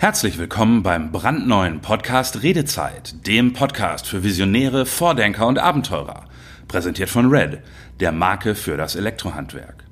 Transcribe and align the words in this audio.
Herzlich 0.00 0.38
willkommen 0.38 0.82
beim 0.82 1.12
brandneuen 1.12 1.80
Podcast 1.80 2.42
Redezeit, 2.42 3.26
dem 3.26 3.52
Podcast 3.52 4.06
für 4.06 4.24
Visionäre, 4.24 4.86
Vordenker 4.86 5.46
und 5.46 5.58
Abenteurer. 5.58 6.24
Präsentiert 6.68 7.10
von 7.10 7.28
Red, 7.28 7.58
der 8.00 8.10
Marke 8.10 8.54
für 8.54 8.78
das 8.78 8.96
Elektrohandwerk. 8.96 9.84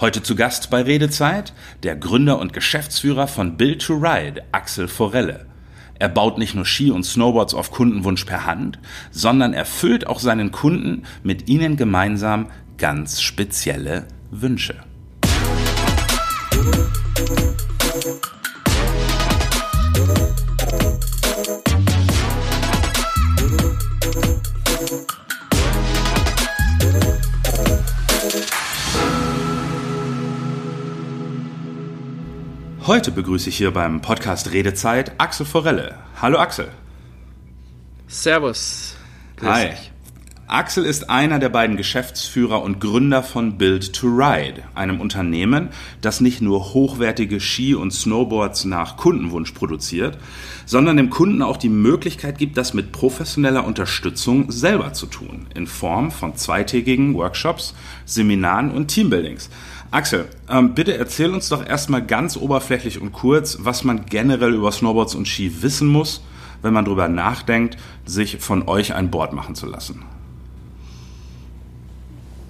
Heute 0.00 0.22
zu 0.22 0.34
Gast 0.34 0.70
bei 0.70 0.80
Redezeit 0.80 1.52
der 1.82 1.94
Gründer 1.94 2.38
und 2.38 2.54
Geschäftsführer 2.54 3.26
von 3.26 3.58
Build 3.58 3.82
to 3.82 3.92
Ride, 3.96 4.42
Axel 4.52 4.88
Forelle. 4.88 5.44
Er 5.98 6.08
baut 6.08 6.38
nicht 6.38 6.54
nur 6.54 6.64
Ski 6.64 6.90
und 6.90 7.04
Snowboards 7.04 7.52
auf 7.52 7.70
Kundenwunsch 7.70 8.24
per 8.24 8.46
Hand, 8.46 8.78
sondern 9.10 9.52
erfüllt 9.52 10.06
auch 10.06 10.20
seinen 10.20 10.52
Kunden 10.52 11.02
mit 11.22 11.50
ihnen 11.50 11.76
gemeinsam 11.76 12.46
ganz 12.78 13.20
spezielle 13.20 14.06
Wünsche. 14.30 14.76
Heute 32.86 33.12
begrüße 33.12 33.48
ich 33.48 33.56
hier 33.56 33.70
beim 33.70 34.02
Podcast 34.02 34.52
Redezeit 34.52 35.12
Axel 35.16 35.46
Forelle. 35.46 35.94
Hallo 36.20 36.36
Axel. 36.36 36.68
Servus. 38.08 38.94
Grüß 39.36 39.48
Hi. 39.48 39.68
Dich. 39.70 39.90
Axel 40.48 40.84
ist 40.84 41.08
einer 41.08 41.38
der 41.38 41.48
beiden 41.48 41.78
Geschäftsführer 41.78 42.62
und 42.62 42.80
Gründer 42.80 43.22
von 43.22 43.56
Build 43.56 43.94
to 43.94 44.08
Ride, 44.08 44.64
einem 44.74 45.00
Unternehmen, 45.00 45.70
das 46.02 46.20
nicht 46.20 46.42
nur 46.42 46.74
hochwertige 46.74 47.40
Ski 47.40 47.74
und 47.74 47.90
Snowboards 47.90 48.66
nach 48.66 48.98
Kundenwunsch 48.98 49.52
produziert, 49.52 50.18
sondern 50.66 50.98
dem 50.98 51.08
Kunden 51.08 51.40
auch 51.40 51.56
die 51.56 51.70
Möglichkeit 51.70 52.36
gibt, 52.36 52.58
das 52.58 52.74
mit 52.74 52.92
professioneller 52.92 53.64
Unterstützung 53.64 54.50
selber 54.52 54.92
zu 54.92 55.06
tun, 55.06 55.46
in 55.54 55.66
Form 55.66 56.10
von 56.10 56.36
zweitägigen 56.36 57.14
Workshops, 57.14 57.74
Seminaren 58.04 58.70
und 58.70 58.88
Teambuildings. 58.88 59.48
Axel, 59.94 60.26
ähm, 60.50 60.74
bitte 60.74 60.96
erzähl 60.96 61.32
uns 61.32 61.48
doch 61.48 61.64
erstmal 61.64 62.04
ganz 62.04 62.36
oberflächlich 62.36 63.00
und 63.00 63.12
kurz, 63.12 63.58
was 63.60 63.84
man 63.84 64.06
generell 64.06 64.52
über 64.52 64.72
Snowboards 64.72 65.14
und 65.14 65.28
Ski 65.28 65.62
wissen 65.62 65.86
muss, 65.86 66.20
wenn 66.62 66.74
man 66.74 66.84
darüber 66.84 67.06
nachdenkt, 67.06 67.76
sich 68.04 68.38
von 68.38 68.66
euch 68.66 68.92
ein 68.92 69.12
Board 69.12 69.32
machen 69.32 69.54
zu 69.54 69.66
lassen. 69.66 70.02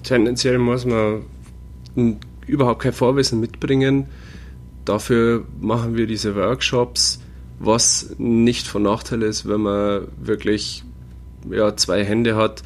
Tendenziell 0.04 0.58
muss 0.58 0.86
man 0.86 1.24
überhaupt 2.46 2.80
kein 2.80 2.94
Vorwissen 2.94 3.40
mitbringen. 3.40 4.06
Dafür 4.86 5.44
machen 5.60 5.96
wir 5.96 6.06
diese 6.06 6.34
Workshops, 6.36 7.20
was 7.58 8.14
nicht 8.16 8.66
von 8.66 8.84
Nachteil 8.84 9.22
ist, 9.22 9.46
wenn 9.46 9.60
man 9.60 10.08
wirklich 10.16 10.82
ja, 11.50 11.76
zwei 11.76 12.06
Hände 12.06 12.36
hat, 12.36 12.62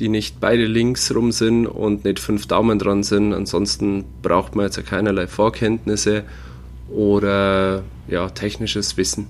die 0.00 0.08
nicht 0.08 0.40
beide 0.40 0.64
links 0.64 1.14
rum 1.14 1.30
sind 1.30 1.66
und 1.66 2.04
nicht 2.04 2.18
fünf 2.18 2.46
Daumen 2.46 2.78
dran 2.78 3.02
sind. 3.02 3.34
Ansonsten 3.34 4.04
braucht 4.22 4.56
man 4.56 4.64
jetzt 4.64 4.84
keinerlei 4.86 5.26
Vorkenntnisse 5.26 6.24
oder 6.88 7.82
ja, 8.08 8.28
technisches 8.30 8.96
Wissen. 8.96 9.28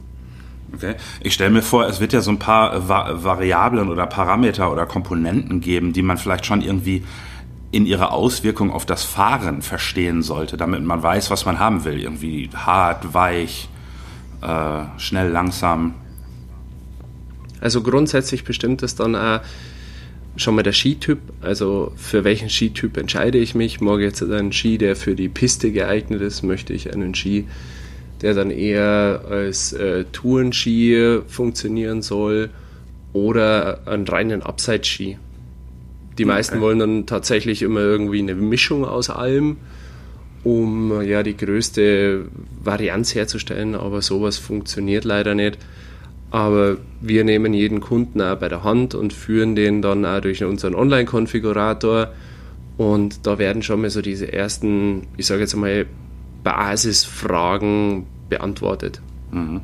Okay. 0.72 0.94
Ich 1.20 1.34
stelle 1.34 1.50
mir 1.50 1.62
vor, 1.62 1.86
es 1.86 2.00
wird 2.00 2.12
ja 2.12 2.20
so 2.20 2.30
ein 2.30 2.38
paar 2.38 2.88
Va 2.88 3.24
Variablen 3.24 3.88
oder 3.88 4.06
Parameter 4.06 4.72
oder 4.72 4.86
Komponenten 4.86 5.60
geben, 5.60 5.92
die 5.92 6.02
man 6.02 6.16
vielleicht 6.16 6.46
schon 6.46 6.62
irgendwie 6.62 7.02
in 7.72 7.86
ihrer 7.86 8.12
Auswirkung 8.12 8.70
auf 8.70 8.86
das 8.86 9.02
Fahren 9.02 9.62
verstehen 9.62 10.22
sollte, 10.22 10.56
damit 10.56 10.84
man 10.84 11.02
weiß, 11.02 11.30
was 11.30 11.44
man 11.44 11.58
haben 11.58 11.84
will. 11.84 12.00
Irgendwie 12.00 12.50
hart, 12.54 13.14
weich, 13.14 13.68
äh, 14.42 14.84
schnell, 14.96 15.30
langsam. 15.30 15.94
Also 17.60 17.82
grundsätzlich 17.82 18.44
bestimmt 18.44 18.82
es 18.82 18.94
dann 18.94 19.16
auch 19.16 19.40
schon 20.36 20.54
mal 20.54 20.62
der 20.62 20.72
Skityp, 20.72 21.18
also 21.40 21.92
für 21.96 22.24
welchen 22.24 22.48
Skityp 22.48 22.96
entscheide 22.96 23.38
ich 23.38 23.54
mich. 23.54 23.80
Ich 23.80 24.00
jetzt 24.00 24.22
einen 24.22 24.52
Ski, 24.52 24.78
der 24.78 24.96
für 24.96 25.14
die 25.14 25.28
Piste 25.28 25.72
geeignet 25.72 26.20
ist, 26.22 26.42
möchte 26.42 26.72
ich 26.72 26.92
einen 26.92 27.14
Ski, 27.14 27.46
der 28.22 28.34
dann 28.34 28.50
eher 28.50 29.24
als 29.28 29.72
äh, 29.72 30.04
Tourenski 30.12 31.20
funktionieren 31.26 32.02
soll 32.02 32.50
oder 33.12 33.86
einen 33.86 34.06
reinen 34.06 34.42
Upside-Ski. 34.42 35.18
Die 36.18 36.24
meisten 36.24 36.56
okay. 36.56 36.62
wollen 36.62 36.78
dann 36.78 37.06
tatsächlich 37.06 37.62
immer 37.62 37.80
irgendwie 37.80 38.18
eine 38.18 38.34
Mischung 38.34 38.84
aus 38.84 39.10
allem, 39.10 39.56
um 40.44 41.02
ja 41.02 41.22
die 41.22 41.36
größte 41.36 42.26
Varianz 42.62 43.14
herzustellen, 43.14 43.74
aber 43.74 44.02
sowas 44.02 44.36
funktioniert 44.36 45.04
leider 45.04 45.34
nicht. 45.34 45.58
Aber 46.30 46.76
wir 47.00 47.24
nehmen 47.24 47.52
jeden 47.54 47.80
Kunden 47.80 48.20
auch 48.20 48.36
bei 48.36 48.48
der 48.48 48.62
Hand 48.62 48.94
und 48.94 49.12
führen 49.12 49.56
den 49.56 49.82
dann 49.82 50.04
auch 50.04 50.20
durch 50.20 50.44
unseren 50.44 50.74
Online-Konfigurator. 50.74 52.08
Und 52.76 53.26
da 53.26 53.38
werden 53.38 53.62
schon 53.62 53.80
mal 53.80 53.90
so 53.90 54.00
diese 54.00 54.32
ersten, 54.32 55.08
ich 55.16 55.26
sage 55.26 55.40
jetzt 55.40 55.56
mal, 55.56 55.86
Basisfragen 56.44 58.06
beantwortet. 58.28 59.00
Mhm. 59.32 59.60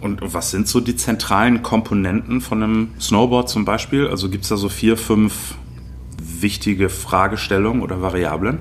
Und 0.00 0.20
was 0.22 0.50
sind 0.50 0.68
so 0.68 0.80
die 0.80 0.96
zentralen 0.96 1.62
Komponenten 1.62 2.40
von 2.40 2.62
einem 2.62 2.88
Snowboard 3.00 3.48
zum 3.48 3.64
Beispiel? 3.64 4.06
Also 4.06 4.28
gibt 4.28 4.44
es 4.44 4.50
da 4.50 4.56
so 4.56 4.68
vier, 4.68 4.96
fünf 4.96 5.54
wichtige 6.20 6.88
Fragestellungen 6.88 7.82
oder 7.82 8.00
Variablen? 8.02 8.58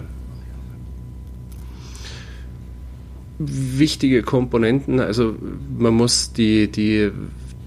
Wichtige 3.40 4.24
Komponenten, 4.24 5.00
also 5.00 5.36
man 5.78 5.94
muss 5.94 6.34
die, 6.34 6.72
die 6.72 7.12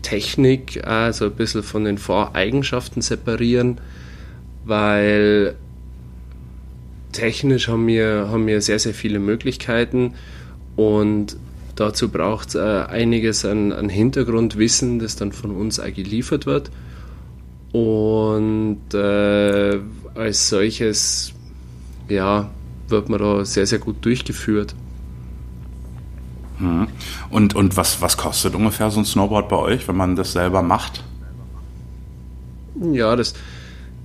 Technik 0.03 0.87
also 0.87 1.27
ein 1.27 1.33
bisschen 1.33 1.63
von 1.63 1.85
den 1.85 1.99
Voreigenschaften 1.99 3.03
separieren, 3.03 3.79
weil 4.65 5.55
technisch 7.13 7.69
haben 7.69 7.87
wir, 7.87 8.29
haben 8.31 8.47
wir 8.47 8.61
sehr, 8.61 8.79
sehr 8.79 8.95
viele 8.95 9.19
Möglichkeiten 9.19 10.15
und 10.77 11.37
dazu 11.77 12.09
braucht 12.09 12.51
es 12.51 12.55
äh, 12.55 12.59
einiges 12.59 13.45
an, 13.45 13.73
an 13.73 13.89
Hintergrundwissen, 13.89 14.99
das 14.99 15.17
dann 15.17 15.33
von 15.33 15.51
uns 15.51 15.81
auch 15.81 15.93
geliefert 15.93 16.47
wird. 16.47 16.71
Und 17.73 18.81
äh, 18.93 19.79
als 20.15 20.49
solches 20.49 21.33
ja, 22.09 22.51
wird 22.89 23.09
man 23.09 23.21
da 23.21 23.45
sehr, 23.45 23.67
sehr 23.67 23.79
gut 23.79 24.05
durchgeführt. 24.05 24.75
Mhm. 26.61 26.89
Und, 27.31 27.55
und 27.55 27.77
was, 27.77 28.01
was 28.01 28.17
kostet 28.17 28.55
ungefähr 28.55 28.91
so 28.91 29.01
ein 29.01 29.05
Snowboard 29.05 29.49
bei 29.49 29.57
euch, 29.57 29.89
wenn 29.89 29.97
man 29.97 30.17
das 30.17 30.33
selber 30.33 30.63
macht? 30.63 31.03
Ja, 32.93 33.17
das 33.17 33.35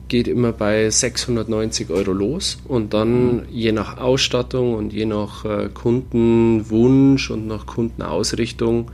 geht 0.07 0.27
immer 0.27 0.51
bei 0.51 0.89
690 0.89 1.89
Euro 1.89 2.11
los 2.11 2.59
und 2.67 2.93
dann 2.93 3.37
mhm. 3.37 3.43
je 3.51 3.71
nach 3.71 3.97
Ausstattung 3.97 4.75
und 4.75 4.93
je 4.93 5.05
nach 5.05 5.45
äh, 5.45 5.69
Kundenwunsch 5.73 7.31
und 7.31 7.47
nach 7.47 7.65
Kundenausrichtung 7.65 8.91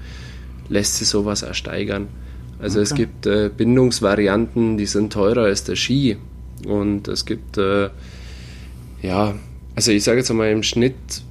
lässt 0.69 0.97
sich 0.97 1.09
sowas 1.09 1.41
ersteigern. 1.41 2.07
Also 2.59 2.79
okay. 2.79 2.83
es 2.83 2.95
gibt 2.95 3.25
äh, 3.25 3.49
Bindungsvarianten, 3.55 4.77
die 4.77 4.85
sind 4.85 5.11
teurer 5.11 5.43
als 5.43 5.63
der 5.63 5.75
Ski 5.75 6.17
und 6.65 7.07
es 7.07 7.25
gibt 7.25 7.57
äh, 7.57 7.89
ja, 9.01 9.33
also 9.75 9.91
ich 9.91 10.03
sage 10.03 10.19
jetzt 10.19 10.31
einmal 10.31 10.51
im 10.51 10.63
Schnitt 10.63 11.23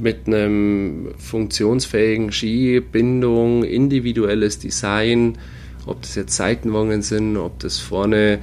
mit 0.00 0.26
einem 0.26 1.08
funktionsfähigen 1.18 2.32
Ski, 2.32 2.80
Bindung, 2.80 3.64
individuelles 3.64 4.58
Design, 4.58 5.38
ob 5.86 6.02
das 6.02 6.14
jetzt 6.14 6.36
Seitenwangen 6.36 7.02
sind, 7.02 7.36
ob 7.36 7.58
das 7.58 7.78
vorne 7.78 8.38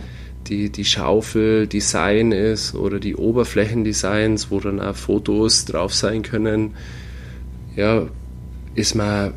die, 0.48 0.70
die 0.70 0.86
Schaufel-Design 0.86 2.32
ist 2.32 2.76
oder 2.76 3.00
die 3.00 3.16
Oberflächendesigns, 3.16 4.52
wo 4.52 4.60
dann 4.60 4.80
auch 4.80 4.96
Fotos 4.96 5.66
drauf 5.66 5.94
sein 5.94 6.24
können, 6.24 6.76
ja, 7.76 8.08
ist 8.76 8.96
man 8.96 9.34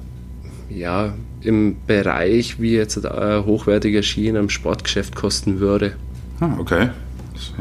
ja 0.69 1.15
im 1.43 1.77
Bereich, 1.87 2.61
wie 2.61 2.73
jetzt 2.73 3.05
ein 3.05 3.45
hochwertiger 3.45 4.03
Ski 4.03 4.29
in 4.29 4.37
einem 4.37 4.49
Sportgeschäft 4.49 5.15
kosten 5.15 5.61
würde. 5.61 5.95
Ah, 6.41 6.57
okay. 6.59 6.91
Das 7.35 7.53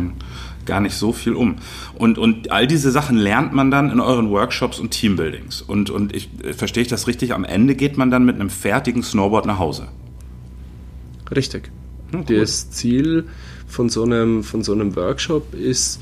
gar 0.71 0.79
nicht 0.79 0.95
so 0.95 1.11
viel 1.11 1.33
um. 1.33 1.57
Und, 1.95 2.17
und 2.17 2.49
all 2.49 2.65
diese 2.65 2.91
Sachen 2.91 3.17
lernt 3.17 3.51
man 3.51 3.71
dann 3.71 3.91
in 3.91 3.99
euren 3.99 4.29
Workshops 4.29 4.79
und 4.79 4.91
Teambuildings. 4.91 5.61
Und, 5.61 5.89
und 5.89 6.15
ich 6.15 6.29
verstehe 6.55 6.83
ich 6.83 6.87
das 6.87 7.07
richtig, 7.07 7.33
am 7.33 7.43
Ende 7.43 7.75
geht 7.75 7.97
man 7.97 8.09
dann 8.09 8.23
mit 8.23 8.35
einem 8.35 8.49
fertigen 8.49 9.03
Snowboard 9.03 9.45
nach 9.45 9.59
Hause. 9.59 9.89
Richtig. 11.35 11.71
Hm. 12.11 12.25
Das 12.25 12.71
Ziel 12.71 13.25
von 13.67 13.89
so, 13.89 14.03
einem, 14.03 14.45
von 14.45 14.63
so 14.63 14.71
einem 14.71 14.95
Workshop 14.95 15.53
ist, 15.53 15.99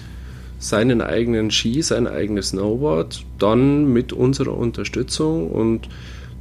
seinen 0.60 1.02
eigenen 1.02 1.50
Ski, 1.50 1.82
sein 1.82 2.06
eigenes 2.06 2.50
Snowboard, 2.50 3.26
dann 3.40 3.92
mit 3.92 4.14
unserer 4.14 4.56
Unterstützung 4.56 5.50
und 5.50 5.90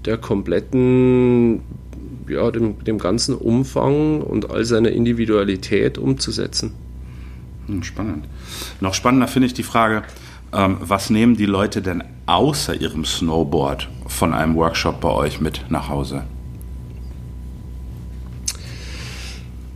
der 0.05 0.19
kompletten, 0.19 1.63
ja, 2.29 2.51
dem, 2.51 2.85
dem 2.85 2.99
ganzen 2.99 3.35
Umfang 3.35 4.21
und 4.21 4.51
all 4.51 4.67
seiner 4.67 4.91
Individualität 4.91 5.97
umzusetzen. 5.97 6.75
Hm, 7.69 7.83
spannend. 7.83 8.27
Noch 8.81 8.95
spannender 8.95 9.29
finde 9.29 9.47
ich 9.47 9.55
die 9.55 9.63
Frage, 9.63 10.03
ähm, 10.53 10.79
was 10.81 11.11
nehmen 11.11 11.37
die 11.37 11.47
Leute 11.47 11.83
denn 11.83 12.03
außer 12.27 12.75
ihrem 12.75 13.05
Snowboard 13.05 13.89
von 14.07 14.33
einem 14.35 14.57
Workshop 14.57 15.01
bei 15.01 15.11
euch 15.11 15.41
mit 15.41 15.67
nach 15.69 15.89
Hause? 15.89 16.25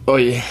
Oi. 0.07 0.43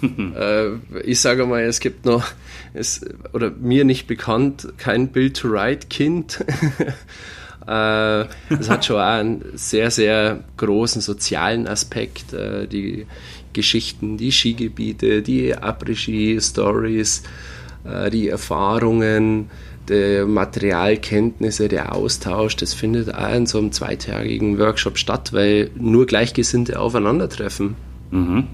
äh, 0.02 0.74
ich 1.04 1.20
sage 1.20 1.46
mal, 1.46 1.62
es 1.62 1.80
gibt 1.80 2.04
noch, 2.04 2.26
es, 2.72 3.04
oder 3.32 3.50
mir 3.50 3.84
nicht 3.84 4.06
bekannt, 4.06 4.68
kein 4.76 5.08
Build-to-Ride-Kind. 5.08 6.44
äh, 7.66 8.20
es 8.50 8.70
hat 8.70 8.84
schon 8.84 8.96
auch 8.96 9.00
einen 9.00 9.44
sehr, 9.54 9.90
sehr 9.90 10.44
großen 10.56 11.00
sozialen 11.00 11.66
Aspekt. 11.66 12.32
Äh, 12.32 12.68
die 12.68 13.06
Geschichten, 13.54 14.18
die 14.18 14.32
Skigebiete, 14.32 15.22
die 15.22 15.56
Après-Ski-Stories, 15.56 17.22
äh, 17.84 18.10
die 18.10 18.28
Erfahrungen, 18.28 19.50
die 19.88 20.24
Materialkenntnisse, 20.26 21.68
der 21.68 21.94
Austausch, 21.94 22.56
das 22.56 22.74
findet 22.74 23.14
auch 23.14 23.34
in 23.34 23.46
so 23.46 23.58
einem 23.58 23.72
zweitägigen 23.72 24.58
Workshop 24.58 24.98
statt, 24.98 25.32
weil 25.32 25.70
nur 25.74 26.06
Gleichgesinnte 26.06 26.78
aufeinandertreffen. 26.78 27.76
Mhm. 28.10 28.44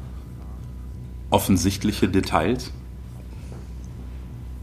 offensichtliche 1.29 2.07
Details? 2.07 2.71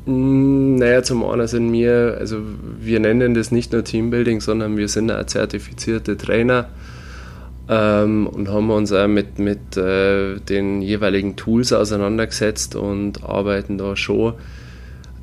Mm, 0.06 0.76
naja, 0.76 1.02
zum 1.02 1.24
einen 1.24 1.46
sind 1.46 1.72
wir, 1.72 2.16
also 2.18 2.38
wir 2.80 3.00
nennen 3.00 3.34
das 3.34 3.50
nicht 3.50 3.72
nur 3.72 3.84
Teambuilding, 3.84 4.40
sondern 4.40 4.76
wir 4.76 4.88
sind 4.88 5.10
auch 5.10 5.24
zertifizierte 5.24 6.16
Trainer 6.16 6.68
ähm, 7.68 8.26
und 8.26 8.48
haben 8.48 8.70
uns 8.70 8.92
auch 8.92 9.08
mit, 9.08 9.38
mit 9.38 9.76
äh, 9.76 10.38
den 10.40 10.82
jeweiligen 10.82 11.36
Tools 11.36 11.72
auseinandergesetzt 11.72 12.76
und 12.76 13.24
arbeiten 13.24 13.78
da 13.78 13.96
schon 13.96 14.34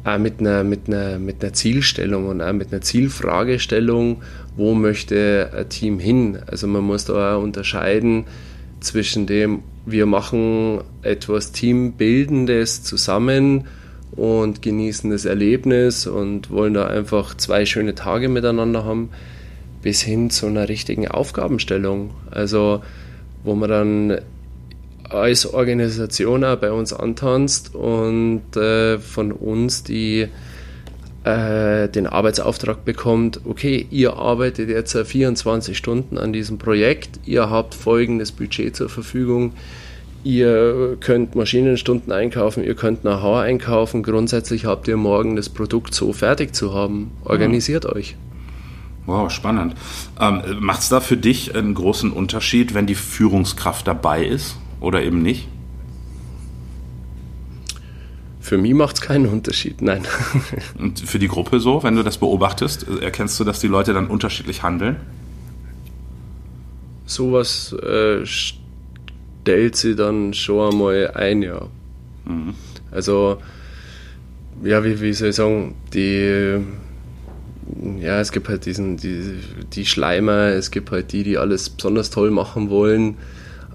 auch 0.04 0.18
mit 0.18 0.40
einer, 0.40 0.64
mit, 0.64 0.88
einer, 0.88 1.20
mit 1.20 1.44
einer 1.44 1.54
Zielstellung 1.54 2.28
und 2.28 2.42
auch 2.42 2.54
mit 2.54 2.72
einer 2.72 2.82
Zielfragestellung, 2.82 4.24
wo 4.56 4.74
möchte 4.74 5.52
ein 5.56 5.70
Team 5.70 6.00
hin. 6.00 6.40
Also 6.48 6.66
man 6.66 6.84
muss 6.84 7.06
da 7.06 7.36
auch 7.36 7.44
unterscheiden 7.44 8.26
zwischen 8.80 9.28
dem, 9.28 9.60
wir 9.86 10.06
machen 10.06 10.82
etwas 11.02 11.52
Teambildendes 11.52 12.84
zusammen 12.84 13.66
und 14.12 14.62
genießen 14.62 15.10
das 15.10 15.26
Erlebnis 15.26 16.06
und 16.06 16.52
wollen 16.52 16.74
da 16.74 16.88
einfach 16.88 17.36
zwei 17.36 17.66
schöne 17.66 17.96
Tage 17.96 18.30
miteinander 18.30 18.84
haben, 18.84 19.10
bis 19.82 20.02
hin 20.02 20.30
zu 20.30 20.48
einer 20.48 20.70
richtigen 20.70 21.08
Aufgabenstellung. 21.08 22.12
Also 22.30 22.82
wo 23.44 23.56
man 23.56 23.70
dann 23.70 24.22
als 25.10 25.52
Organisation 25.52 26.44
auch 26.44 26.58
bei 26.58 26.72
uns 26.72 26.94
antanzt 26.94 27.76
und 27.76 28.56
äh, 28.56 29.00
von 29.00 29.32
uns 29.32 29.84
die 29.84 30.28
äh, 31.24 31.88
den 31.88 32.08
Arbeitsauftrag 32.08 32.84
bekommt, 32.86 33.42
okay, 33.46 33.86
ihr 33.90 34.14
arbeitet 34.14 34.70
jetzt 34.70 34.98
24 34.98 35.78
Stunden 35.78 36.18
an 36.18 36.34
diesem 36.34 36.58
Projekt, 36.58 37.20
ihr 37.26 37.50
habt 37.50 37.76
folgendes 37.76 38.32
Budget 38.32 38.76
zur 38.76 38.90
Verfügung, 38.90 39.54
ihr 40.24 40.98
könnt 41.00 41.36
Maschinenstunden 41.36 42.12
einkaufen, 42.12 42.64
ihr 42.64 42.76
könnt 42.76 43.02
Know-how 43.02 43.38
einkaufen, 43.40 44.04
grundsätzlich 44.04 44.66
habt 44.66 44.88
ihr 44.88 44.98
morgen 44.98 45.36
das 45.36 45.50
Produkt 45.50 45.94
so 45.94 46.14
fertig 46.14 46.56
zu 46.56 46.74
haben. 46.74 47.12
Organisiert 47.24 47.86
ja. 47.86 47.94
euch. 47.94 48.16
Wow, 49.06 49.32
spannend. 49.32 49.76
Ähm, 50.20 50.42
Macht 50.60 50.82
es 50.82 50.90
da 50.90 51.00
für 51.00 51.18
dich 51.18 51.56
einen 51.56 51.74
großen 51.74 52.12
Unterschied, 52.12 52.74
wenn 52.74 52.86
die 52.86 52.96
Führungskraft 52.96 53.88
dabei 53.88 54.26
ist? 54.26 54.58
oder 54.82 55.04
eben 55.04 55.22
nicht? 55.22 55.48
Für 58.42 58.58
mich 58.58 58.74
macht 58.74 58.96
es 58.96 59.02
keinen 59.02 59.28
Unterschied, 59.28 59.84
nein. 59.84 60.02
Und 60.80 61.00
für 61.00 61.20
die 61.20 61.28
Gruppe 61.28 61.60
so, 61.60 61.84
wenn 61.84 61.96
du 61.96 62.02
das 62.02 62.18
beobachtest, 62.18 62.88
erkennst 63.02 63.40
du, 63.40 63.44
dass 63.44 63.60
die 63.60 63.68
Leute 63.68 63.94
dann 63.94 64.08
unterschiedlich 64.08 64.64
handeln? 64.64 64.96
Sowas 67.06 67.72
äh, 67.74 68.26
stellt 68.26 69.76
sie 69.76 69.96
dann 69.96 70.34
schon 70.34 70.74
einmal 70.74 71.12
ein, 71.14 71.44
ja. 71.44 71.68
Mhm. 72.26 72.56
Also, 72.90 73.38
ja, 74.64 74.84
wie, 74.84 75.00
wie 75.00 75.14
soll 75.14 75.30
ich 75.30 75.36
sagen, 75.36 75.76
die, 75.94 76.58
ja, 78.00 78.20
es 78.20 78.32
gibt 78.32 78.50
halt 78.50 78.66
diesen, 78.66 78.98
die, 78.98 79.36
die 79.72 79.86
Schleimer, 79.86 80.48
es 80.48 80.72
gibt 80.72 80.90
halt 80.90 81.12
die, 81.12 81.24
die 81.24 81.38
alles 81.38 81.70
besonders 81.70 82.10
toll 82.10 82.32
machen 82.32 82.72
wollen. 82.72 83.18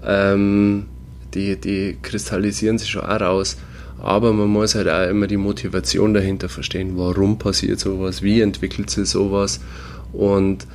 Ähm, 0.05 0.87
die, 1.33 1.55
die 1.55 1.97
kristallisieren 2.01 2.77
sich 2.77 2.89
schon 2.89 3.03
auch 3.03 3.21
raus. 3.21 3.57
Aber 3.99 4.31
man 4.33 4.49
muss 4.49 4.75
halt 4.75 4.87
auch 4.87 5.09
immer 5.09 5.27
die 5.27 5.37
Motivation 5.37 6.13
dahinter 6.13 6.49
verstehen. 6.49 6.97
Warum 6.97 7.39
passiert 7.39 7.79
sowas? 7.79 8.21
Wie 8.21 8.41
entwickelt 8.41 8.89
sich 8.89 9.09
sowas? 9.09 9.59
Und 10.13 10.67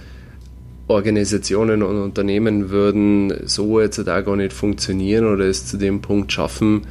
Organisationen 0.89 1.83
und 1.83 2.03
Unternehmen 2.03 2.71
würden 2.71 3.47
so 3.47 3.81
jetzt 3.81 3.99
auch 4.01 4.25
gar 4.25 4.37
nicht 4.37 4.53
funktionieren 4.53 5.27
oder 5.27 5.45
es 5.45 5.67
zu 5.67 5.77
dem 5.77 6.03
Punkt 6.03 6.33
schaffen, 6.33 6.83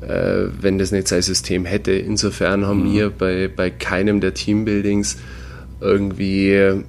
äh, 0.00 0.46
wenn 0.60 0.78
das 0.78 0.90
nicht 0.90 1.08
sein 1.08 1.22
System 1.22 1.64
hätte. 1.64 1.92
Insofern 1.92 2.66
haben 2.66 2.88
mhm. 2.88 2.92
wir 2.92 3.10
bei, 3.10 3.48
bei 3.54 3.70
keinem 3.70 4.20
der 4.20 4.34
Teambuildings 4.34 5.18
irgendwie 5.80 6.82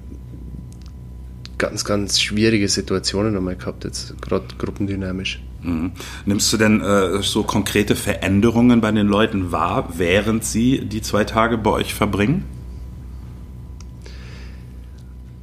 ganz, 1.58 1.84
ganz 1.84 2.20
schwierige 2.20 2.68
Situationen 2.68 3.36
einmal 3.36 3.56
gehabt, 3.56 3.84
jetzt 3.84 4.20
gerade 4.22 4.46
gruppendynamisch. 4.58 5.40
Mhm. 5.62 5.92
Nimmst 6.26 6.52
du 6.52 6.56
denn 6.56 6.80
äh, 6.80 7.22
so 7.22 7.42
konkrete 7.42 7.96
Veränderungen 7.96 8.80
bei 8.80 8.90
den 8.92 9.06
Leuten 9.06 9.52
wahr, 9.52 9.90
während 9.96 10.44
sie 10.44 10.80
die 10.86 11.02
zwei 11.02 11.24
Tage 11.24 11.58
bei 11.58 11.70
euch 11.70 11.94
verbringen? 11.94 12.44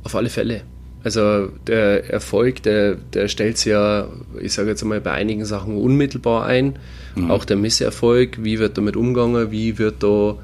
Auf 0.04 0.16
alle 0.16 0.30
Fälle. 0.30 0.62
Also 1.04 1.50
der 1.68 2.10
Erfolg, 2.10 2.64
der, 2.64 2.96
der 2.96 3.28
stellt 3.28 3.58
sich 3.58 3.72
ja, 3.72 4.08
ich 4.42 4.54
sage 4.54 4.70
jetzt 4.70 4.84
mal, 4.84 5.00
bei 5.00 5.12
einigen 5.12 5.46
Sachen 5.46 5.78
unmittelbar 5.78 6.46
ein. 6.46 6.80
Mhm. 7.16 7.32
Auch 7.32 7.46
der 7.46 7.58
Misserfolg, 7.58 8.44
wie 8.44 8.60
wird 8.60 8.78
damit 8.78 8.96
umgegangen, 8.96 9.52
wie 9.52 9.78
wird 9.78 10.04
da 10.04 10.36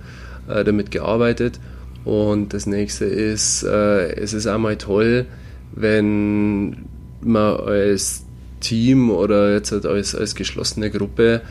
äh, 0.48 0.64
damit 0.64 0.92
gearbeitet. 0.92 1.60
Und 2.06 2.54
das 2.54 2.66
nächste 2.66 3.06
ist, 3.06 3.64
äh, 3.64 4.14
es 4.16 4.34
ist 4.34 4.48
einmal 4.48 4.78
toll, 4.78 5.26
wenn 5.74 6.86
man 7.22 7.58
als 7.58 8.26
Team 8.64 9.12
oder 9.12 9.54
jetzt 9.54 9.72
halt 9.72 9.86
als, 9.86 10.16
als 10.16 10.34
geschlossene 10.34 10.90
Gruppe 10.90 11.42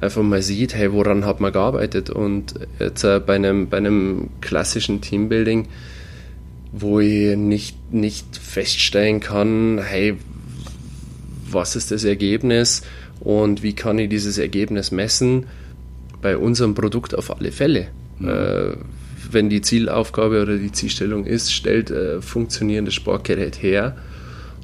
einfach 0.00 0.22
mal 0.22 0.42
sieht, 0.42 0.74
hey, 0.74 0.92
woran 0.92 1.24
hat 1.24 1.40
man 1.40 1.52
gearbeitet? 1.52 2.10
Und 2.10 2.54
jetzt 2.78 3.02
äh, 3.04 3.20
bei, 3.24 3.34
einem, 3.34 3.68
bei 3.68 3.78
einem 3.78 4.28
klassischen 4.40 5.00
Teambuilding, 5.00 5.66
wo 6.72 7.00
ich 7.00 7.36
nicht, 7.36 7.92
nicht 7.92 8.36
feststellen 8.36 9.20
kann, 9.20 9.80
hey, 9.82 10.16
was 11.50 11.76
ist 11.76 11.90
das 11.90 12.04
Ergebnis 12.04 12.82
und 13.20 13.62
wie 13.62 13.72
kann 13.72 13.98
ich 13.98 14.08
dieses 14.08 14.38
Ergebnis 14.38 14.92
messen? 14.92 15.46
Bei 16.20 16.36
unserem 16.36 16.74
Produkt 16.74 17.14
auf 17.14 17.36
alle 17.36 17.52
Fälle. 17.52 17.88
Mhm. 18.18 18.28
Äh, 18.28 18.72
wenn 19.30 19.50
die 19.50 19.60
Zielaufgabe 19.60 20.42
oder 20.42 20.56
die 20.56 20.72
Zielstellung 20.72 21.26
ist, 21.26 21.52
stellt 21.52 21.90
äh, 21.90 22.22
funktionierendes 22.22 22.94
Sportgerät 22.94 23.62
her 23.62 23.96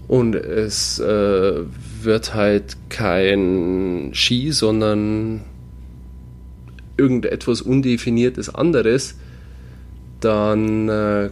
Und 0.08 0.34
es 0.34 0.98
äh, 0.98 1.62
wird 2.04 2.34
halt 2.34 2.76
kein 2.88 4.10
Ski, 4.12 4.52
sondern 4.52 5.42
irgendetwas 6.96 7.60
Undefiniertes 7.60 8.54
anderes, 8.54 9.16
dann 10.20 10.88
äh, 10.88 11.30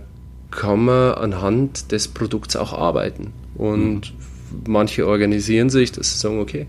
kann 0.50 0.84
man 0.84 1.14
anhand 1.14 1.92
des 1.92 2.08
Produkts 2.08 2.56
auch 2.56 2.72
arbeiten. 2.72 3.32
Und 3.54 4.12
mhm. 4.12 4.62
manche 4.66 5.06
organisieren 5.06 5.70
sich, 5.70 5.92
dass 5.92 6.12
sie 6.12 6.18
sagen, 6.18 6.40
okay, 6.40 6.66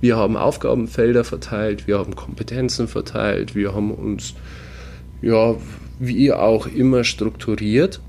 wir 0.00 0.16
haben 0.16 0.36
Aufgabenfelder 0.36 1.24
verteilt, 1.24 1.86
wir 1.86 1.98
haben 1.98 2.14
Kompetenzen 2.14 2.88
verteilt, 2.88 3.54
wir 3.54 3.74
haben 3.74 3.90
uns, 3.90 4.34
ja, 5.22 5.54
wie 5.98 6.32
auch 6.32 6.66
immer 6.66 7.04
strukturiert 7.04 8.00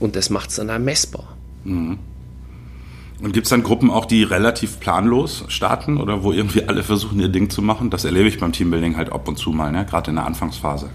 und 0.00 0.16
das 0.16 0.30
macht 0.30 0.50
es 0.50 0.56
dann 0.56 0.70
auch 0.70 0.78
messbar. 0.78 1.36
Mhm. 1.64 1.98
Und 3.20 3.32
gibt 3.32 3.46
es 3.46 3.50
dann 3.50 3.62
Gruppen 3.62 3.90
auch, 3.90 4.04
die 4.04 4.22
relativ 4.22 4.78
planlos 4.78 5.44
starten 5.48 5.96
oder 5.96 6.22
wo 6.22 6.32
irgendwie 6.32 6.64
alle 6.64 6.82
versuchen, 6.82 7.18
ihr 7.18 7.28
Ding 7.28 7.48
zu 7.48 7.62
machen? 7.62 7.88
Das 7.88 8.04
erlebe 8.04 8.28
ich 8.28 8.38
beim 8.38 8.52
Teambuilding 8.52 8.96
halt 8.96 9.10
ab 9.10 9.26
und 9.26 9.38
zu 9.38 9.50
mal, 9.50 9.72
ne? 9.72 9.86
gerade 9.88 10.10
in 10.10 10.16
der 10.16 10.26
Anfangsphase. 10.26 10.90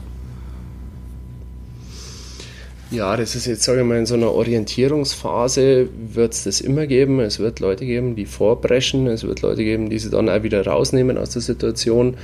Ja, 2.91 3.15
das 3.15 3.35
ist 3.35 3.45
jetzt, 3.45 3.63
sage 3.63 3.81
ich 3.81 3.87
mal, 3.87 3.97
in 3.97 4.05
so 4.05 4.15
einer 4.15 4.31
Orientierungsphase 4.33 5.87
wird 6.13 6.33
es 6.33 6.43
das 6.43 6.59
immer 6.59 6.87
geben. 6.87 7.21
Es 7.21 7.39
wird 7.39 7.61
Leute 7.61 7.85
geben, 7.85 8.17
die 8.17 8.25
vorbrechen. 8.25 9.07
Es 9.07 9.23
wird 9.23 9.41
Leute 9.41 9.63
geben, 9.63 9.89
die 9.89 9.97
sie 9.97 10.09
dann 10.09 10.27
auch 10.27 10.43
wieder 10.43 10.67
rausnehmen 10.67 11.17
aus 11.17 11.29
der 11.29 11.41
Situation. 11.41 12.17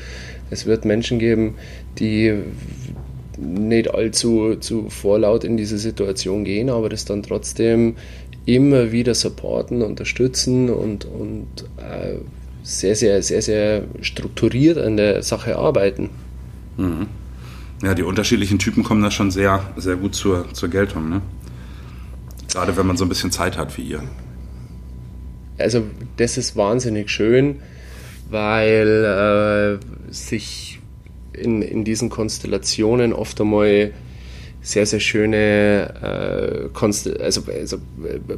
Es 0.50 0.66
wird 0.66 0.84
Menschen 0.84 1.20
geben, 1.20 1.56
die 2.00 2.34
nicht 3.38 3.94
allzu 3.94 4.56
zu 4.60 4.90
vorlaut 4.90 5.46
in 5.46 5.56
diese 5.56 5.78
Situation 5.78 6.44
gehen, 6.44 6.70
aber 6.70 6.90
das 6.90 7.06
dann 7.06 7.24
trotzdem 7.24 7.96
immer 8.48 8.92
wieder 8.92 9.14
supporten, 9.14 9.84
unterstützen 9.84 10.72
und, 10.72 11.06
und 11.06 11.48
äh, 11.78 12.16
sehr, 12.64 12.96
sehr, 12.96 13.22
sehr, 13.22 13.44
sehr 13.44 13.84
strukturiert 14.02 14.80
an 14.80 14.98
der 14.98 15.22
Sache 15.22 15.58
arbeiten. 15.58 16.10
Mhm 16.78 17.08
ja, 17.84 17.94
die 17.94 18.04
unterschiedlichen 18.04 18.60
Typen 18.60 18.84
kommen 18.84 19.02
da 19.02 19.12
schon 19.12 19.32
sehr, 19.32 19.62
sehr 19.78 19.96
gut 19.96 20.16
zur, 20.16 20.52
zur 20.54 20.70
Geltung. 20.70 21.10
Ne? 21.10 21.22
Gerade 22.52 22.76
wenn 22.76 22.88
man 22.88 22.98
so 22.98 23.06
ein 23.06 23.10
bisschen 23.10 23.32
Zeit 23.32 23.58
hat 23.58 23.78
wie 23.78 23.84
ihr. 23.84 24.04
Also 25.58 25.84
das 26.18 26.38
ist 26.38 26.56
wahnsinnig 26.56 27.10
schön, 27.10 27.62
weil 28.30 29.80
äh, 30.10 30.12
sich 30.14 30.80
in, 31.34 31.62
in 31.62 31.84
diesen 31.84 32.10
Konstellationen 32.10 33.14
oft 33.14 33.40
einmal 33.42 33.92
sehr, 34.68 34.86
sehr 34.86 35.00
schöne 35.00 36.70
äh, 36.74 37.24
also, 37.24 37.42
also 37.50 37.78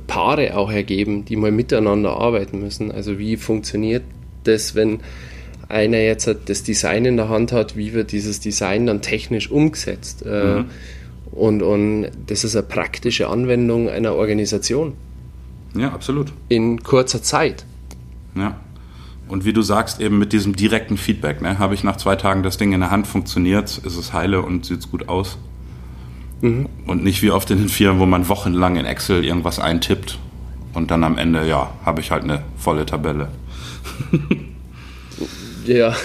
Paare 0.06 0.56
auch 0.56 0.72
ergeben, 0.72 1.26
die 1.26 1.36
mal 1.36 1.52
miteinander 1.52 2.12
arbeiten 2.12 2.60
müssen. 2.60 2.92
Also 2.92 3.18
wie 3.18 3.36
funktioniert 3.36 4.04
das, 4.44 4.76
wenn 4.76 5.00
einer 5.70 5.98
jetzt 5.98 6.30
das 6.46 6.64
Design 6.64 7.06
in 7.06 7.18
der 7.18 7.30
Hand 7.30 7.52
hat, 7.52 7.76
wie 7.76 7.94
wird 7.94 8.12
dieses 8.12 8.40
Design 8.40 8.86
dann 8.86 9.02
technisch 9.02 9.50
umgesetzt. 9.50 10.24
Äh, 10.24 10.60
mhm. 10.60 10.66
Und, 11.32 11.64
und 11.64 12.12
das 12.28 12.44
ist 12.44 12.56
eine 12.56 12.64
praktische 12.64 13.28
Anwendung 13.28 13.90
einer 13.90 14.14
Organisation. 14.14 14.94
Ja, 15.76 15.92
absolut. 15.92 16.32
In 16.48 16.84
kurzer 16.84 17.24
Zeit. 17.24 17.66
Ja. 18.36 18.60
Und 19.28 19.46
wie 19.46 19.54
du 19.54 19.64
sagst, 19.64 20.00
eben 20.00 20.20
mit 20.20 20.32
diesem 20.32 20.56
direkten 20.56 20.98
Feedback, 20.98 21.42
ne, 21.42 21.58
habe 21.58 21.74
ich 21.74 21.84
nach 21.84 21.98
zwei 21.98 22.16
Tagen 22.16 22.44
das 22.44 22.58
Ding 22.58 22.72
in 22.72 22.82
der 22.82 22.92
Hand, 22.92 23.08
funktioniert, 23.08 23.80
ist 23.80 23.98
es 23.98 24.14
heile 24.14 24.44
und 24.44 24.66
sieht 24.66 24.80
es 24.80 24.92
gut 24.92 25.10
aus. 25.10 25.40
Mhm. 26.42 26.68
Und 26.86 27.04
nicht 27.04 27.22
wie 27.22 27.32
oft 27.32 27.50
in 27.52 27.58
den 27.58 27.70
Firmen, 27.70 28.00
wo 28.00 28.06
man 28.06 28.30
wochenlang 28.30 28.76
in 28.76 28.86
Excel 28.86 29.26
irgendwas 29.26 29.60
eintippt 29.60 30.18
und 30.74 30.92
dann 30.92 31.04
am 31.04 31.18
Ende, 31.18 31.48
ja, 31.48 31.72
habe 31.86 32.02
ich 32.02 32.12
halt 32.12 32.24
eine 32.24 32.44
volle 32.58 32.86
Tabelle. 32.86 33.30
Ja. 35.66 35.96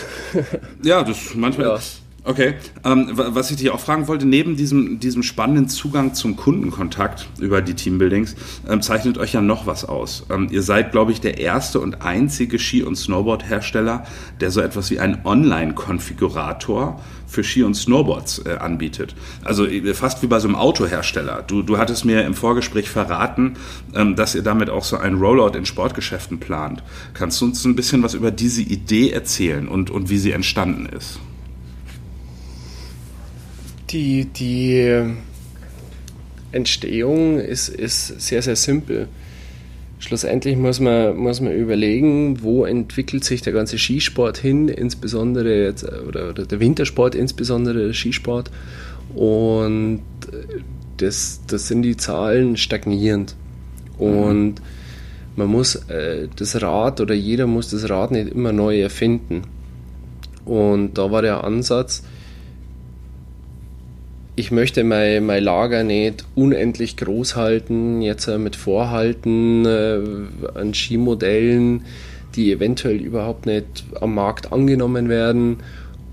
ja, 0.83 1.03
das 1.03 1.35
manchmal. 1.35 1.69
Ja. 1.69 1.79
Okay, 2.27 2.55
ähm, 2.85 3.11
was 3.13 3.51
ich 3.51 3.59
dich 3.59 3.69
auch 3.69 3.81
fragen 3.81 4.09
wollte, 4.09 4.25
neben 4.25 4.57
diesem, 4.57 4.99
diesem 4.99 5.23
spannenden 5.23 5.69
Zugang 5.69 6.15
zum 6.15 6.37
Kundenkontakt 6.37 7.29
über 7.39 7.61
die 7.61 7.75
Teambuildings, 7.75 8.35
ähm, 8.67 8.81
zeichnet 8.81 9.19
euch 9.19 9.35
ja 9.35 9.43
noch 9.43 9.67
was 9.67 9.85
aus. 9.85 10.25
Ähm, 10.31 10.49
ihr 10.51 10.63
seid, 10.63 10.91
glaube 10.91 11.13
ich, 11.13 11.21
der 11.21 11.37
erste 11.37 11.81
und 11.81 12.01
einzige 12.01 12.59
Ski- 12.59 12.83
und 12.83 12.97
Snowboard-Hersteller, 12.97 14.05
der 14.41 14.51
so 14.51 14.63
etwas 14.63 14.91
wie 14.91 15.01
einen 15.01 15.19
Online-Konfigurator 15.23 16.99
für 17.27 17.45
Ski 17.45 17.63
und 17.63 17.75
Snowboards 17.75 18.47
äh, 18.47 18.57
anbietet. 18.57 19.15
Also 19.43 19.67
äh, 19.67 19.93
fast 19.93 20.23
wie 20.23 20.27
bei 20.27 20.39
so 20.39 20.49
einem 20.49 20.57
Autohersteller. 20.57 21.43
Du, 21.47 21.61
du 21.61 21.77
hattest 21.77 22.07
mir 22.07 22.25
im 22.25 22.33
Vorgespräch 22.33 22.89
verraten, 22.89 23.59
ähm, 23.95 24.17
dass 24.17 24.35
ihr 24.35 24.43
damit 24.43 24.71
auch 24.71 24.85
so 24.85 24.97
ein 24.97 25.17
Rollout 25.17 25.59
in 25.59 25.67
Sportgeschäften 25.67 26.41
plant. 26.41 26.83
Kannst 27.13 27.43
du 27.43 27.45
uns 27.45 27.63
ein 27.67 27.77
bisschen 27.77 28.03
was 28.03 28.15
über 28.15 28.31
diese 28.31 28.63
Idee 28.63 29.11
erzählen 29.11 29.69
und, 29.69 29.91
und 29.91 30.09
wie 30.09 30.17
sie 30.17 30.33
entstanden 30.33 30.87
ist? 30.87 31.21
Die, 33.91 34.27
die 34.27 35.05
Entstehung 36.53 37.39
ist, 37.39 37.69
ist 37.69 38.21
sehr, 38.21 38.43
sehr 38.43 38.57
simpel. 38.57 39.09
Schlussendlich 39.99 40.57
muss 40.57 40.81
man, 40.81 41.17
muss 41.17 41.41
man 41.41 41.53
überlegen, 41.53 42.43
wo 42.43 42.65
entwickelt 42.65 43.25
sich 43.25 43.43
der 43.43 43.53
ganze 43.53 43.79
Skisport 43.79 44.37
hin, 44.39 44.69
insbesondere 44.69 45.65
jetzt, 45.65 45.85
oder, 45.85 46.31
oder 46.31 46.45
der 46.45 46.61
Wintersport, 46.61 47.15
insbesondere 47.15 47.87
der 47.87 47.93
Skisport. 47.95 48.51
Und 49.15 50.03
das, 50.99 51.41
das 51.47 51.69
sind 51.69 51.83
die 51.83 51.97
Zahlen 51.97 52.57
stagnierend. 52.57 53.35
Und 53.99 54.55
mhm. 54.55 54.65
man 55.37 55.49
muss 55.49 55.77
äh, 55.89 56.29
das 56.37 56.61
Rad 56.61 57.01
oder 57.01 57.15
jeder 57.15 57.47
muss 57.47 57.71
das 57.71 57.89
Rad 57.89 58.11
nicht 58.11 58.29
immer 58.29 58.53
neu 58.53 58.81
erfinden. 58.81 59.43
Und 60.45 60.99
da 60.99 61.11
war 61.11 61.23
der 61.23 61.45
Ansatz, 61.45 62.03
ich 64.37 64.51
möchte 64.51 64.85
mein, 64.85 65.27
mein 65.27 65.43
Lager 65.43 65.85
nicht 65.85 66.25
unendlich 66.35 66.97
groß 66.97 67.37
halten, 67.37 68.03
jetzt 68.03 68.27
äh, 68.27 68.39
mit 68.39 68.57
Vorhalten 68.57 69.65
äh, 69.65 70.01
an 70.55 70.75
Skimodellen, 70.75 71.85
die 72.35 72.53
eventuell 72.53 72.97
überhaupt 72.97 73.47
nicht 73.47 73.85
am 74.01 74.15
Markt 74.15 74.53
angenommen 74.53 75.09
werden. 75.09 75.59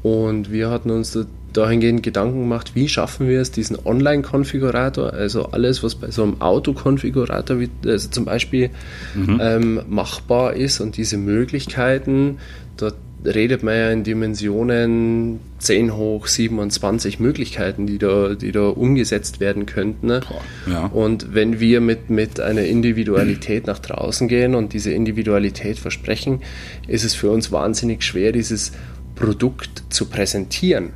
Und 0.04 0.51
wir 0.51 0.70
hatten 0.70 0.92
uns 0.92 1.18
dahingehend 1.54 2.04
Gedanken 2.04 2.42
gemacht, 2.42 2.75
wie 2.75 2.88
schaffen 2.88 3.28
wir 3.28 3.42
es, 3.42 3.51
diesen 3.51 3.78
Online-Konfigurator, 3.84 5.13
also 5.13 5.48
alles, 5.48 5.84
was 5.84 5.96
bei 5.96 6.10
so 6.12 6.24
einem 6.24 6.42
Autokonfigurator 6.42 7.58
also 7.86 8.10
zum 8.10 8.25
Beispiel 8.25 8.70
mhm. 9.16 9.40
ähm, 9.42 9.82
machbar 9.90 10.54
ist 10.54 10.80
und 10.80 10.96
diese 10.98 11.18
Möglichkeiten, 11.18 12.38
dort 12.78 12.96
redet 13.24 13.62
man 13.62 13.75
ja 13.75 13.92
in 13.92 14.04
Dimensionen 14.04 15.40
10 15.60 15.96
hoch 15.96 16.28
27 16.28 17.20
Möglichkeiten, 17.20 17.86
die 17.86 17.98
da, 17.98 18.34
die 18.34 18.51
da 18.51 18.68
umgesetzt 18.68 19.40
werden 19.40 19.66
könnten. 19.66 20.08
Ne? 20.08 20.22
Ja. 20.70 20.88
Und 20.88 21.34
wenn 21.34 21.60
wir 21.60 21.82
mit, 21.82 22.10
mit 22.10 22.40
einer 22.40 22.63
Individualität 22.63 23.68
nach 23.68 23.80
draußen 23.80 24.28
gehen 24.28 24.56
und 24.56 24.74
diese 24.74 24.92
Individualität 24.92 25.78
versprechen, 25.78 26.42
ist 26.88 27.04
es 27.04 27.13
für 27.13 27.30
uns 27.30 27.51
wahnsinnig 27.51 28.04
schwer, 28.04 28.32
dieses 28.32 28.72
Produkt 29.16 29.84
zu 29.90 30.06
präsentieren. 30.08 30.94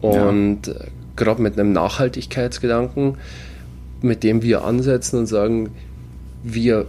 Und 0.00 0.68
ja. 0.68 0.74
gerade 1.16 1.42
mit 1.42 1.58
einem 1.58 1.72
Nachhaltigkeitsgedanken, 1.72 3.16
mit 4.00 4.22
dem 4.22 4.42
wir 4.42 4.64
ansetzen 4.64 5.18
und 5.18 5.26
sagen, 5.26 5.70
wir 6.44 6.86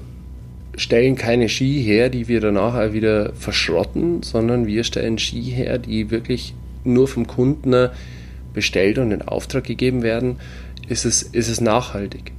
stellen 0.80 1.16
keine 1.16 1.50
Ski 1.50 1.84
her, 1.84 2.10
die 2.10 2.30
wir 2.30 2.40
danach 2.40 2.94
wieder 2.94 3.34
verschrotten, 3.34 4.24
sondern 4.24 4.66
wir 4.66 4.86
stellen 4.86 5.20
Ski 5.20 5.42
her, 5.42 5.78
die 5.78 6.10
wirklich 6.10 6.54
nur 6.86 7.10
vom 7.10 7.28
Kunden 7.28 7.90
bestellt 8.54 8.98
und 8.98 9.12
in 9.12 9.22
Auftrag 9.22 9.66
gegeben 9.66 10.04
werden, 10.04 10.38
ist 10.88 11.04
es, 11.04 11.22
ist 11.22 11.50
es 11.50 11.60
nachhaltig. 11.60 12.32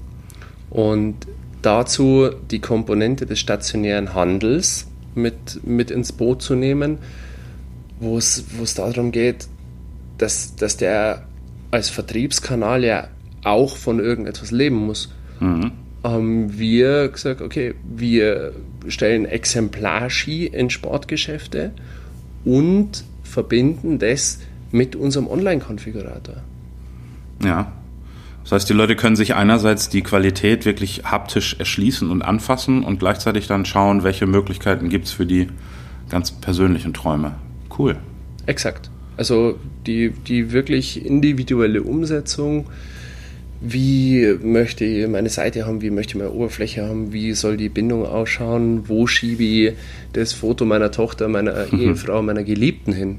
Und 0.71 1.17
dazu 1.61 2.31
die 2.51 2.61
Komponente 2.61 3.27
des 3.27 3.39
stationären 3.39 4.15
Handels 4.15 4.87
mit, 5.15 5.61
mit 5.63 5.91
ins 5.91 6.13
Boot 6.13 6.41
zu 6.41 6.55
nehmen, 6.55 6.97
wo 8.01 8.17
es, 8.17 8.47
wo 8.57 8.63
es 8.63 8.75
darum 8.75 9.13
geht, 9.13 9.49
dass, 10.17 10.57
dass 10.57 10.79
der 10.79 11.27
als 11.71 11.91
Vertriebskanal 11.91 12.85
ja 12.85 13.09
auch 13.45 13.77
von 13.77 14.01
irgendetwas 14.01 14.51
leben 14.51 14.77
muss. 14.77 15.13
Mhm 15.41 15.73
haben 16.03 16.59
wir 16.59 17.09
gesagt, 17.09 17.43
okay, 17.43 17.75
wir 17.85 18.53
stellen 18.89 19.27
Exemplarski 19.27 20.47
in 20.47 20.71
Sportgeschäfte 20.71 21.73
und 22.45 23.05
verbinden 23.23 23.99
das 23.99 24.41
mit 24.73 24.97
unserem 24.97 25.29
Online-Konfigurator. 25.29 26.37
Ja. 27.45 27.73
Das 28.43 28.53
heißt, 28.53 28.71
die 28.71 28.75
Leute 28.75 28.97
können 28.97 29.17
sich 29.17 29.35
einerseits 29.35 29.91
die 29.91 30.03
Qualität 30.03 30.65
wirklich 30.65 31.05
haptisch 31.05 31.57
erschließen 31.59 32.11
und 32.11 32.23
anfassen 32.23 32.83
und 32.83 32.99
gleichzeitig 32.99 33.47
dann 33.47 33.65
schauen, 33.65 34.03
welche 34.03 34.27
Möglichkeiten 34.27 34.89
gibt 34.89 35.07
es 35.07 35.13
für 35.13 35.27
die 35.27 35.49
ganz 36.09 36.33
persönlichen 36.33 36.95
Träume. 36.95 37.35
Cool. 37.79 37.97
Exakt. 38.47 38.91
Also 39.17 39.59
die, 39.87 40.11
die 40.11 40.53
wirklich 40.53 41.05
individuelle 41.05 41.83
Umsetzung 41.83 42.67
wie 43.61 44.39
möchte 44.43 44.85
ich 44.85 45.07
meine 45.07 45.29
Seite 45.29 45.67
haben, 45.67 45.83
wie 45.83 45.91
möchte 45.91 46.13
ich 46.13 46.23
meine 46.23 46.33
Oberfläche 46.33 46.87
haben, 46.87 47.13
wie 47.13 47.35
soll 47.35 47.57
die 47.57 47.69
Bindung 47.69 48.07
ausschauen, 48.07 48.89
wo 48.89 49.07
schiebe 49.07 49.43
ich 49.43 49.73
das 50.13 50.33
Foto 50.33 50.65
meiner 50.65 50.91
Tochter, 50.91 51.29
meiner 51.29 51.67
mhm. 51.71 51.81
Ehefrau, 51.81 52.23
meiner 52.23 52.43
Geliebten 52.43 52.93
hin. 52.93 53.19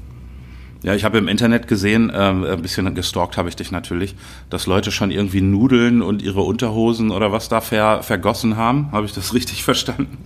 Ja, 0.82 0.96
ich 0.96 1.04
habe 1.04 1.18
im 1.18 1.28
Internet 1.28 1.68
gesehen, 1.68 2.10
äh, 2.10 2.14
ein 2.14 2.60
bisschen 2.60 2.92
gestalkt 2.94 3.36
habe 3.36 3.48
ich 3.48 3.54
dich 3.54 3.70
natürlich, 3.70 4.16
dass 4.50 4.66
Leute 4.66 4.90
schon 4.90 5.12
irgendwie 5.12 5.40
Nudeln 5.40 6.02
und 6.02 6.22
ihre 6.22 6.42
Unterhosen 6.42 7.12
oder 7.12 7.30
was 7.30 7.48
da 7.48 7.60
ver, 7.60 8.02
vergossen 8.02 8.56
haben. 8.56 8.90
Habe 8.90 9.06
ich 9.06 9.12
das 9.12 9.32
richtig 9.34 9.62
verstanden? 9.62 10.18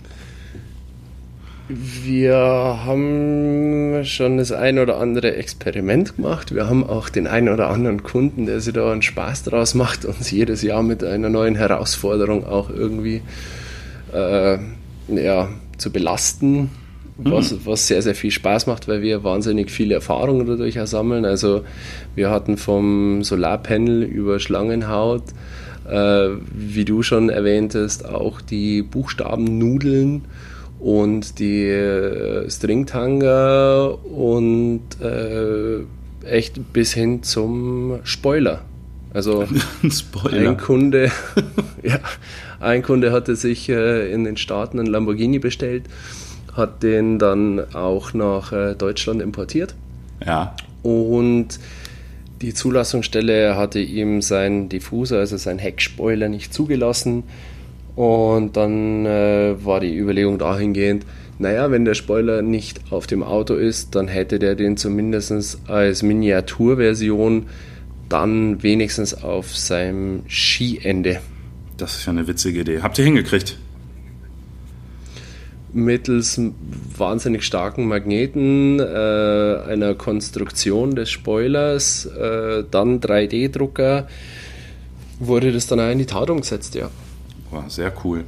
Wir 1.69 2.33
haben 2.33 4.05
schon 4.05 4.37
das 4.37 4.53
ein 4.53 4.79
oder 4.79 4.99
andere 4.99 5.35
Experiment 5.35 6.15
gemacht. 6.15 6.55
Wir 6.55 6.69
haben 6.69 6.85
auch 6.85 7.09
den 7.09 7.27
einen 7.27 7.49
oder 7.49 7.69
anderen 7.69 8.03
Kunden, 8.03 8.45
der 8.45 8.61
sich 8.61 8.73
da 8.73 8.89
einen 8.89 9.01
Spaß 9.01 9.43
draus 9.43 9.73
macht, 9.73 10.05
uns 10.05 10.31
jedes 10.31 10.61
Jahr 10.61 10.81
mit 10.81 11.03
einer 11.03 11.29
neuen 11.29 11.55
Herausforderung 11.55 12.45
auch 12.45 12.69
irgendwie 12.69 13.21
äh, 14.13 14.59
ja, 15.09 15.49
zu 15.77 15.91
belasten, 15.91 16.57
mhm. 17.17 17.31
was, 17.31 17.53
was 17.65 17.87
sehr, 17.87 18.01
sehr 18.01 18.15
viel 18.15 18.31
Spaß 18.31 18.67
macht, 18.67 18.87
weil 18.87 19.01
wir 19.01 19.25
wahnsinnig 19.25 19.69
viele 19.69 19.95
Erfahrungen 19.95 20.47
dadurch 20.47 20.79
auch 20.79 20.87
sammeln. 20.87 21.25
Also 21.25 21.65
wir 22.15 22.29
hatten 22.29 22.55
vom 22.55 23.23
Solarpanel 23.23 24.03
über 24.03 24.39
Schlangenhaut, 24.39 25.23
äh, 25.89 26.29
wie 26.53 26.85
du 26.85 27.03
schon 27.03 27.29
erwähntest, 27.29 28.05
auch 28.05 28.39
die 28.39 28.83
Buchstabennudeln 28.83 30.23
und 30.79 31.39
die 31.39 31.63
äh, 31.63 32.49
Stringtanger 32.49 33.97
und 34.05 34.81
äh, 35.01 35.79
echt 36.25 36.73
bis 36.73 36.93
hin 36.93 37.23
zum 37.23 37.99
Spoiler. 38.03 38.61
Also 39.13 39.47
Spoiler. 39.89 40.49
ein 40.49 40.57
Kunde, 40.57 41.11
ja, 41.83 41.99
ein 42.59 42.83
Kunde 42.83 43.11
hatte 43.11 43.35
sich 43.35 43.69
äh, 43.69 44.11
in 44.11 44.23
den 44.23 44.37
Staaten 44.37 44.79
einen 44.79 44.87
Lamborghini 44.87 45.39
bestellt, 45.39 45.85
hat 46.53 46.83
den 46.83 47.17
dann 47.17 47.73
auch 47.73 48.13
nach 48.13 48.51
äh, 48.51 48.75
Deutschland 48.75 49.21
importiert. 49.21 49.75
Ja. 50.25 50.55
Und 50.83 51.59
die 52.41 52.53
Zulassungsstelle 52.53 53.55
hatte 53.55 53.79
ihm 53.79 54.21
seinen 54.21 54.69
Diffuser, 54.69 55.19
also 55.19 55.37
seinen 55.37 55.59
Heckspoiler, 55.59 56.29
nicht 56.29 56.53
zugelassen. 56.53 57.23
Und 57.97 58.55
dann 58.55 59.07
äh, 59.07 59.55
war 59.65 59.79
die 59.79 59.97
Überlegung 59.97 60.37
dahingehend, 60.37 61.03
naja, 61.39 61.71
wenn 61.71 61.83
der 61.83 61.95
Spoiler 61.95 62.43
nicht 62.43 62.91
auf 62.91 63.07
dem 63.07 63.23
Auto 63.23 63.55
ist, 63.55 63.95
dann 63.95 64.07
hätte 64.07 64.37
der 64.37 64.53
den 64.53 64.77
zumindest 64.77 65.59
als 65.67 66.03
Miniaturversion 66.03 67.47
dann 68.07 68.61
wenigstens 68.61 69.23
auf 69.23 69.57
seinem 69.57 70.21
Skiende. 70.27 71.21
Das 71.77 71.97
ist 71.97 72.05
ja 72.05 72.11
eine 72.11 72.27
witzige 72.27 72.59
Idee. 72.59 72.81
Habt 72.83 72.99
ihr 72.99 73.05
hingekriegt? 73.05 73.57
Mittels 75.73 76.39
wahnsinnig 76.95 77.43
starken 77.43 77.87
Magneten, 77.87 78.79
äh, 78.79 78.83
einer 78.83 79.95
Konstruktion 79.95 80.95
des 80.95 81.09
Spoilers, 81.09 82.05
äh, 82.05 82.63
dann 82.69 82.99
3D-Drucker, 82.99 84.07
wurde 85.19 85.51
das 85.51 85.65
dann 85.65 85.79
auch 85.79 85.89
in 85.89 85.97
die 85.97 86.05
Tat 86.05 86.29
umgesetzt, 86.29 86.75
ja. 86.75 86.91
Boah, 87.51 87.65
sehr 87.67 87.93
cool. 88.03 88.23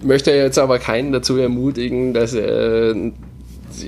Ich 0.00 0.06
möchte 0.06 0.32
jetzt 0.32 0.58
aber 0.58 0.78
keinen 0.78 1.12
dazu 1.12 1.36
ermutigen, 1.36 2.14
dass 2.14 2.34
äh, 2.34 3.12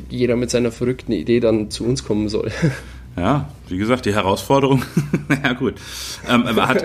jeder 0.08 0.36
mit 0.36 0.50
seiner 0.50 0.72
verrückten 0.72 1.12
Idee 1.12 1.40
dann 1.40 1.70
zu 1.70 1.84
uns 1.84 2.04
kommen 2.04 2.28
soll. 2.28 2.50
Ja, 3.18 3.48
wie 3.68 3.78
gesagt, 3.78 4.04
die 4.04 4.14
Herausforderung. 4.14 4.82
ja, 5.42 5.54
gut. 5.54 5.76
Ähm, 6.28 6.44
hat, 6.56 6.84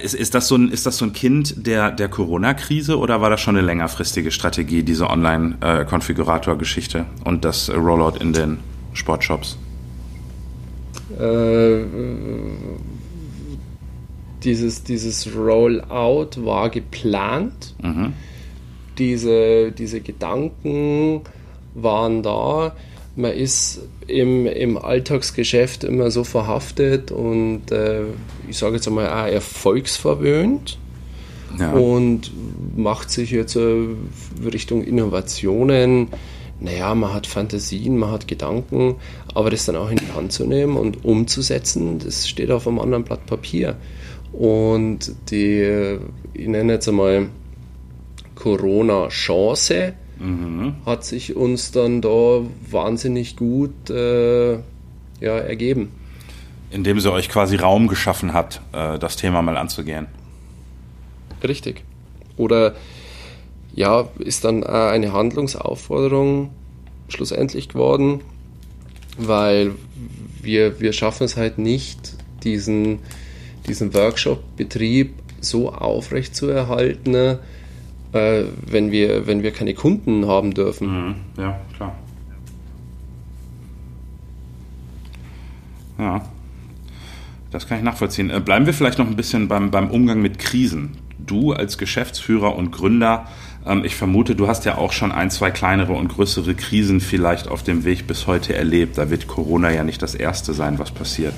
ist, 0.00 0.14
ist, 0.14 0.32
das 0.36 0.46
so 0.46 0.54
ein, 0.54 0.70
ist 0.70 0.86
das 0.86 0.98
so 0.98 1.04
ein 1.04 1.12
Kind 1.12 1.66
der, 1.66 1.90
der 1.90 2.08
Corona-Krise 2.08 2.96
oder 2.96 3.20
war 3.20 3.28
das 3.28 3.40
schon 3.40 3.56
eine 3.56 3.66
längerfristige 3.66 4.30
Strategie, 4.30 4.84
diese 4.84 5.10
Online-Konfigurator-Geschichte 5.10 7.06
und 7.24 7.44
das 7.44 7.70
Rollout 7.70 8.18
in 8.20 8.32
den 8.32 8.58
Sportshops? 8.92 9.58
Äh, 11.18 11.80
dieses, 14.44 14.84
dieses 14.84 15.34
Rollout 15.34 16.44
war 16.44 16.70
geplant. 16.70 17.74
Mhm. 17.82 18.12
Diese, 18.98 19.72
diese 19.72 20.00
Gedanken 20.00 21.22
waren 21.74 22.22
da. 22.22 22.76
Man 23.16 23.32
ist 23.32 23.80
im, 24.06 24.46
im 24.46 24.76
Alltagsgeschäft 24.76 25.84
immer 25.84 26.10
so 26.10 26.24
verhaftet 26.24 27.10
und 27.10 27.70
äh, 27.70 28.02
ich 28.48 28.58
sage 28.58 28.76
jetzt 28.76 28.88
einmal 28.88 29.08
auch 29.08 29.32
erfolgsverwöhnt 29.32 30.78
ja. 31.58 31.72
und 31.72 32.32
macht 32.76 33.10
sich 33.10 33.30
jetzt 33.30 33.56
äh, 33.56 33.86
Richtung 34.44 34.82
Innovationen. 34.84 36.08
Naja, 36.60 36.94
man 36.94 37.12
hat 37.12 37.26
Fantasien, 37.26 37.98
man 37.98 38.10
hat 38.10 38.28
Gedanken, 38.28 38.96
aber 39.34 39.50
das 39.50 39.66
dann 39.66 39.76
auch 39.76 39.90
in 39.90 39.96
die 39.96 40.12
Hand 40.14 40.32
zu 40.32 40.46
nehmen 40.46 40.76
und 40.76 41.04
umzusetzen, 41.04 41.98
das 41.98 42.28
steht 42.28 42.50
auf 42.50 42.66
einem 42.66 42.78
anderen 42.78 43.04
Blatt 43.04 43.26
Papier. 43.26 43.76
Und 44.38 45.14
die, 45.30 45.98
ich 46.32 46.48
nenne 46.48 46.72
jetzt 46.74 46.88
einmal 46.88 47.28
Corona-Chance, 48.34 49.94
mhm. 50.18 50.74
hat 50.84 51.04
sich 51.04 51.36
uns 51.36 51.70
dann 51.70 52.00
da 52.00 52.40
wahnsinnig 52.68 53.36
gut 53.36 53.90
äh, 53.90 54.54
ja, 54.54 55.38
ergeben. 55.38 55.92
Indem 56.72 56.98
sie 56.98 57.12
euch 57.12 57.28
quasi 57.28 57.54
Raum 57.54 57.86
geschaffen 57.86 58.32
hat, 58.32 58.60
äh, 58.72 58.98
das 58.98 59.16
Thema 59.16 59.40
mal 59.40 59.56
anzugehen. 59.56 60.08
Richtig. 61.46 61.84
Oder 62.36 62.74
ja, 63.72 64.08
ist 64.18 64.44
dann 64.44 64.64
eine 64.64 65.12
Handlungsaufforderung 65.12 66.50
schlussendlich 67.08 67.68
geworden, 67.68 68.20
weil 69.16 69.72
wir, 70.42 70.80
wir 70.80 70.92
schaffen 70.92 71.24
es 71.24 71.36
halt 71.36 71.58
nicht, 71.58 72.16
diesen 72.42 72.98
diesen 73.66 73.94
Workshop-Betrieb 73.94 75.14
so 75.40 75.72
aufrecht 75.72 76.34
zu 76.34 76.48
erhalten, 76.48 77.14
äh, 77.14 78.44
wenn, 78.66 78.90
wir, 78.90 79.26
wenn 79.26 79.42
wir 79.42 79.52
keine 79.52 79.74
Kunden 79.74 80.26
haben 80.26 80.54
dürfen. 80.54 80.88
Mhm. 80.88 81.14
Ja, 81.36 81.60
klar. 81.76 81.94
Ja, 85.98 86.24
das 87.50 87.68
kann 87.68 87.78
ich 87.78 87.84
nachvollziehen. 87.84 88.30
Äh, 88.30 88.40
bleiben 88.40 88.66
wir 88.66 88.74
vielleicht 88.74 88.98
noch 88.98 89.06
ein 89.06 89.16
bisschen 89.16 89.48
beim, 89.48 89.70
beim 89.70 89.90
Umgang 89.90 90.20
mit 90.20 90.38
Krisen. 90.38 90.96
Du 91.18 91.52
als 91.52 91.78
Geschäftsführer 91.78 92.56
und 92.56 92.72
Gründer, 92.72 93.28
ähm, 93.64 93.84
ich 93.84 93.94
vermute, 93.94 94.34
du 94.34 94.48
hast 94.48 94.64
ja 94.64 94.76
auch 94.76 94.92
schon 94.92 95.12
ein, 95.12 95.30
zwei 95.30 95.50
kleinere 95.50 95.92
und 95.92 96.08
größere 96.08 96.54
Krisen 96.54 97.00
vielleicht 97.00 97.48
auf 97.48 97.62
dem 97.62 97.84
Weg 97.84 98.06
bis 98.06 98.26
heute 98.26 98.54
erlebt. 98.54 98.98
Da 98.98 99.08
wird 99.10 99.28
Corona 99.28 99.70
ja 99.70 99.84
nicht 99.84 100.02
das 100.02 100.14
erste 100.14 100.52
sein, 100.52 100.78
was 100.78 100.90
passiert. 100.90 101.34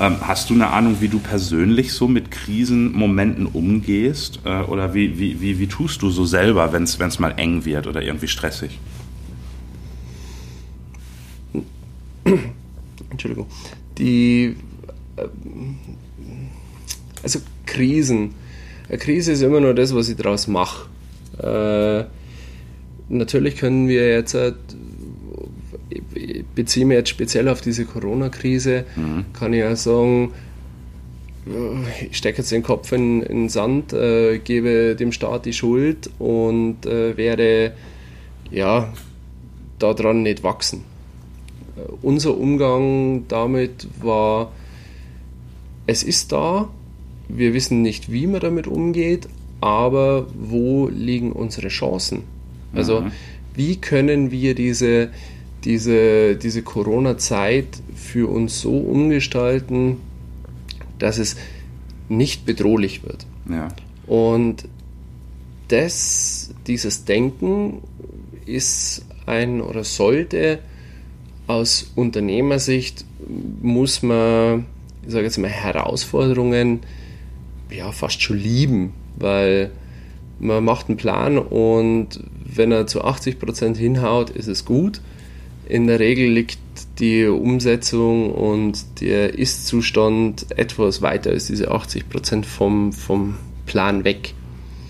Ähm, 0.00 0.16
hast 0.20 0.48
du 0.48 0.54
eine 0.54 0.68
Ahnung, 0.68 0.98
wie 1.00 1.08
du 1.08 1.18
persönlich 1.18 1.92
so 1.92 2.06
mit 2.06 2.30
Krisenmomenten 2.30 3.46
umgehst? 3.46 4.40
Äh, 4.44 4.62
oder 4.62 4.94
wie, 4.94 5.18
wie, 5.18 5.40
wie, 5.40 5.58
wie 5.58 5.66
tust 5.66 6.02
du 6.02 6.10
so 6.10 6.24
selber, 6.24 6.72
wenn 6.72 6.84
es 6.84 7.18
mal 7.18 7.34
eng 7.36 7.64
wird 7.64 7.88
oder 7.88 8.00
irgendwie 8.00 8.28
stressig? 8.28 8.78
Entschuldigung. 13.10 13.46
Die. 13.98 14.54
Äh, 15.16 15.26
also 17.22 17.40
Krisen. 17.66 18.34
Eine 18.88 18.98
Krise 18.98 19.32
ist 19.32 19.42
immer 19.42 19.60
nur 19.60 19.74
das, 19.74 19.94
was 19.94 20.08
ich 20.08 20.16
daraus 20.16 20.46
mache. 20.46 20.88
Äh, 21.42 22.04
natürlich 23.08 23.56
können 23.56 23.88
wir 23.88 24.08
jetzt 24.10 24.36
beziehe 26.54 26.86
mich 26.86 26.96
jetzt 26.96 27.10
speziell 27.10 27.48
auf 27.48 27.60
diese 27.60 27.84
Corona-Krise, 27.84 28.84
mhm. 28.96 29.24
kann 29.32 29.52
ich 29.52 29.60
ja 29.60 29.74
sagen, 29.76 30.32
ich 32.10 32.16
stecke 32.16 32.38
jetzt 32.38 32.52
den 32.52 32.62
Kopf 32.62 32.92
in, 32.92 33.22
in 33.22 33.42
den 33.42 33.48
Sand, 33.48 33.92
äh, 33.92 34.38
gebe 34.38 34.96
dem 34.96 35.12
Staat 35.12 35.46
die 35.46 35.52
Schuld 35.52 36.10
und 36.18 36.84
äh, 36.84 37.16
werde 37.16 37.72
ja 38.50 38.92
daran 39.78 40.22
nicht 40.22 40.42
wachsen. 40.42 40.84
Äh, 41.76 41.90
unser 42.02 42.36
Umgang 42.36 43.24
damit 43.28 43.88
war, 44.00 44.52
es 45.86 46.02
ist 46.02 46.32
da, 46.32 46.68
wir 47.28 47.54
wissen 47.54 47.82
nicht, 47.82 48.12
wie 48.12 48.26
man 48.26 48.40
damit 48.40 48.66
umgeht, 48.66 49.28
aber 49.60 50.26
wo 50.34 50.88
liegen 50.88 51.32
unsere 51.32 51.68
Chancen? 51.68 52.22
Also 52.74 53.02
mhm. 53.02 53.12
wie 53.54 53.76
können 53.76 54.30
wir 54.30 54.54
diese 54.54 55.10
diese, 55.64 56.36
diese 56.36 56.62
Corona-Zeit 56.62 57.66
für 57.94 58.30
uns 58.30 58.60
so 58.60 58.76
umgestalten, 58.76 59.98
dass 60.98 61.18
es 61.18 61.36
nicht 62.08 62.46
bedrohlich 62.46 63.02
wird. 63.04 63.26
Ja. 63.48 63.68
Und 64.06 64.64
das, 65.68 66.54
dieses 66.66 67.04
Denken 67.04 67.82
ist 68.46 69.04
ein 69.26 69.60
oder 69.60 69.84
sollte 69.84 70.60
aus 71.46 71.90
Unternehmersicht 71.94 73.04
muss 73.62 74.02
man, 74.02 74.66
ich 75.04 75.12
sage 75.12 75.24
jetzt 75.24 75.38
mal, 75.38 75.48
Herausforderungen 75.48 76.80
ja 77.70 77.92
fast 77.92 78.22
schon 78.22 78.38
lieben, 78.38 78.92
weil 79.16 79.70
man 80.40 80.64
macht 80.64 80.88
einen 80.88 80.96
Plan 80.96 81.36
und 81.38 82.20
wenn 82.44 82.72
er 82.72 82.86
zu 82.86 83.04
80 83.04 83.38
Prozent 83.38 83.76
hinhaut, 83.76 84.30
ist 84.30 84.46
es 84.46 84.64
gut. 84.64 85.00
In 85.68 85.86
der 85.86 86.00
Regel 86.00 86.30
liegt 86.30 86.58
die 86.98 87.26
Umsetzung 87.26 88.32
und 88.32 89.00
der 89.00 89.38
Ist-Zustand 89.38 90.46
etwas 90.56 91.02
weiter 91.02 91.30
als 91.30 91.46
diese 91.46 91.70
80 91.70 92.08
Prozent 92.08 92.46
vom, 92.46 92.92
vom 92.92 93.36
Plan 93.66 94.04
weg. 94.04 94.34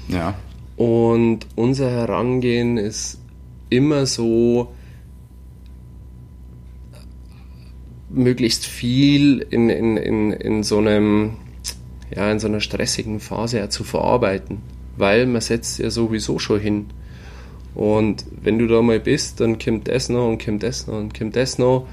Ja. 0.09 0.39
Und 0.77 1.47
unser 1.57 1.91
Herangehen 1.91 2.79
ist 2.79 3.19
immer 3.71 4.07
so, 4.07 4.73
möglichst 8.11 8.67
viel 8.67 9.45
in, 9.51 9.69
in, 9.69 9.97
in, 9.97 10.33
in 10.33 10.63
so 10.63 10.79
einem 10.79 11.37
ja, 12.15 12.31
in 12.31 12.39
so 12.39 12.49
einer 12.49 12.61
stressigen 12.61 13.21
Phase 13.21 13.59
ja 13.59 13.69
zu 13.69 13.85
verarbeiten, 13.85 14.59
weil 14.97 15.27
man 15.27 15.41
setzt 15.41 15.79
ja 15.79 15.91
sowieso 15.91 16.39
schon 16.39 16.61
hin. 16.61 16.87
Und 17.79 18.25
wenn 18.43 18.59
du 18.59 18.67
da 18.67 18.83
mal 18.83 18.99
bist, 18.99 19.39
dann 19.39 19.61
kommt 19.61 19.87
das 19.87 20.09
noch 20.09 20.29
und 20.29 20.45
kommt 20.45 20.65
das 20.65 20.89
noch 20.89 20.99
und 20.99 21.17
kommt 21.17 21.37
das 21.37 21.59
noch. 21.59 21.87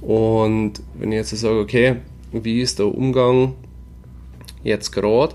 Und 0.00 0.74
wenn 0.96 1.10
ich 1.10 1.16
jetzt 1.16 1.30
sage, 1.30 1.58
okay, 1.58 1.96
wie 2.32 2.60
ist 2.60 2.78
der 2.78 2.86
Umgang 2.86 3.54
jetzt 4.62 4.92
gerade? 4.92 5.34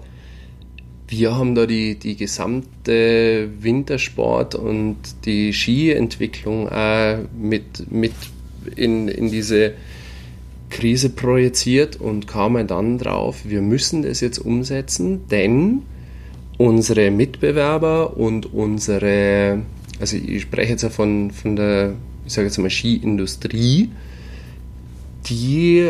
Wir 1.10 1.36
haben 1.36 1.54
da 1.54 1.66
die, 1.66 2.00
die 2.00 2.16
gesamte 2.16 3.50
Wintersport 3.60 4.56
und 4.56 4.96
die 5.26 5.52
Skientwicklung 5.52 6.70
auch 6.70 7.18
mit, 7.38 7.92
mit 7.92 8.14
in, 8.78 9.10
in 9.10 9.30
diese 9.30 9.74
Krise 10.70 11.10
projiziert 11.10 12.00
und 12.00 12.26
kamen 12.26 12.68
dann 12.68 13.00
drauf, 13.00 13.42
wir 13.44 13.62
müssen 13.62 14.04
das 14.04 14.22
jetzt 14.22 14.38
umsetzen, 14.38 15.28
denn 15.30 15.82
unsere 16.58 17.12
Mitbewerber 17.12 18.16
und 18.16 18.54
unsere, 18.54 19.64
also 20.00 20.18
ich 20.18 20.42
spreche 20.42 20.72
jetzt 20.72 20.84
ja 20.84 20.90
von, 20.90 21.32
von 21.32 21.56
der, 21.56 21.94
ich 22.26 22.34
sage 22.34 22.48
jetzt 22.48 22.58
mal 22.58 22.70
Skiindustrie, 22.70 23.90
die 25.28 25.90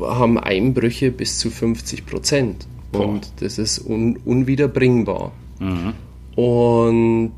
haben 0.00 0.38
Einbrüche 0.38 1.10
bis 1.10 1.38
zu 1.38 1.50
50 1.50 2.06
Prozent. 2.06 2.66
Und 2.92 3.32
das 3.40 3.58
ist 3.58 3.78
un, 3.78 4.18
unwiederbringbar. 4.24 5.32
Mhm. 5.60 5.94
Und 6.36 7.32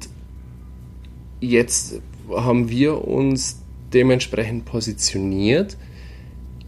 jetzt 1.41 2.01
haben 2.31 2.69
wir 2.69 3.07
uns 3.07 3.61
dementsprechend 3.93 4.65
positioniert, 4.65 5.77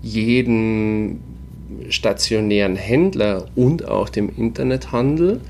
jeden 0.03 1.21
stationären 1.89 2.77
Händler 2.77 3.47
und 3.57 3.89
auch 3.89 4.09
dem 4.09 4.31
Internethandel, 4.37 5.41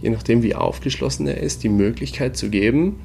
je 0.00 0.10
nachdem 0.10 0.42
wie 0.42 0.54
aufgeschlossen 0.54 1.26
er 1.26 1.38
ist, 1.38 1.62
die 1.62 1.68
Möglichkeit 1.68 2.36
zu 2.36 2.48
geben, 2.48 2.96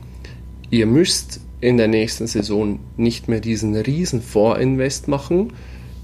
ihr 0.74 0.88
müsst 0.88 1.40
in 1.62 1.78
der 1.78 1.88
nächsten 1.88 2.26
Saison 2.26 2.80
nicht 2.98 3.28
mehr 3.28 3.42
diesen 3.42 3.76
riesen 3.76 4.24
Vorinvest 4.24 5.08
machen, 5.08 5.54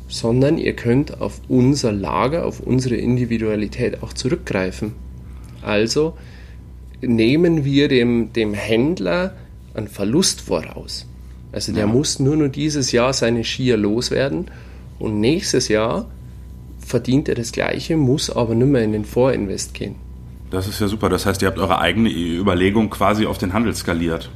sondern 0.07 0.59
ihr 0.59 0.75
könnt 0.75 1.21
auf 1.21 1.41
unser 1.47 1.91
Lager, 1.91 2.45
auf 2.45 2.59
unsere 2.59 2.95
Individualität 2.95 4.03
auch 4.03 4.13
zurückgreifen. 4.13 4.93
Also 5.63 6.15
nehmen 7.01 7.65
wir 7.65 7.87
dem, 7.87 8.31
dem 8.31 8.53
Händler 8.53 9.33
einen 9.73 9.87
Verlust 9.87 10.39
voraus. 10.41 11.07
Also 11.51 11.73
der 11.73 11.87
ja. 11.87 11.91
muss 11.91 12.19
nur 12.19 12.37
noch 12.37 12.49
dieses 12.49 12.91
Jahr 12.91 13.11
seine 13.13 13.43
Skier 13.43 13.75
loswerden 13.75 14.51
und 14.99 15.19
nächstes 15.19 15.67
Jahr 15.67 16.05
verdient 16.77 17.27
er 17.27 17.33
das 17.33 17.51
Gleiche, 17.51 17.97
muss 17.97 18.29
aber 18.29 18.53
nicht 18.53 18.67
mehr 18.67 18.83
in 18.83 18.91
den 18.91 19.05
Vorinvest 19.05 19.73
gehen. 19.73 19.95
Das 20.51 20.67
ist 20.67 20.79
ja 20.79 20.87
super. 20.87 21.09
Das 21.09 21.25
heißt, 21.25 21.41
ihr 21.41 21.47
habt 21.47 21.57
eure 21.57 21.79
eigene 21.79 22.11
Überlegung 22.11 22.91
quasi 22.91 23.25
auf 23.25 23.39
den 23.39 23.53
Handel 23.53 23.73
skaliert. 23.73 24.29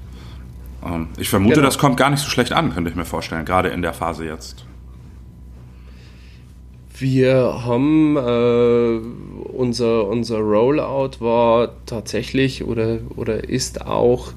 Ähm, 0.86 1.10
ich 1.18 1.30
vermute, 1.30 1.56
genau. 1.56 1.66
das 1.66 1.78
kommt 1.78 1.98
gar 1.98 2.10
nicht 2.10 2.22
so 2.22 2.30
schlecht 2.30 2.54
an, 2.54 2.74
könnte 2.74 2.90
ich 2.90 2.96
mir 2.96 3.06
vorstellen, 3.06 3.46
gerade 3.46 3.70
in 3.70 3.82
der 3.82 3.94
Phase 3.94 4.26
jetzt. 4.26 4.66
Wir 6.98 7.66
haben 7.66 8.18
äh, 8.18 9.00
unser, 9.52 10.08
unser 10.08 10.38
Rollout 10.38 11.20
war 11.20 11.70
tatsächlich 11.86 12.64
oder, 12.64 13.00
oder 13.16 13.50
ist 13.50 13.86
auch 13.86 14.34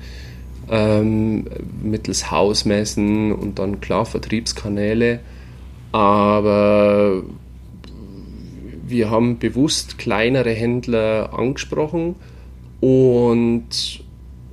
ähm, 0.71 1.47
mittels 1.83 2.31
Hausmessen 2.31 3.33
und 3.33 3.59
dann 3.59 3.81
klar 3.81 4.07
Vertriebskanäle 4.07 5.21
aber 5.97 7.23
wir 8.87 9.11
haben 9.11 9.39
bewusst 9.39 9.97
kleinere 9.97 10.51
Händler 10.51 11.31
angesprochen 11.33 12.17
und 12.81 14.05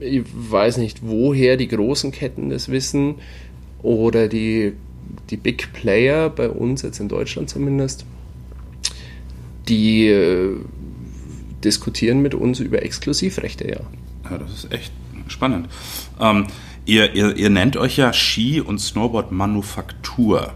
ich 0.03 0.23
weiß 0.33 0.77
nicht, 0.77 0.99
woher 1.01 1.57
die 1.57 1.67
großen 1.67 2.11
Ketten 2.11 2.49
das 2.49 2.69
wissen 2.69 3.15
oder 3.81 4.27
die, 4.27 4.73
die 5.29 5.37
Big 5.37 5.73
Player, 5.73 6.29
bei 6.29 6.49
uns 6.49 6.81
jetzt 6.81 6.99
in 6.99 7.07
Deutschland 7.07 7.49
zumindest, 7.49 8.05
die 9.67 10.07
äh, 10.07 10.57
diskutieren 11.63 12.21
mit 12.21 12.35
uns 12.35 12.59
über 12.59 12.83
Exklusivrechte, 12.83 13.67
ja. 13.67 13.79
Ja, 14.29 14.37
das 14.37 14.53
ist 14.53 14.71
echt 14.71 14.91
spannend. 15.27 15.69
Ähm, 16.19 16.47
ihr, 16.85 17.13
ihr, 17.15 17.35
ihr 17.35 17.49
nennt 17.49 17.77
euch 17.77 17.97
ja 17.97 18.13
Ski- 18.13 18.61
und 18.61 18.79
Snowboard-Manufaktur. 18.79 20.53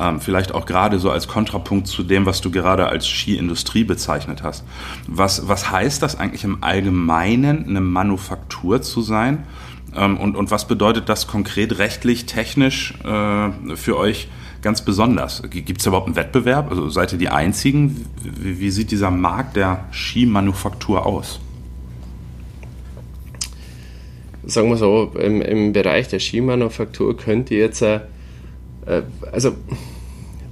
Ähm, 0.00 0.18
vielleicht 0.18 0.54
auch 0.54 0.64
gerade 0.64 0.98
so 0.98 1.10
als 1.10 1.28
Kontrapunkt 1.28 1.86
zu 1.86 2.02
dem, 2.02 2.24
was 2.24 2.40
du 2.40 2.50
gerade 2.50 2.86
als 2.86 3.06
Skiindustrie 3.06 3.84
bezeichnet 3.84 4.42
hast. 4.42 4.64
Was, 5.06 5.46
was 5.46 5.70
heißt 5.70 6.02
das 6.02 6.18
eigentlich 6.18 6.42
im 6.42 6.64
Allgemeinen, 6.64 7.66
eine 7.68 7.82
Manufaktur 7.82 8.80
zu 8.80 9.02
sein? 9.02 9.44
Ähm, 9.94 10.16
und, 10.16 10.36
und 10.36 10.50
was 10.50 10.66
bedeutet 10.66 11.10
das 11.10 11.26
konkret 11.26 11.78
rechtlich, 11.78 12.24
technisch 12.24 12.94
äh, 13.04 13.76
für 13.76 13.98
euch 13.98 14.28
ganz 14.62 14.82
besonders? 14.82 15.42
Gibt 15.50 15.80
es 15.80 15.86
überhaupt 15.86 16.06
einen 16.06 16.16
Wettbewerb? 16.16 16.70
Also 16.70 16.88
seid 16.88 17.12
ihr 17.12 17.18
die 17.18 17.28
Einzigen? 17.28 18.06
Wie, 18.22 18.58
wie 18.58 18.70
sieht 18.70 18.90
dieser 18.92 19.10
Markt 19.10 19.56
der 19.56 19.84
Skimanufaktur 19.92 21.04
aus? 21.04 21.40
Sagen 24.44 24.70
wir 24.70 24.78
so, 24.78 25.12
im, 25.18 25.42
im 25.42 25.74
Bereich 25.74 26.08
der 26.08 26.20
Skimanufaktur 26.20 27.14
könnt 27.18 27.50
ihr 27.50 27.58
jetzt, 27.58 27.82
äh, 27.82 28.00
äh 28.86 29.02
also 29.30 29.54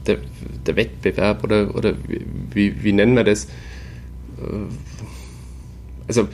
der, 0.09 0.19
der 0.67 0.77
Wettbewerb 0.77 1.45
oder, 1.45 1.75
oder 1.75 1.95
wie, 2.53 2.83
wie 2.83 2.93
nennen 2.93 3.15
wir 3.15 3.25
das? 3.25 3.45
Äh, 3.45 4.67
also, 6.07 6.29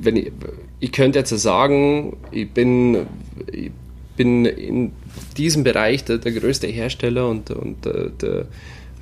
wenn 0.00 0.16
ich, 0.16 0.32
ich 0.80 0.92
könnte 0.92 1.18
jetzt 1.18 1.30
sagen, 1.30 2.16
ich 2.30 2.50
bin, 2.50 3.06
ich 3.50 3.70
bin 4.16 4.44
in 4.44 4.92
diesem 5.36 5.64
Bereich 5.64 6.04
der, 6.04 6.18
der 6.18 6.32
größte 6.32 6.66
Hersteller 6.66 7.28
und, 7.28 7.50
und 7.50 7.84
der, 7.84 8.10
der 8.10 8.46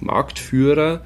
Marktführer, 0.00 1.02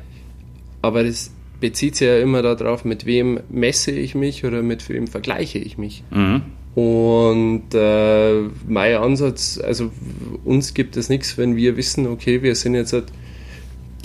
aber 0.83 1.05
das 1.05 1.33
bezieht 1.61 1.97
sich 1.97 2.09
ja 2.09 2.19
immer 2.19 2.43
darauf, 2.43 2.85
mit 2.85 3.07
wem 3.07 3.41
messe 3.51 3.91
ich 3.93 4.15
mich 4.15 4.45
oder 4.45 4.63
mit 4.63 4.89
wem 4.89 5.07
vergleiche 5.07 5.59
ich 5.59 5.79
mich. 5.79 6.03
Mhm. 6.11 6.43
Und 6.75 7.75
äh, 7.75 8.43
mein 8.67 8.97
Ansatz, 8.97 9.59
also 9.63 9.91
uns 10.45 10.73
gibt 10.75 10.97
es 10.97 11.09
nichts, 11.09 11.37
wenn 11.37 11.57
wir 11.57 11.77
wissen, 11.77 12.07
okay, 12.07 12.43
wir 12.43 12.55
sind 12.55 12.75
jetzt 12.75 12.93
halt 12.93 13.07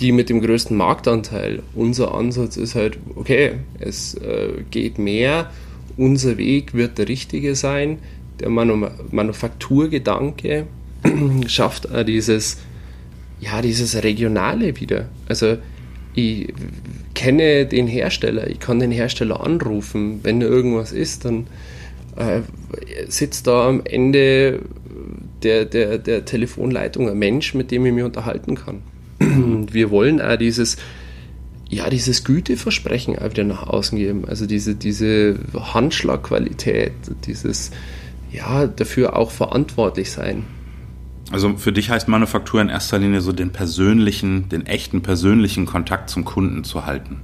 die 0.00 0.12
mit 0.12 0.28
dem 0.28 0.40
größten 0.40 0.76
Marktanteil. 0.76 1.62
Unser 1.74 2.14
Ansatz 2.14 2.56
ist 2.56 2.74
halt, 2.74 2.98
okay, 3.14 3.52
es 3.78 4.14
äh, 4.14 4.64
geht 4.70 4.98
mehr, 4.98 5.50
unser 5.96 6.36
Weg 6.36 6.74
wird 6.74 6.98
der 6.98 7.08
richtige 7.08 7.54
sein. 7.54 7.98
Der 8.40 8.50
Manu 8.50 8.88
Manufakturgedanke 9.10 10.66
schafft 11.46 11.90
auch 11.90 12.02
dieses, 12.02 12.58
ja, 13.40 13.62
dieses 13.62 14.02
Regionale 14.02 14.78
wieder. 14.78 15.08
Also 15.28 15.56
ich 16.14 16.52
kenne 17.14 17.64
den 17.66 17.86
Hersteller, 17.86 18.48
ich 18.48 18.60
kann 18.60 18.80
den 18.80 18.90
Hersteller 18.90 19.40
anrufen, 19.40 20.20
wenn 20.22 20.42
irgendwas 20.42 20.92
ist, 20.92 21.24
dann 21.24 21.46
äh, 22.16 22.42
sitzt 23.08 23.46
da 23.46 23.68
am 23.68 23.82
Ende 23.84 24.60
der, 25.42 25.64
der, 25.64 25.98
der 25.98 26.24
Telefonleitung 26.24 27.08
ein 27.08 27.18
Mensch, 27.18 27.54
mit 27.54 27.70
dem 27.70 27.86
ich 27.86 27.92
mich 27.92 28.04
unterhalten 28.04 28.54
kann. 28.54 28.82
Und 29.20 29.72
wir 29.72 29.90
wollen 29.90 30.20
auch 30.20 30.36
dieses, 30.36 30.76
ja, 31.68 31.88
dieses 31.90 32.24
Güteversprechen 32.24 33.18
auch 33.18 33.30
wieder 33.30 33.44
nach 33.44 33.66
außen 33.66 33.98
geben. 33.98 34.24
Also 34.26 34.46
diese, 34.46 34.74
diese 34.74 35.38
Handschlagqualität, 35.54 36.92
dieses, 37.26 37.70
ja, 38.32 38.66
dafür 38.66 39.16
auch 39.16 39.30
verantwortlich 39.30 40.10
sein. 40.10 40.44
Also 41.32 41.56
für 41.56 41.72
dich 41.72 41.90
heißt 41.90 42.08
Manufaktur 42.08 42.60
in 42.60 42.68
erster 42.68 42.98
Linie 42.98 43.20
so 43.20 43.32
den 43.32 43.50
persönlichen, 43.50 44.48
den 44.48 44.64
echten 44.64 45.02
persönlichen 45.02 45.66
Kontakt 45.66 46.08
zum 46.08 46.24
Kunden 46.24 46.62
zu 46.62 46.86
halten. 46.86 47.20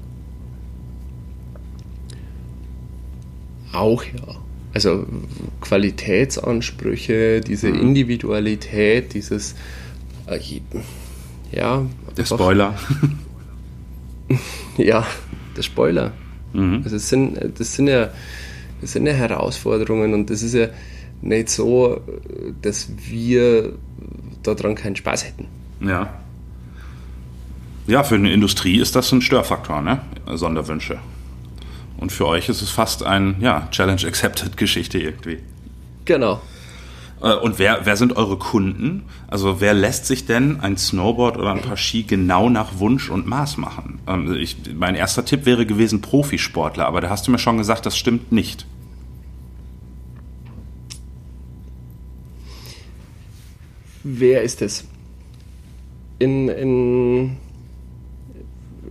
Auch 3.72 4.02
ja 4.04 4.41
also 4.74 5.06
Qualitätsansprüche, 5.60 7.40
diese 7.40 7.68
mhm. 7.68 7.80
Individualität, 7.80 9.14
dieses 9.14 9.54
äh, 10.26 10.38
ja. 11.52 11.84
Der 12.16 12.24
Spoiler. 12.24 12.74
Ja, 14.78 15.06
der 15.54 15.62
Spoiler. 15.62 16.12
Mhm. 16.54 16.80
Also 16.84 16.96
das 16.96 17.10
sind, 17.10 17.38
das 17.58 17.74
sind 17.74 17.88
ja 17.88 18.08
das 18.82 18.92
sind 18.92 19.06
ja 19.06 19.12
Herausforderungen 19.12 20.12
und 20.12 20.28
das 20.28 20.42
ist 20.42 20.54
ja 20.54 20.66
nicht 21.22 21.48
so, 21.48 22.00
dass 22.62 22.90
wir 23.08 23.74
daran 24.42 24.74
keinen 24.74 24.96
Spaß 24.96 25.24
hätten. 25.24 25.46
Ja. 25.80 26.12
Ja, 27.86 28.02
für 28.02 28.16
eine 28.16 28.32
Industrie 28.32 28.80
ist 28.80 28.96
das 28.96 29.12
ein 29.12 29.22
Störfaktor, 29.22 29.80
ne? 29.80 30.00
Sonderwünsche. 30.34 30.98
Und 32.02 32.10
für 32.10 32.26
euch 32.26 32.48
ist 32.48 32.62
es 32.62 32.70
fast 32.70 33.04
ein, 33.04 33.36
ja, 33.38 33.68
Challenge 33.70 34.04
Accepted 34.04 34.56
Geschichte 34.56 34.98
irgendwie. 34.98 35.38
Genau. 36.04 36.40
Äh, 37.22 37.34
und 37.34 37.60
wer, 37.60 37.86
wer 37.86 37.96
sind 37.96 38.16
eure 38.16 38.38
Kunden? 38.38 39.04
Also 39.28 39.60
wer 39.60 39.72
lässt 39.72 40.06
sich 40.06 40.26
denn 40.26 40.58
ein 40.58 40.76
Snowboard 40.76 41.36
oder 41.36 41.52
ein 41.52 41.62
paar 41.62 41.76
Ski 41.76 42.02
genau 42.02 42.48
nach 42.50 42.80
Wunsch 42.80 43.08
und 43.08 43.28
Maß 43.28 43.56
machen? 43.56 44.00
Ähm, 44.08 44.34
ich, 44.34 44.56
mein 44.74 44.96
erster 44.96 45.24
Tipp 45.24 45.46
wäre 45.46 45.64
gewesen 45.64 46.00
Profisportler, 46.00 46.86
aber 46.86 47.00
da 47.00 47.08
hast 47.08 47.28
du 47.28 47.30
mir 47.30 47.38
schon 47.38 47.56
gesagt, 47.56 47.86
das 47.86 47.96
stimmt 47.96 48.32
nicht. 48.32 48.66
Wer 54.02 54.42
ist 54.42 54.60
es? 54.60 54.88
In, 56.18 56.48
in 56.48 57.36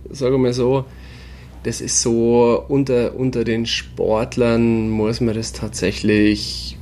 sagen 0.08 0.32
wir 0.32 0.38
mal 0.38 0.54
so, 0.54 0.86
das 1.62 1.80
ist 1.80 2.02
so, 2.02 2.64
unter, 2.68 3.14
unter 3.14 3.44
den 3.44 3.66
Sportlern 3.66 4.90
muss 4.90 5.20
man 5.20 5.34
das 5.34 5.52
tatsächlich, 5.52 6.76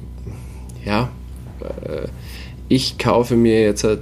ja, 0.84 1.10
äh, 1.60 2.08
ich 2.68 2.98
kaufe 2.98 3.36
mir 3.36 3.62
jetzt 3.62 3.84
halt 3.84 4.00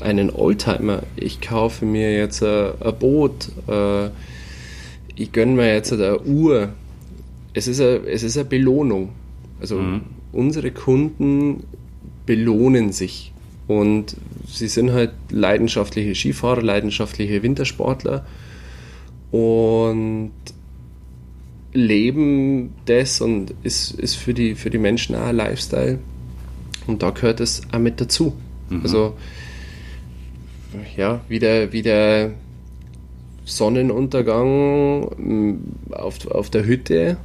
einen 0.00 0.30
Oldtimer, 0.30 1.04
ich 1.16 1.40
kaufe 1.40 1.84
mir 1.84 2.16
jetzt 2.16 2.42
ein 2.42 2.72
Boot, 2.98 3.48
äh, 3.68 4.08
ich 5.14 5.32
gönne 5.32 5.52
mir 5.52 5.72
jetzt 5.72 5.92
eine 5.92 6.20
Uhr. 6.20 6.70
Es 7.54 7.66
ist 7.66 7.80
eine, 7.80 7.98
es 8.06 8.22
ist 8.22 8.36
eine 8.36 8.44
Belohnung. 8.44 9.10
Also 9.60 9.76
mhm. 9.76 10.02
unsere 10.32 10.70
Kunden 10.70 11.64
belohnen 12.26 12.92
sich 12.92 13.32
und 13.66 14.16
sie 14.46 14.68
sind 14.68 14.92
halt 14.92 15.12
leidenschaftliche 15.30 16.14
Skifahrer, 16.14 16.62
leidenschaftliche 16.62 17.42
Wintersportler 17.42 18.24
und 19.30 20.32
leben 21.72 22.74
das 22.86 23.20
und 23.20 23.54
ist, 23.62 23.92
ist 23.92 24.16
für, 24.16 24.34
die, 24.34 24.54
für 24.54 24.70
die 24.70 24.78
Menschen 24.78 25.14
auch 25.14 25.26
ein 25.26 25.36
Lifestyle. 25.36 25.98
Und 26.86 27.02
da 27.02 27.10
gehört 27.10 27.40
es 27.40 27.62
auch 27.72 27.78
mit 27.78 28.00
dazu. 28.00 28.34
Mhm. 28.70 28.82
Also, 28.82 29.14
ja, 30.96 31.20
wie 31.28 31.38
der, 31.38 31.72
wie 31.72 31.82
der 31.82 32.32
Sonnenuntergang 33.44 35.00
mm, 35.16 35.92
auf, 35.92 36.26
auf 36.26 36.50
der 36.50 36.66
Hütte 36.66 37.16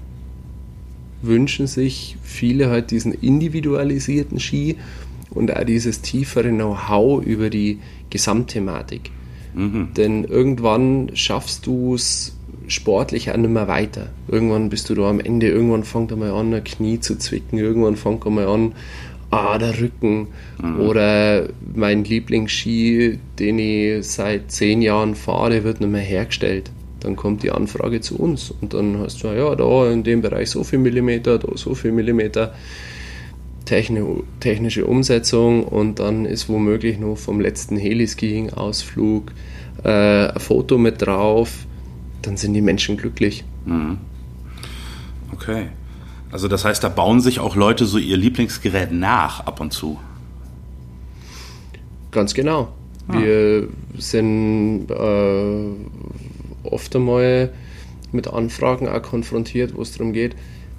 wünschen 1.22 1.68
sich 1.68 2.18
viele 2.22 2.70
halt 2.70 2.92
diesen 2.92 3.14
individualisierten 3.14 4.40
Ski 4.40 4.78
und 5.30 5.56
auch 5.56 5.64
dieses 5.64 6.02
tiefere 6.02 6.50
Know-how 6.50 7.24
über 7.24 7.50
die 7.50 7.80
Gesamtthematik. 8.10 9.12
Mhm. 9.54 9.90
Denn 9.96 10.24
irgendwann 10.24 11.12
schaffst 11.14 11.66
du 11.66 11.96
es 11.96 12.36
sportlich 12.68 13.32
auch 13.32 13.38
nicht 13.38 13.50
mehr 13.50 13.68
weiter. 13.68 14.08
Irgendwann 14.28 14.70
bist 14.70 14.90
du 14.90 14.96
da 14.96 15.10
am 15.10 15.20
Ende, 15.20 15.50
irgendwann 15.50 15.84
fängt 15.84 16.12
er 16.12 16.18
mal 16.18 16.32
an, 16.32 16.54
ein 16.54 16.64
Knie 16.64 17.00
zu 17.00 17.18
zwicken, 17.18 17.58
irgendwann 17.60 17.96
fängt 17.96 18.26
er 18.26 18.32
mal 18.32 18.48
an, 18.48 18.74
ah, 19.32 19.58
der 19.58 19.80
Rücken. 19.80 20.28
Mhm. 20.62 20.80
Oder 20.80 21.50
mein 21.76 22.04
Lieblingsski, 22.04 23.20
den 23.40 23.60
ich 23.60 24.08
seit 24.08 24.52
zehn 24.52 24.82
Jahren 24.82 25.16
fahre, 25.16 25.64
wird 25.64 25.82
nicht 25.82 25.92
mehr 25.92 26.02
hergestellt. 26.02 26.72
Dann 27.00 27.16
kommt 27.16 27.44
die 27.44 27.52
Anfrage 27.52 28.00
zu 28.00 28.18
uns 28.18 28.54
und 28.62 28.74
dann 28.74 28.98
hast 29.00 29.24
du, 29.24 29.28
ja, 29.28 29.54
da 29.56 29.92
in 29.92 30.04
dem 30.04 30.22
Bereich 30.22 30.50
so 30.50 30.64
viel 30.64 30.80
Millimeter, 30.80 31.38
da 31.38 31.50
so 31.56 31.76
viel 31.76 31.92
Millimeter 31.92 32.54
technische 33.66 34.86
Umsetzung 34.86 35.64
und 35.64 36.00
dann 36.00 36.26
ist 36.26 36.50
womöglich 36.50 37.00
noch 37.00 37.18
vom 37.18 37.40
letzten 37.40 37.78
Heliskiing-Ausflug 37.78 39.32
äh, 39.84 40.28
ein 40.28 40.40
Foto 40.40 40.78
mit 40.78 41.02
drauf, 41.02 41.66
dann 42.22 42.38
sind 42.38 42.54
die 42.54 42.62
Menschen 42.62 42.98
glücklich. 42.98 43.44
Mhm. 43.66 43.98
Okay. 45.34 45.68
Also 46.32 46.48
das 46.48 46.66
heißt, 46.66 46.84
da 46.84 46.90
bauen 46.90 47.22
sich 47.22 47.40
auch 47.40 47.56
Leute 47.56 47.86
so 47.86 47.98
ihr 47.98 48.18
Lieblingsgerät 48.18 48.92
nach 48.92 49.42
ab 49.42 49.60
und 49.60 49.72
zu. 49.72 50.00
Ganz 52.12 52.34
genau. 52.34 52.70
Ah. 53.08 53.20
Wir 53.20 53.68
sind 53.98 54.88
äh, 54.90 55.66
oft 56.64 56.96
einmal 56.96 57.52
mit 58.12 58.28
Anfragen 58.28 58.88
auch 58.88 59.02
konfrontiert, 59.02 59.76
wo 59.76 59.82
es 59.82 59.92
darum 59.92 60.14
geht, 60.14 60.36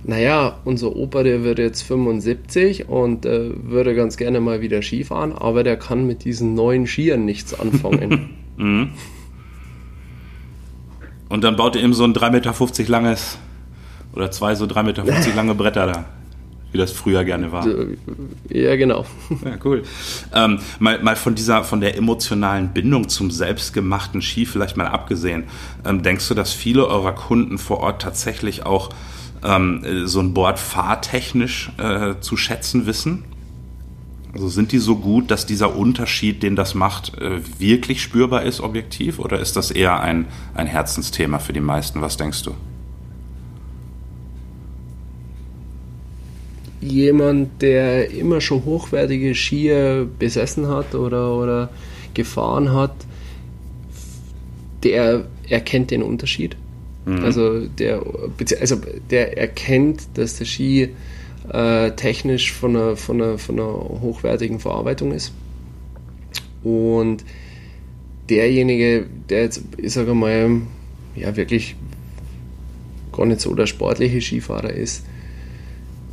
naja, 0.07 0.59
unser 0.65 0.95
Opa, 0.95 1.23
der 1.23 1.45
wird 1.45 1.59
jetzt 1.59 1.83
75 1.83 2.89
und 2.89 3.25
äh, 3.25 3.51
würde 3.55 3.95
ganz 3.95 4.17
gerne 4.17 4.41
mal 4.41 4.61
wieder 4.61 4.83
Skifahren, 4.83 5.33
aber 5.33 5.65
der 5.65 5.77
kann 5.77 6.07
mit 6.07 6.25
diesen 6.25 6.55
neuen 6.55 6.87
Skiern 6.87 7.25
nichts 7.25 7.59
anfangen. 7.59 8.31
mhm. 8.57 8.91
Und 11.29 11.43
dann 11.43 11.57
baut 11.57 11.75
er 11.77 11.83
eben 11.83 11.95
so 11.95 12.05
ein 12.05 12.13
3,50 12.13 12.31
Meter 12.31 12.91
langes 12.91 13.39
oder 14.13 14.31
zwei 14.31 14.55
so 14.55 14.67
3,50 14.67 14.83
Meter 14.83 15.05
lange 15.35 15.55
Bretter 15.55 15.87
da. 15.87 16.05
Wie 16.71 16.79
das 16.79 16.91
früher 16.91 17.25
gerne 17.25 17.53
war. 17.53 17.65
Ja, 18.49 18.75
genau. 18.75 19.07
Ja, 19.45 19.57
cool. 19.65 19.85
Ähm, 20.35 20.59
mal, 20.81 21.01
mal 21.05 21.15
von 21.15 21.37
dieser, 21.37 21.63
von 21.63 21.81
der 21.81 21.97
emotionalen 21.97 22.71
Bindung 22.71 23.09
zum 23.09 23.31
selbstgemachten 23.31 24.21
Ski 24.21 24.45
vielleicht 24.45 24.77
mal 24.77 24.89
abgesehen. 24.89 25.45
Ähm, 25.85 26.03
denkst 26.03 26.27
du, 26.27 26.35
dass 26.35 26.53
viele 26.53 26.89
eurer 26.89 27.13
Kunden 27.13 27.59
vor 27.59 27.79
Ort 27.79 28.03
tatsächlich 28.03 28.67
auch 28.67 28.91
ähm, 29.45 30.07
so 30.07 30.21
ein 30.21 30.35
Board 30.35 30.59
fahrtechnisch 30.59 31.71
äh, 31.79 32.15
zu 32.21 32.37
schätzen 32.37 32.87
wissen? 32.87 33.25
Also 34.35 34.49
sind 34.49 34.73
die 34.73 34.79
so 34.79 34.97
gut, 34.97 35.31
dass 35.31 35.47
dieser 35.47 35.77
Unterschied, 35.77 36.43
den 36.43 36.57
das 36.57 36.75
macht, 36.75 37.17
äh, 37.19 37.41
wirklich 37.61 38.03
spürbar 38.03 38.43
ist, 38.43 38.61
objektiv? 38.61 39.21
Oder 39.21 39.39
ist 39.39 39.55
das 39.55 39.71
eher 39.71 40.01
ein, 40.01 40.27
ein 40.55 40.67
Herzensthema 40.67 41.39
für 41.39 41.53
die 41.53 41.61
meisten? 41.61 42.01
Was 42.01 42.17
denkst 42.17 42.43
du? 42.43 42.51
Jemand, 46.81 47.63
der 47.63 48.11
immer 48.11 48.41
schon 48.41 48.65
hochwertige 48.65 49.35
Skier 49.35 50.07
besessen 50.19 50.69
hat 50.69 50.95
oder, 50.97 51.35
oder 51.35 51.71
gefahren 52.13 52.73
hat, 52.73 52.95
der 54.83 55.27
erkennt 55.49 55.93
den 55.93 56.03
Unterschied. 56.03 56.57
Mhm. 57.07 57.25
Also, 57.25 57.67
der, 57.67 58.03
also 58.61 58.77
der 59.11 59.39
erkennt, 59.39 60.03
dass 60.15 60.39
der 60.39 60.45
Ski 60.45 60.91
äh, 61.53 61.91
technisch 61.93 62.53
von 62.53 62.77
einer, 62.77 62.97
von, 62.97 63.21
einer, 63.21 63.39
von 63.39 63.59
einer 63.59 63.73
hochwertigen 63.73 64.61
Verarbeitung 64.61 65.13
ist. 65.13 65.33
Und 66.63 67.25
derjenige, 68.31 69.07
der 69.29 69.43
jetzt, 69.43 69.63
ich 69.77 69.93
sage 69.93 70.15
mal, 70.15 70.63
ja, 71.15 71.37
wirklich 71.37 71.77
gar 73.13 73.27
nicht 73.27 73.41
so 73.41 73.55
der 73.55 73.67
sportliche 73.67 74.21
Skifahrer 74.21 74.73
ist, 74.73 75.05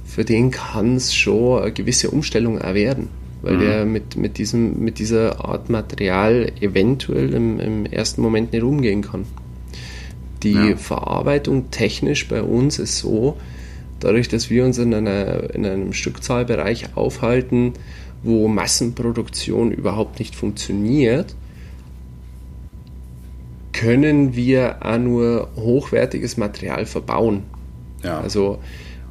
für 0.05 0.25
den 0.25 0.51
kann 0.51 0.97
es 0.97 1.15
schon 1.15 1.61
eine 1.61 1.71
gewisse 1.71 2.11
Umstellung 2.11 2.61
auch 2.61 2.73
werden, 2.73 3.07
weil 3.41 3.55
mhm. 3.55 3.59
der 3.59 3.85
mit, 3.85 4.17
mit, 4.17 4.37
diesem, 4.37 4.83
mit 4.83 4.99
dieser 4.99 5.45
Art 5.45 5.69
Material 5.69 6.51
eventuell 6.59 7.33
im, 7.33 7.59
im 7.61 7.85
ersten 7.85 8.21
Moment 8.21 8.51
nicht 8.51 8.63
umgehen 8.63 9.01
kann. 9.01 9.25
Die 10.43 10.53
ja. 10.53 10.77
Verarbeitung 10.77 11.71
technisch 11.71 12.27
bei 12.27 12.41
uns 12.41 12.79
ist 12.79 12.97
so, 12.97 13.37
dadurch, 13.99 14.27
dass 14.27 14.49
wir 14.49 14.65
uns 14.65 14.77
in, 14.77 14.93
einer, 14.93 15.53
in 15.53 15.65
einem 15.65 15.93
Stückzahlbereich 15.93 16.95
aufhalten, 16.95 17.73
wo 18.23 18.47
Massenproduktion 18.47 19.71
überhaupt 19.71 20.19
nicht 20.19 20.35
funktioniert, 20.35 21.35
können 23.73 24.35
wir 24.35 24.77
auch 24.81 24.97
nur 24.97 25.49
hochwertiges 25.55 26.37
Material 26.37 26.85
verbauen. 26.85 27.43
Ja. 28.03 28.19
Also 28.19 28.59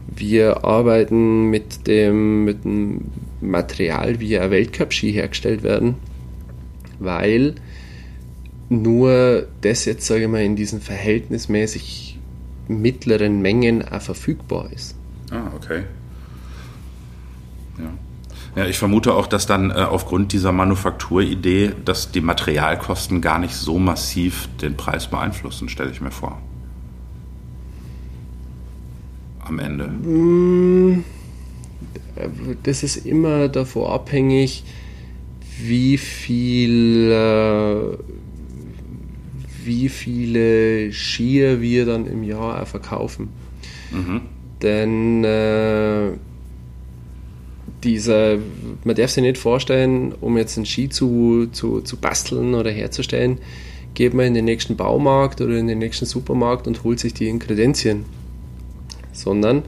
wir 0.07 0.65
arbeiten 0.65 1.51
mit 1.51 1.87
dem, 1.87 2.45
mit 2.45 2.65
dem 2.65 3.07
Material, 3.41 4.21
wie 4.21 4.39
ein 4.39 4.51
Weltcup-Ski 4.51 5.13
hergestellt 5.13 5.63
werden, 5.63 5.95
weil 6.99 7.55
nur 8.71 9.47
das 9.61 9.85
jetzt, 9.85 10.07
sage 10.07 10.23
ich 10.23 10.29
mal, 10.29 10.43
in 10.43 10.57
diesen 10.57 10.81
verhältnismäßig 10.81 12.19
mittleren 12.69 13.43
Mengen 13.43 13.87
auch 13.87 14.01
verfügbar 14.01 14.71
ist. 14.73 14.97
Ah, 15.31 15.51
okay. 15.55 15.83
Ja. 17.79 17.91
Ja, 18.57 18.67
ich 18.67 18.79
vermute 18.79 19.15
auch, 19.15 19.27
dass 19.27 19.47
dann 19.47 19.71
äh, 19.71 19.75
aufgrund 19.75 20.33
dieser 20.33 20.51
Manufakturidee, 20.51 21.73
dass 21.85 22.11
die 22.11 22.21
Materialkosten 22.21 23.21
gar 23.21 23.39
nicht 23.39 23.55
so 23.55 23.79
massiv 23.79 24.49
den 24.61 24.77
Preis 24.77 25.09
beeinflussen, 25.09 25.69
stelle 25.69 25.91
ich 25.91 26.01
mir 26.01 26.11
vor. 26.11 26.41
Am 29.45 29.59
Ende. 29.61 29.87
Mm, 29.87 31.05
das 32.65 32.83
ist 32.83 32.97
immer 33.07 33.49
davon 33.49 33.87
abhängig, 33.91 34.65
wie 35.63 35.97
viel, 35.97 37.11
äh, 37.13 37.97
wie 39.65 39.89
viele 39.89 40.93
Skier 40.93 41.61
wir 41.61 41.87
dann 41.87 42.07
im 42.07 42.23
Jahr 42.23 42.63
auch 42.63 42.67
verkaufen. 42.67 43.29
Mhm. 43.91 44.21
Denn 44.63 45.25
äh, 45.25 46.11
dieser, 47.83 48.39
man 48.85 48.95
darf 48.95 49.11
sich 49.11 49.23
nicht 49.23 49.39
vorstellen, 49.39 50.13
um 50.21 50.37
jetzt 50.37 50.57
einen 50.57 50.67
Ski 50.67 50.89
zu, 50.89 51.49
zu, 51.53 51.81
zu 51.81 51.97
basteln 51.97 52.55
oder 52.55 52.71
herzustellen, 52.71 53.39
geht 53.95 54.15
man 54.15 54.27
in 54.27 54.35
den 54.35 54.45
nächsten 54.45 54.77
Baumarkt 54.77 55.41
oder 55.41 55.57
in 55.57 55.67
den 55.67 55.79
nächsten 55.79 56.07
Supermarkt 56.07 56.67
und 56.67 56.85
holt 56.85 57.01
sich 57.01 57.15
die 57.15 57.29
Inkredenzien. 57.29 58.05
Sondern 59.13 59.63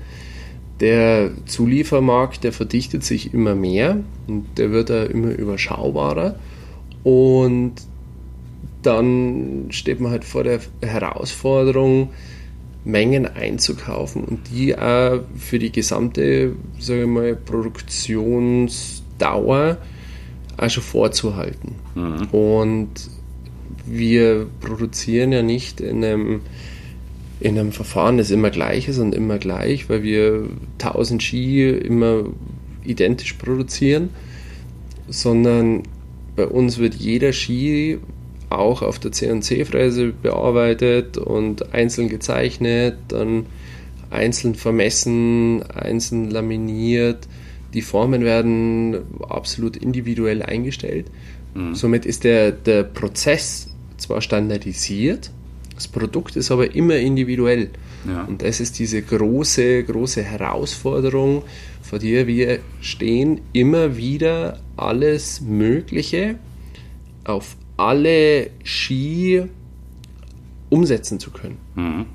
der 0.80 1.32
Zuliefermarkt, 1.46 2.44
der 2.44 2.52
verdichtet 2.52 3.04
sich 3.04 3.32
immer 3.34 3.54
mehr 3.54 4.00
und 4.26 4.46
der 4.58 4.72
wird 4.72 4.90
da 4.90 5.04
immer 5.04 5.30
überschaubarer 5.30 6.36
und 7.04 7.74
dann 8.82 9.68
steht 9.70 10.00
man 10.00 10.10
halt 10.10 10.24
vor 10.24 10.42
der 10.44 10.60
Herausforderung, 10.80 12.10
Mengen 12.84 13.26
einzukaufen 13.26 14.24
und 14.24 14.50
die 14.50 14.76
auch 14.76 15.20
für 15.36 15.60
die 15.60 15.70
gesamte, 15.70 16.56
sage 16.80 17.02
ich 17.02 17.08
mal, 17.08 17.36
Produktionsdauer 17.36 19.78
auch 20.56 20.70
schon 20.70 20.82
vorzuhalten. 20.82 21.76
Mhm. 21.94 22.26
Und 22.32 22.90
wir 23.86 24.48
produzieren 24.60 25.30
ja 25.32 25.42
nicht 25.42 25.80
in 25.80 26.04
einem, 26.04 26.40
in 27.40 27.58
einem 27.58 27.72
Verfahren, 27.72 28.18
das 28.18 28.32
immer 28.32 28.50
gleich 28.50 28.88
ist 28.88 28.98
und 28.98 29.14
immer 29.14 29.38
gleich, 29.38 29.88
weil 29.88 30.02
wir 30.02 30.48
1000 30.80 31.22
Ski 31.22 31.68
immer 31.68 32.24
identisch 32.84 33.34
produzieren, 33.34 34.10
sondern 35.08 35.84
bei 36.34 36.46
uns 36.46 36.78
wird 36.78 36.94
jeder 36.94 37.32
Ski 37.32 37.98
auch 38.58 38.82
auf 38.82 38.98
der 38.98 39.12
CNC-Fräse 39.12 40.12
bearbeitet 40.22 41.18
und 41.18 41.74
einzeln 41.74 42.08
gezeichnet, 42.08 42.96
dann 43.08 43.46
einzeln 44.10 44.54
vermessen, 44.54 45.62
einzeln 45.62 46.30
laminiert. 46.30 47.28
Die 47.74 47.82
Formen 47.82 48.24
werden 48.24 48.98
absolut 49.28 49.76
individuell 49.76 50.42
eingestellt. 50.42 51.06
Mhm. 51.54 51.74
Somit 51.74 52.06
ist 52.06 52.24
der, 52.24 52.52
der 52.52 52.82
Prozess 52.82 53.68
zwar 53.96 54.20
standardisiert, 54.20 55.30
das 55.74 55.88
Produkt 55.88 56.36
ist 56.36 56.50
aber 56.50 56.74
immer 56.74 56.96
individuell. 56.96 57.70
Ja. 58.06 58.24
Und 58.24 58.42
das 58.42 58.60
ist 58.60 58.78
diese 58.78 59.02
große, 59.02 59.84
große 59.84 60.22
Herausforderung, 60.22 61.42
vor 61.82 61.98
der 61.98 62.26
wir 62.26 62.60
stehen, 62.80 63.40
immer 63.52 63.96
wieder 63.96 64.60
alles 64.76 65.40
Mögliche 65.40 66.36
auf 67.24 67.56
alle 67.82 68.50
Ski 68.64 69.42
umsetzen 70.70 71.20
zu 71.20 71.30
können. 71.30 71.58
Mhm. 71.74 72.06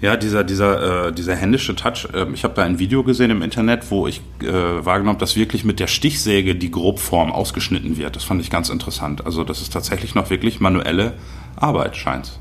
Ja, 0.00 0.16
dieser, 0.16 0.44
dieser, 0.44 1.06
äh, 1.06 1.12
dieser 1.12 1.34
händische 1.34 1.74
Touch, 1.76 2.08
äh, 2.12 2.26
ich 2.34 2.44
habe 2.44 2.52
da 2.54 2.62
ein 2.62 2.78
Video 2.78 3.04
gesehen 3.04 3.30
im 3.30 3.40
Internet, 3.42 3.90
wo 3.90 4.06
ich 4.06 4.20
äh, 4.42 4.52
wahrgenommen 4.52 5.16
habe, 5.16 5.20
dass 5.20 5.36
wirklich 5.36 5.64
mit 5.64 5.80
der 5.80 5.86
Stichsäge 5.86 6.54
die 6.54 6.70
Grobform 6.70 7.32
ausgeschnitten 7.32 7.96
wird. 7.96 8.16
Das 8.16 8.24
fand 8.24 8.42
ich 8.42 8.50
ganz 8.50 8.68
interessant. 8.68 9.24
Also 9.24 9.44
das 9.44 9.62
ist 9.62 9.72
tatsächlich 9.72 10.14
noch 10.14 10.28
wirklich 10.30 10.60
manuelle 10.60 11.14
Arbeit, 11.56 11.96
scheint 11.96 12.38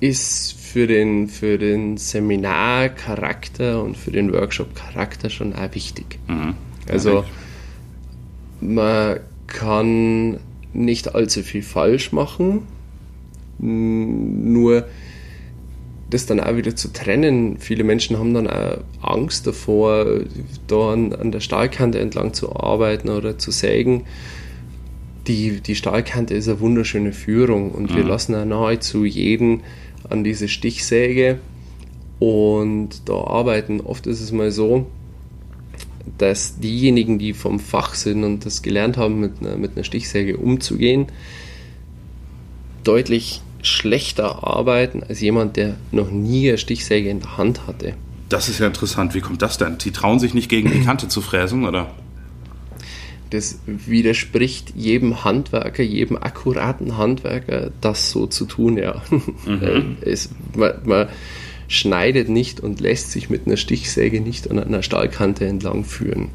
Ist 0.00 0.58
für 0.58 0.86
den, 0.86 1.28
für 1.28 1.58
den 1.58 1.96
Seminarcharakter 1.96 3.82
und 3.82 3.96
für 3.96 4.12
den 4.12 4.32
Workshop-Charakter 4.32 5.30
schon 5.30 5.54
auch 5.54 5.74
wichtig. 5.74 6.18
Mhm. 6.26 6.54
Also 6.88 7.24
man 8.60 9.20
kann 9.46 10.38
nicht 10.72 11.14
allzu 11.14 11.42
viel 11.42 11.62
falsch 11.62 12.12
machen, 12.12 12.62
nur 13.58 14.86
das 16.10 16.26
dann 16.26 16.40
auch 16.40 16.56
wieder 16.56 16.76
zu 16.76 16.92
trennen. 16.92 17.56
Viele 17.58 17.84
Menschen 17.84 18.18
haben 18.18 18.32
dann 18.34 18.46
auch 18.46 18.78
Angst 19.00 19.46
davor, 19.46 20.20
da 20.68 20.92
an, 20.92 21.12
an 21.12 21.32
der 21.32 21.40
Stahlkante 21.40 21.98
entlang 21.98 22.32
zu 22.32 22.54
arbeiten 22.54 23.08
oder 23.08 23.38
zu 23.38 23.50
sägen. 23.50 24.04
Die, 25.26 25.60
die 25.60 25.74
Stahlkante 25.74 26.34
ist 26.34 26.48
eine 26.48 26.60
wunderschöne 26.60 27.12
Führung 27.12 27.72
und 27.72 27.90
mhm. 27.90 27.96
wir 27.96 28.04
lassen 28.04 28.34
auch 28.36 28.44
nahezu 28.44 29.04
jeden 29.04 29.62
an 30.08 30.22
diese 30.22 30.46
Stichsäge 30.46 31.40
und 32.20 33.08
da 33.08 33.14
arbeiten. 33.14 33.80
Oft 33.80 34.06
ist 34.06 34.20
es 34.20 34.30
mal 34.30 34.52
so, 34.52 34.86
dass 36.18 36.58
diejenigen, 36.58 37.18
die 37.18 37.32
vom 37.32 37.58
Fach 37.58 37.94
sind 37.94 38.24
und 38.24 38.46
das 38.46 38.62
gelernt 38.62 38.96
haben, 38.96 39.20
mit 39.20 39.40
einer, 39.40 39.56
mit 39.56 39.72
einer 39.74 39.84
Stichsäge 39.84 40.36
umzugehen, 40.36 41.06
deutlich 42.84 43.40
schlechter 43.62 44.46
arbeiten 44.46 45.02
als 45.02 45.20
jemand, 45.20 45.56
der 45.56 45.76
noch 45.90 46.10
nie 46.10 46.48
eine 46.48 46.58
Stichsäge 46.58 47.10
in 47.10 47.20
der 47.20 47.36
Hand 47.36 47.66
hatte. 47.66 47.94
Das 48.28 48.48
ist 48.48 48.58
ja 48.60 48.66
interessant. 48.66 49.14
Wie 49.14 49.20
kommt 49.20 49.42
das 49.42 49.58
denn? 49.58 49.78
Die 49.78 49.90
trauen 49.90 50.18
sich 50.18 50.34
nicht 50.34 50.48
gegen 50.48 50.70
die 50.70 50.80
Kante 50.84 51.08
zu 51.08 51.20
fräsen, 51.20 51.64
oder? 51.64 51.92
Das 53.30 53.58
widerspricht 53.66 54.74
jedem 54.76 55.24
Handwerker, 55.24 55.82
jedem 55.82 56.16
akkuraten 56.16 56.96
Handwerker, 56.96 57.70
das 57.80 58.10
so 58.10 58.26
zu 58.26 58.44
tun, 58.44 58.78
ja. 58.78 59.02
Mhm. 59.10 59.96
es, 60.00 60.30
man, 60.56 60.74
man, 60.84 61.08
schneidet 61.68 62.28
nicht 62.28 62.60
und 62.60 62.80
lässt 62.80 63.10
sich 63.10 63.30
mit 63.30 63.46
einer 63.46 63.56
Stichsäge 63.56 64.20
nicht 64.20 64.50
an 64.50 64.58
einer 64.58 64.82
Stahlkante 64.82 65.46
entlang 65.46 65.84
führen. 65.84 66.28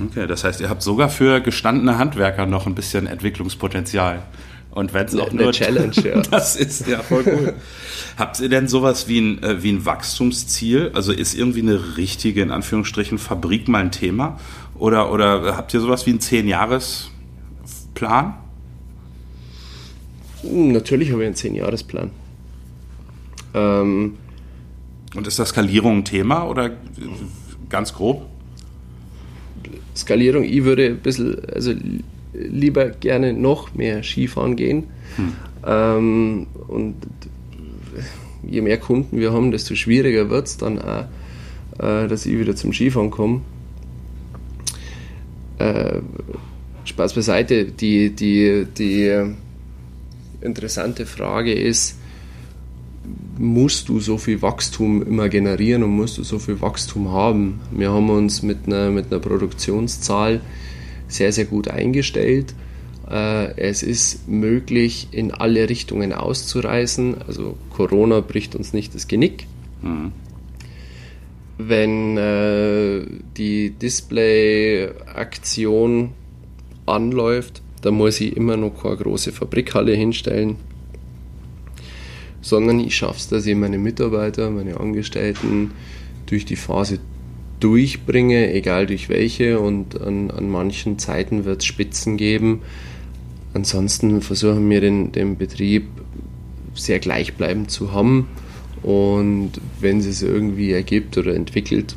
Okay, 0.00 0.26
das 0.26 0.44
heißt, 0.44 0.60
ihr 0.60 0.68
habt 0.68 0.82
sogar 0.82 1.08
für 1.08 1.40
gestandene 1.40 1.98
Handwerker 1.98 2.46
noch 2.46 2.66
ein 2.66 2.74
bisschen 2.74 3.06
Entwicklungspotenzial. 3.06 4.22
Und 4.70 4.94
wenn 4.94 5.06
es 5.06 5.16
auch 5.16 5.32
nur 5.32 5.52
Challenge, 5.52 5.92
ja. 6.04 6.20
Das 6.22 6.54
ist 6.54 6.86
ja 6.86 7.02
voll 7.02 7.24
cool. 7.26 7.54
Habt 8.16 8.38
ihr 8.38 8.48
denn 8.48 8.68
sowas 8.68 9.08
wie 9.08 9.20
ein, 9.20 9.42
äh, 9.42 9.64
wie 9.64 9.72
ein 9.72 9.84
Wachstumsziel? 9.84 10.92
Also 10.94 11.10
ist 11.12 11.34
irgendwie 11.34 11.62
eine 11.62 11.96
richtige, 11.96 12.42
in 12.42 12.52
Anführungsstrichen, 12.52 13.18
Fabrik 13.18 13.66
mal 13.66 13.80
ein 13.80 13.90
Thema? 13.90 14.38
Oder, 14.76 15.10
oder 15.12 15.56
habt 15.56 15.74
ihr 15.74 15.80
sowas 15.80 16.06
wie 16.06 16.10
einen 16.10 16.20
Zehn-Jahres-Plan? 16.20 18.34
Hm, 20.42 20.72
natürlich 20.72 21.10
habe 21.10 21.22
ich 21.22 21.26
einen 21.26 21.36
Zehn-Jahres-Plan. 21.36 22.10
Ähm, 23.54 24.16
Und 25.14 25.26
ist 25.26 25.38
da 25.38 25.46
Skalierung 25.46 25.98
ein 25.98 26.04
Thema 26.04 26.48
oder 26.48 26.70
ganz 27.68 27.92
grob? 27.92 28.26
Skalierung, 29.96 30.44
ich 30.44 30.64
würde 30.64 30.86
ein 30.86 30.98
bisschen, 30.98 31.36
also 31.52 31.72
lieber 32.32 32.90
gerne 32.90 33.32
noch 33.32 33.74
mehr 33.74 34.02
Skifahren 34.02 34.56
gehen. 34.56 34.84
Hm. 35.16 35.32
Ähm, 35.66 36.46
und 36.68 36.94
je 38.42 38.60
mehr 38.62 38.78
Kunden 38.78 39.18
wir 39.18 39.32
haben, 39.32 39.50
desto 39.50 39.74
schwieriger 39.74 40.30
wird 40.30 40.46
es 40.46 40.56
dann 40.56 40.78
auch, 40.78 41.06
äh, 41.78 42.08
dass 42.08 42.24
ich 42.26 42.38
wieder 42.38 42.56
zum 42.56 42.72
Skifahren 42.72 43.10
komme. 43.10 43.42
Äh, 45.58 46.00
Spaß 46.84 47.14
beiseite, 47.14 47.66
die, 47.66 48.10
die, 48.10 48.66
die 48.78 49.34
interessante 50.40 51.04
Frage 51.04 51.52
ist, 51.52 51.98
musst 53.40 53.88
du 53.88 53.98
so 54.00 54.18
viel 54.18 54.42
Wachstum 54.42 55.02
immer 55.02 55.30
generieren 55.30 55.82
und 55.82 55.92
musst 55.92 56.18
du 56.18 56.22
so 56.22 56.38
viel 56.38 56.60
Wachstum 56.60 57.10
haben. 57.10 57.62
Wir 57.70 57.90
haben 57.90 58.10
uns 58.10 58.42
mit 58.42 58.66
einer, 58.66 58.90
mit 58.90 59.10
einer 59.10 59.18
Produktionszahl 59.18 60.42
sehr, 61.08 61.32
sehr 61.32 61.46
gut 61.46 61.68
eingestellt. 61.68 62.54
Äh, 63.10 63.58
es 63.58 63.82
ist 63.82 64.28
möglich, 64.28 65.08
in 65.12 65.30
alle 65.30 65.70
Richtungen 65.70 66.12
auszureißen. 66.12 67.22
Also 67.26 67.56
Corona 67.70 68.20
bricht 68.20 68.54
uns 68.54 68.74
nicht 68.74 68.94
das 68.94 69.08
Genick. 69.08 69.46
Mhm. 69.80 70.12
Wenn 71.56 72.18
äh, 72.18 73.06
die 73.38 73.70
Display-Aktion 73.70 76.10
anläuft, 76.84 77.62
dann 77.80 77.94
muss 77.94 78.20
ich 78.20 78.36
immer 78.36 78.58
noch 78.58 78.82
keine 78.82 78.98
große 78.98 79.32
Fabrikhalle 79.32 79.94
hinstellen 79.94 80.56
sondern 82.42 82.80
ich 82.80 82.96
schaffe 82.96 83.18
es, 83.18 83.28
dass 83.28 83.46
ich 83.46 83.54
meine 83.54 83.78
Mitarbeiter, 83.78 84.50
meine 84.50 84.80
Angestellten 84.80 85.72
durch 86.26 86.44
die 86.44 86.56
Phase 86.56 86.98
durchbringe, 87.60 88.52
egal 88.52 88.86
durch 88.86 89.08
welche. 89.08 89.60
Und 89.60 90.00
an, 90.00 90.30
an 90.30 90.50
manchen 90.50 90.98
Zeiten 90.98 91.44
wird 91.44 91.60
es 91.60 91.66
Spitzen 91.66 92.16
geben. 92.16 92.62
Ansonsten 93.52 94.22
versuchen 94.22 94.68
wir 94.70 94.80
den, 94.80 95.12
den 95.12 95.36
Betrieb 95.36 95.88
sehr 96.74 96.98
gleichbleibend 96.98 97.70
zu 97.70 97.92
haben. 97.92 98.28
Und 98.82 99.52
wenn 99.80 99.98
es 99.98 100.06
es 100.06 100.22
irgendwie 100.22 100.72
ergibt 100.72 101.18
oder 101.18 101.34
entwickelt, 101.34 101.96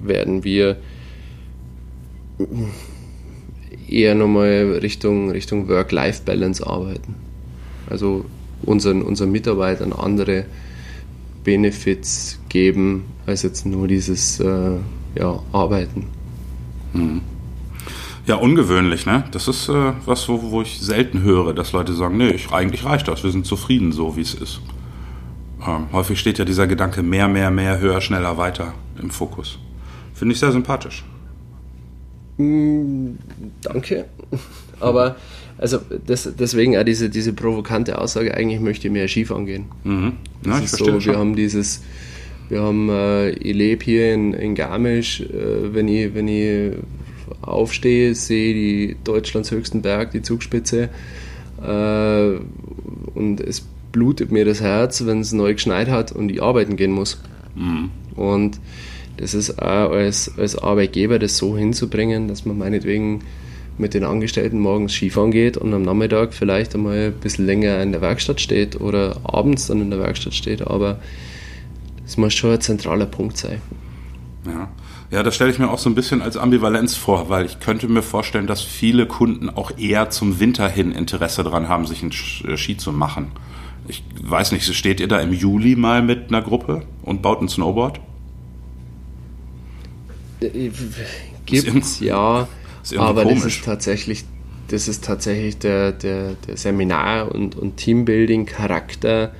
werden 0.00 0.44
wir 0.44 0.76
eher 3.88 4.14
nochmal 4.14 4.78
Richtung, 4.80 5.30
Richtung 5.30 5.68
Work-Life-Balance 5.68 6.66
arbeiten. 6.66 7.14
Also 7.88 8.24
unseren, 8.64 9.02
unseren 9.02 9.30
Mitarbeitern 9.30 9.92
andere 9.92 10.44
Benefits 11.44 12.38
geben, 12.48 13.04
als 13.26 13.42
jetzt 13.42 13.66
nur 13.66 13.88
dieses 13.88 14.40
äh, 14.40 14.76
ja, 15.14 15.38
Arbeiten. 15.52 16.06
Hm. 16.92 17.20
Ja, 18.26 18.36
ungewöhnlich, 18.36 19.04
ne? 19.04 19.24
Das 19.32 19.48
ist 19.48 19.68
äh, 19.68 19.92
was, 20.06 20.28
wo, 20.28 20.50
wo 20.52 20.62
ich 20.62 20.80
selten 20.80 21.22
höre, 21.22 21.52
dass 21.54 21.72
Leute 21.72 21.92
sagen, 21.92 22.16
nee, 22.16 22.30
ich, 22.30 22.52
eigentlich 22.52 22.84
reicht 22.84 23.08
das, 23.08 23.24
wir 23.24 23.32
sind 23.32 23.46
zufrieden 23.46 23.90
so, 23.90 24.16
wie 24.16 24.20
es 24.20 24.34
ist. 24.34 24.60
Ähm, 25.66 25.86
häufig 25.92 26.20
steht 26.20 26.38
ja 26.38 26.44
dieser 26.44 26.66
Gedanke 26.68 27.02
mehr, 27.02 27.26
mehr, 27.26 27.50
mehr, 27.50 27.80
höher, 27.80 28.00
schneller, 28.00 28.36
weiter 28.36 28.74
im 29.00 29.10
Fokus. 29.10 29.58
Finde 30.14 30.34
ich 30.34 30.40
sehr 30.40 30.52
sympathisch. 30.52 31.04
Mm, 32.36 33.14
danke. 33.62 34.06
Aber 34.80 35.16
also 35.62 35.78
das, 36.06 36.28
deswegen 36.36 36.76
auch 36.76 36.82
diese, 36.82 37.08
diese 37.08 37.32
provokante 37.32 37.98
Aussage, 37.98 38.34
eigentlich 38.34 38.60
möchte 38.60 38.88
ich 38.88 38.92
mehr 38.92 39.06
Skifahren 39.06 39.46
gehen. 39.46 39.66
Mhm. 39.84 40.14
Ja, 40.44 40.58
ich 40.58 40.68
verstehe 40.68 40.94
so, 40.94 41.00
schon. 41.00 41.12
Wir 41.12 41.18
haben 41.20 41.36
dieses, 41.36 41.82
wir 42.48 42.62
haben, 42.62 42.90
äh, 42.90 43.30
ich 43.30 43.54
lebe 43.54 43.84
hier 43.84 44.12
in, 44.12 44.34
in 44.34 44.56
Garmisch, 44.56 45.20
äh, 45.20 45.72
wenn 45.72 45.86
ich, 45.86 46.14
wenn 46.14 46.26
ich 46.26 46.72
aufstehe, 47.42 48.16
sehe 48.16 48.54
die 48.54 48.96
Deutschlands 49.04 49.52
höchsten 49.52 49.82
Berg, 49.82 50.10
die 50.10 50.22
Zugspitze 50.22 50.88
äh, 51.64 52.30
und 53.14 53.40
es 53.40 53.64
blutet 53.92 54.32
mir 54.32 54.44
das 54.44 54.60
Herz, 54.60 55.06
wenn 55.06 55.20
es 55.20 55.32
neu 55.32 55.54
geschneit 55.54 55.88
hat 55.88 56.10
und 56.10 56.28
ich 56.28 56.42
arbeiten 56.42 56.76
gehen 56.76 56.90
muss. 56.90 57.22
Mhm. 57.54 57.90
Und 58.16 58.58
das 59.16 59.32
ist 59.32 59.62
auch 59.62 59.92
als, 59.92 60.32
als 60.36 60.58
Arbeitgeber 60.58 61.20
das 61.20 61.36
so 61.36 61.56
hinzubringen, 61.56 62.26
dass 62.26 62.44
man 62.44 62.58
meinetwegen 62.58 63.20
mit 63.78 63.94
den 63.94 64.04
Angestellten 64.04 64.58
morgens 64.58 64.92
Skifahren 64.92 65.30
geht 65.30 65.56
und 65.56 65.72
am 65.72 65.82
Nachmittag 65.82 66.34
vielleicht 66.34 66.74
einmal 66.74 67.06
ein 67.06 67.12
bisschen 67.12 67.46
länger 67.46 67.82
in 67.82 67.92
der 67.92 68.00
Werkstatt 68.00 68.40
steht 68.40 68.80
oder 68.80 69.20
abends 69.24 69.66
dann 69.66 69.80
in 69.80 69.90
der 69.90 69.98
Werkstatt 69.98 70.34
steht, 70.34 70.66
aber 70.66 70.98
das 72.02 72.16
muss 72.16 72.34
schon 72.34 72.52
ein 72.52 72.60
zentraler 72.60 73.06
Punkt 73.06 73.36
sein. 73.36 73.60
Ja. 74.46 74.68
Ja, 75.12 75.22
das 75.22 75.34
stelle 75.34 75.50
ich 75.50 75.58
mir 75.58 75.70
auch 75.70 75.78
so 75.78 75.90
ein 75.90 75.94
bisschen 75.94 76.22
als 76.22 76.38
Ambivalenz 76.38 76.96
vor, 76.96 77.28
weil 77.28 77.44
ich 77.44 77.60
könnte 77.60 77.86
mir 77.86 78.00
vorstellen, 78.00 78.46
dass 78.46 78.62
viele 78.62 79.06
Kunden 79.06 79.50
auch 79.50 79.76
eher 79.76 80.08
zum 80.08 80.40
Winter 80.40 80.66
hin 80.70 80.90
Interesse 80.90 81.44
daran 81.44 81.68
haben, 81.68 81.86
sich 81.86 82.02
einen 82.02 82.12
äh, 82.48 82.56
Ski 82.56 82.78
zu 82.78 82.92
machen. 82.92 83.32
Ich 83.88 84.02
weiß 84.22 84.52
nicht, 84.52 84.64
steht 84.74 85.00
ihr 85.00 85.08
da 85.08 85.20
im 85.20 85.34
Juli 85.34 85.76
mal 85.76 86.00
mit 86.00 86.28
einer 86.28 86.40
Gruppe 86.40 86.84
und 87.02 87.20
baut 87.20 87.42
ein 87.42 87.48
Snowboard? 87.48 88.00
Äh, 90.40 90.70
gibt's, 91.44 92.00
ja. 92.00 92.48
Aber 92.96 93.22
komisch. 93.22 93.42
das 93.42 93.54
ist 93.54 93.64
tatsächlich, 93.64 94.24
das 94.68 94.88
ist 94.88 95.04
tatsächlich 95.04 95.58
der, 95.58 95.92
der, 95.92 96.34
der 96.46 96.56
Seminar- 96.56 97.32
und, 97.32 97.56
und 97.56 97.76
Teambuilding-Charakter, 97.76 99.32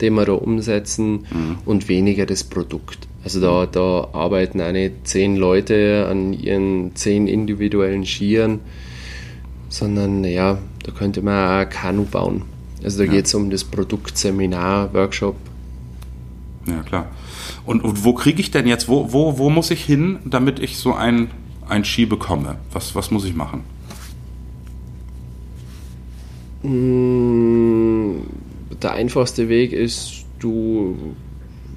den 0.00 0.14
wir 0.14 0.24
da 0.24 0.32
umsetzen 0.32 1.26
mhm. 1.30 1.58
und 1.64 1.88
weniger 1.88 2.26
das 2.26 2.44
Produkt. 2.44 3.08
Also 3.24 3.40
da, 3.40 3.66
da 3.66 4.08
arbeiten 4.12 4.60
eine 4.60 4.90
zehn 5.04 5.36
Leute 5.36 6.06
an 6.10 6.32
ihren 6.32 6.94
zehn 6.94 7.26
individuellen 7.26 8.06
Skiern, 8.06 8.60
sondern 9.68 10.24
ja, 10.24 10.58
da 10.84 10.92
könnte 10.92 11.20
man 11.20 11.66
auch 11.66 11.70
Kanu 11.70 12.04
bauen. 12.04 12.42
Also 12.82 12.98
da 12.98 13.04
ja. 13.04 13.10
geht 13.10 13.26
es 13.26 13.34
um 13.34 13.50
das 13.50 13.64
Produkt, 13.64 14.16
Seminar, 14.16 14.94
Workshop. 14.94 15.36
Ja, 16.66 16.82
klar. 16.82 17.10
Und, 17.66 17.82
und 17.82 18.04
wo 18.04 18.12
kriege 18.12 18.40
ich 18.40 18.50
denn 18.50 18.66
jetzt, 18.66 18.88
wo, 18.88 19.12
wo, 19.12 19.38
wo 19.38 19.50
muss 19.50 19.70
ich 19.70 19.84
hin, 19.84 20.18
damit 20.24 20.58
ich 20.60 20.78
so 20.78 20.94
ein 20.94 21.30
ein 21.68 21.84
Ski 21.84 22.06
bekomme? 22.06 22.56
Was, 22.72 22.94
was 22.94 23.10
muss 23.10 23.24
ich 23.24 23.34
machen? 23.34 23.64
Mm, 26.62 28.22
der 28.82 28.92
einfachste 28.92 29.48
Weg 29.48 29.72
ist, 29.72 30.24
du 30.38 31.14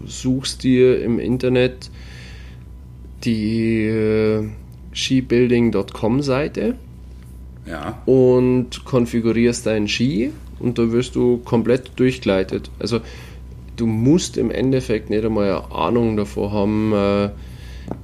suchst 0.05 0.63
dir 0.63 1.03
im 1.03 1.19
Internet 1.19 1.89
die 3.23 3.85
äh, 3.85 4.47
skibuilding.com 4.93 6.21
Seite 6.21 6.75
ja. 7.67 8.01
und 8.05 8.83
konfigurierst 8.85 9.65
deinen 9.67 9.87
Ski 9.87 10.31
und 10.59 10.77
da 10.79 10.91
wirst 10.91 11.15
du 11.15 11.37
komplett 11.37 11.91
durchgleitet. 11.97 12.71
Also 12.79 13.01
du 13.75 13.85
musst 13.85 14.37
im 14.37 14.51
Endeffekt 14.51 15.09
nicht 15.09 15.23
einmal 15.23 15.49
eine 15.49 15.71
Ahnung 15.71 16.17
davor 16.17 16.51
haben, 16.51 16.93
äh, 16.93 17.29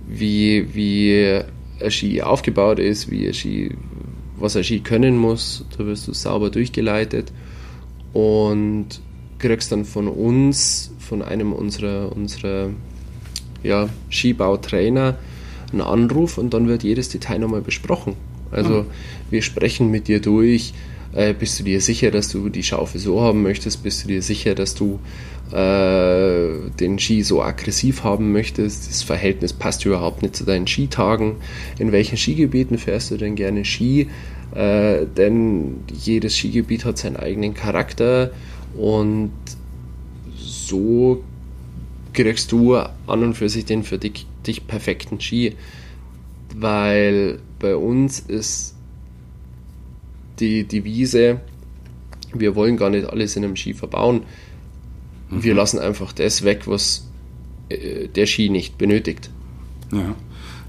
wie, 0.07 0.73
wie 0.73 1.41
ein 1.81 1.91
Ski 1.91 2.21
aufgebaut 2.21 2.79
ist, 2.79 3.09
wie 3.11 3.27
ein 3.27 3.33
Ski, 3.33 3.71
was 4.37 4.55
ein 4.55 4.63
Ski 4.63 4.79
können 4.79 5.17
muss. 5.17 5.65
Da 5.77 5.85
wirst 5.85 6.07
du 6.07 6.13
sauber 6.13 6.49
durchgeleitet 6.49 7.31
und 8.13 8.87
kriegst 9.39 9.71
dann 9.71 9.85
von 9.85 10.07
uns, 10.07 10.91
von 10.99 11.21
einem 11.21 11.53
unserer, 11.53 12.11
unserer 12.15 12.69
ja, 13.63 13.89
Skibautrainer, 14.09 15.17
einen 15.71 15.81
Anruf 15.81 16.37
und 16.37 16.53
dann 16.53 16.67
wird 16.67 16.83
jedes 16.83 17.09
Detail 17.09 17.39
nochmal 17.39 17.61
besprochen. 17.61 18.15
Also 18.51 18.83
mhm. 18.83 18.85
wir 19.29 19.41
sprechen 19.41 19.91
mit 19.91 20.07
dir 20.07 20.21
durch, 20.21 20.73
äh, 21.13 21.33
bist 21.33 21.59
du 21.59 21.63
dir 21.63 21.81
sicher, 21.81 22.11
dass 22.11 22.29
du 22.29 22.49
die 22.49 22.63
Schaufel 22.63 22.99
so 22.99 23.21
haben 23.21 23.43
möchtest? 23.43 23.83
Bist 23.83 24.03
du 24.03 24.07
dir 24.07 24.21
sicher, 24.21 24.55
dass 24.55 24.75
du 24.75 24.99
äh, 25.51 26.69
den 26.79 26.99
Ski 26.99 27.23
so 27.23 27.41
aggressiv 27.41 28.03
haben 28.03 28.31
möchtest? 28.31 28.89
Das 28.89 29.03
Verhältnis 29.03 29.53
passt 29.53 29.85
überhaupt 29.85 30.21
nicht 30.21 30.35
zu 30.35 30.43
deinen 30.43 30.67
Skitagen. 30.67 31.35
In 31.79 31.91
welchen 31.91 32.17
Skigebieten 32.17 32.77
fährst 32.77 33.11
du 33.11 33.17
denn 33.17 33.35
gerne 33.35 33.65
Ski? 33.65 34.09
Äh, 34.53 35.05
denn 35.05 35.83
jedes 35.93 36.35
Skigebiet 36.35 36.85
hat 36.85 36.97
seinen 36.97 37.17
eigenen 37.17 37.53
Charakter 37.53 38.31
und 38.75 39.31
so 40.35 41.23
kriegst 42.13 42.51
du 42.51 42.75
an 42.75 42.89
und 43.07 43.33
für 43.35 43.49
sich 43.49 43.65
den 43.65 43.83
für 43.83 43.97
dich, 43.97 44.25
dich 44.45 44.67
perfekten 44.67 45.21
Ski. 45.21 45.55
Weil 46.55 47.39
bei 47.59 47.75
uns 47.75 48.19
ist 48.19 48.75
die 50.39 50.63
Devise, 50.63 51.41
wir 52.33 52.55
wollen 52.55 52.77
gar 52.77 52.89
nicht 52.89 53.07
alles 53.07 53.35
in 53.35 53.43
einem 53.43 53.55
Ski 53.55 53.73
verbauen. 53.73 54.23
Mhm. 55.29 55.43
Wir 55.43 55.53
lassen 55.53 55.79
einfach 55.79 56.13
das 56.13 56.43
weg, 56.43 56.63
was 56.65 57.07
äh, 57.69 58.07
der 58.07 58.25
Ski 58.25 58.49
nicht 58.49 58.77
benötigt. 58.77 59.29
Ja. 59.91 60.15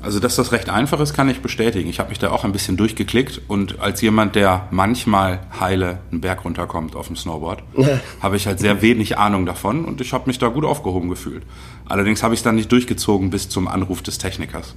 Also, 0.00 0.20
dass 0.20 0.36
das 0.36 0.52
recht 0.52 0.70
einfach 0.70 1.00
ist, 1.00 1.12
kann 1.12 1.28
ich 1.28 1.40
bestätigen. 1.40 1.88
Ich 1.90 1.98
habe 1.98 2.10
mich 2.10 2.20
da 2.20 2.30
auch 2.30 2.44
ein 2.44 2.52
bisschen 2.52 2.76
durchgeklickt 2.76 3.40
und 3.48 3.80
als 3.80 4.00
jemand, 4.00 4.36
der 4.36 4.68
manchmal 4.70 5.40
heile 5.58 5.98
einen 6.12 6.20
Berg 6.20 6.44
runterkommt 6.44 6.94
auf 6.94 7.08
dem 7.08 7.16
Snowboard, 7.16 7.64
habe 8.20 8.36
ich 8.36 8.46
halt 8.46 8.60
sehr 8.60 8.80
wenig 8.80 9.18
Ahnung 9.18 9.44
davon 9.44 9.84
und 9.84 10.00
ich 10.00 10.12
habe 10.12 10.28
mich 10.28 10.38
da 10.38 10.48
gut 10.48 10.64
aufgehoben 10.64 11.08
gefühlt. 11.08 11.42
Allerdings 11.86 12.22
habe 12.22 12.34
ich 12.34 12.40
es 12.40 12.44
dann 12.44 12.54
nicht 12.54 12.70
durchgezogen 12.70 13.30
bis 13.30 13.48
zum 13.48 13.66
Anruf 13.66 14.00
des 14.02 14.18
Technikers, 14.18 14.76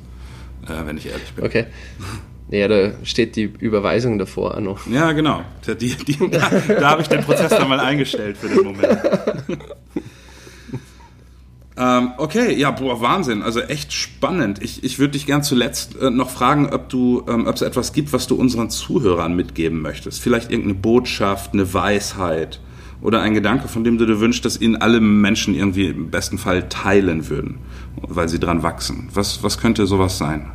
äh, 0.68 0.88
wenn 0.88 0.98
ich 0.98 1.06
ehrlich 1.06 1.32
bin. 1.34 1.46
Okay. 1.46 1.66
Ja, 2.50 2.68
da 2.68 2.92
steht 3.04 3.38
die 3.38 3.44
Überweisung 3.44 4.18
davor 4.18 4.56
auch 4.56 4.60
noch. 4.60 4.88
Ja, 4.88 5.14
genau. 5.14 5.42
Die, 5.66 5.96
die, 5.96 6.18
da, 6.30 6.50
da 6.68 6.90
habe 6.90 7.02
ich 7.02 7.08
den 7.08 7.22
Prozess 7.22 7.50
dann 7.50 7.70
mal 7.70 7.80
eingestellt 7.80 8.38
für 8.38 8.50
den 8.50 8.64
Moment. 8.64 8.98
ähm, 11.78 12.12
okay, 12.18 12.54
ja, 12.54 12.72
boah, 12.72 13.00
Wahnsinn. 13.00 13.42
Also 13.42 13.62
echt 13.62 13.94
spannend. 13.94 14.62
Ich, 14.62 14.84
ich 14.84 15.00
würde 15.00 15.12
dich 15.12 15.26
gern 15.26 15.44
zuletzt 15.44 15.96
äh, 16.02 16.10
noch 16.10 16.30
fragen, 16.30 16.70
ob 16.74 16.90
du, 16.90 17.24
ähm, 17.30 17.48
ob 17.48 17.56
es 17.56 17.62
etwas 17.62 17.94
gibt, 17.94 18.12
was 18.12 18.28
du 18.28 18.36
unseren 18.36 18.70
Zuhörern 18.70 19.34
mitgeben 19.34 19.82
möchtest. 19.82 20.20
Vielleicht 20.22 20.52
irgendeine 20.52 20.76
Botschaft, 20.76 21.54
eine 21.54 21.74
Weisheit 21.74 22.60
oder 23.02 23.22
ein 23.22 23.34
Gedanke, 23.34 23.70
von 23.70 23.86
dem 23.86 23.98
du 23.98 24.06
dir 24.06 24.20
wünschst, 24.20 24.44
dass 24.44 24.60
ihn 24.60 24.76
alle 24.76 25.00
Menschen 25.00 25.56
irgendwie 25.56 25.88
im 25.88 26.12
besten 26.12 26.38
Fall 26.38 26.68
teilen 26.68 27.30
würden, 27.30 27.60
weil 27.96 28.28
sie 28.28 28.40
dran 28.40 28.62
wachsen. 28.62 29.10
Was, 29.14 29.42
was 29.42 29.58
könnte 29.58 29.88
sowas 29.88 30.18
sein? 30.18 30.52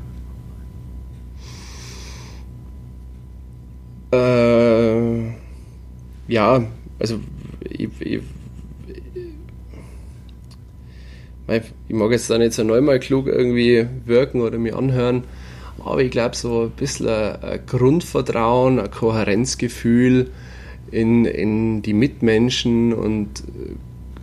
Äh, 4.16 5.32
ja, 6.28 6.64
also 6.98 7.20
ich, 7.60 7.88
ich, 8.00 8.20
ich, 11.48 11.62
mag 11.94 12.10
jetzt 12.10 12.30
da 12.30 12.38
nicht 12.38 12.52
so 12.52 12.64
neunmal 12.64 12.98
klug 12.98 13.26
irgendwie 13.26 13.86
wirken 14.04 14.40
oder 14.40 14.58
mir 14.58 14.76
anhören, 14.76 15.24
aber 15.84 16.02
ich 16.02 16.10
glaube, 16.10 16.34
so 16.34 16.64
ein 16.64 16.70
bisschen 16.70 17.08
ein, 17.08 17.60
Grundvertrauen, 17.66 18.80
ein 18.80 18.90
Kohärenzgefühl 18.90 20.30
in, 20.90 21.24
in 21.24 21.82
die 21.82 21.92
Mitmenschen 21.92 22.92
und 22.92 23.44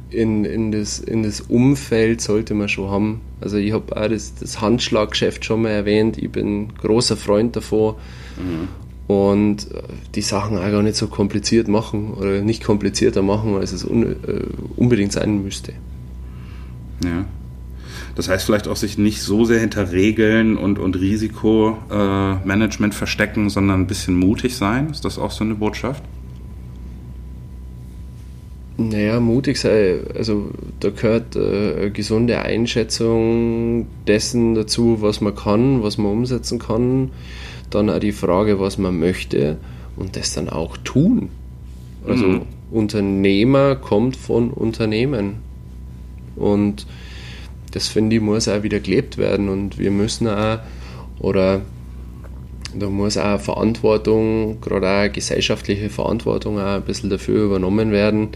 in, 0.09 0.45
in, 0.45 0.71
das, 0.71 0.99
in 0.99 1.23
das 1.23 1.41
Umfeld 1.41 2.21
sollte 2.21 2.53
man 2.53 2.69
schon 2.69 2.89
haben. 2.89 3.21
Also 3.41 3.57
ich 3.57 3.71
habe 3.71 3.95
auch 3.95 4.07
das, 4.09 4.35
das 4.35 4.61
Handschlaggeschäft 4.61 5.45
schon 5.45 5.63
mal 5.63 5.69
erwähnt, 5.69 6.17
ich 6.17 6.31
bin 6.31 6.73
großer 6.75 7.17
Freund 7.17 7.55
davon. 7.55 7.95
Mhm 8.37 8.82
und 9.07 9.71
äh, 9.71 9.81
die 10.15 10.21
Sachen 10.21 10.57
auch 10.57 10.71
gar 10.71 10.81
nicht 10.83 10.95
so 10.95 11.07
kompliziert 11.07 11.67
machen 11.67 12.13
oder 12.13 12.41
nicht 12.41 12.63
komplizierter 12.63 13.21
machen, 13.21 13.55
als 13.55 13.73
es 13.73 13.83
un, 13.83 14.03
äh, 14.03 14.15
unbedingt 14.75 15.11
sein 15.11 15.43
müsste. 15.43 15.73
Ja. 17.03 17.25
Das 18.15 18.29
heißt 18.29 18.45
vielleicht 18.45 18.67
auch 18.67 18.75
sich 18.75 18.97
nicht 18.97 19.21
so 19.21 19.43
sehr 19.45 19.59
hinter 19.59 19.91
Regeln 19.91 20.57
und, 20.57 20.79
und 20.79 20.95
Risikomanagement 20.95 22.93
äh, 22.93 22.97
verstecken, 22.97 23.49
sondern 23.49 23.81
ein 23.81 23.87
bisschen 23.87 24.15
mutig 24.15 24.55
sein. 24.55 24.89
Ist 24.91 25.03
das 25.03 25.17
auch 25.17 25.31
so 25.31 25.43
eine 25.43 25.55
Botschaft? 25.55 26.03
Naja, 28.75 29.19
mutig 29.19 29.57
sein, 29.57 29.99
also 30.15 30.49
da 30.79 30.89
gehört 30.89 31.35
äh, 31.35 31.75
eine 31.75 31.91
gesunde 31.91 32.39
Einschätzung 32.39 33.85
dessen 34.07 34.55
dazu, 34.55 35.01
was 35.01 35.21
man 35.21 35.35
kann, 35.35 35.83
was 35.83 35.99
man 35.99 36.11
umsetzen 36.11 36.57
kann 36.57 37.11
dann 37.73 37.89
auch 37.89 37.99
die 37.99 38.11
Frage, 38.11 38.59
was 38.59 38.77
man 38.77 38.99
möchte 38.99 39.57
und 39.95 40.15
das 40.15 40.33
dann 40.33 40.49
auch 40.49 40.77
tun. 40.77 41.29
Also 42.07 42.25
mhm. 42.25 42.41
Unternehmer 42.71 43.75
kommt 43.75 44.15
von 44.15 44.51
Unternehmen. 44.51 45.37
Und 46.35 46.85
das 47.71 47.87
finde 47.87 48.15
ich 48.15 48.21
muss 48.21 48.47
auch 48.47 48.63
wieder 48.63 48.79
gelebt 48.79 49.17
werden 49.17 49.49
und 49.49 49.79
wir 49.79 49.91
müssen 49.91 50.27
auch 50.27 50.59
oder 51.19 51.61
da 52.75 52.89
muss 52.89 53.17
auch 53.17 53.39
Verantwortung, 53.39 54.61
gerade 54.61 54.89
auch 54.89 55.13
gesellschaftliche 55.13 55.89
Verantwortung 55.89 56.59
auch 56.59 56.75
ein 56.75 56.81
bisschen 56.83 57.09
dafür 57.09 57.45
übernommen 57.45 57.91
werden. 57.91 58.29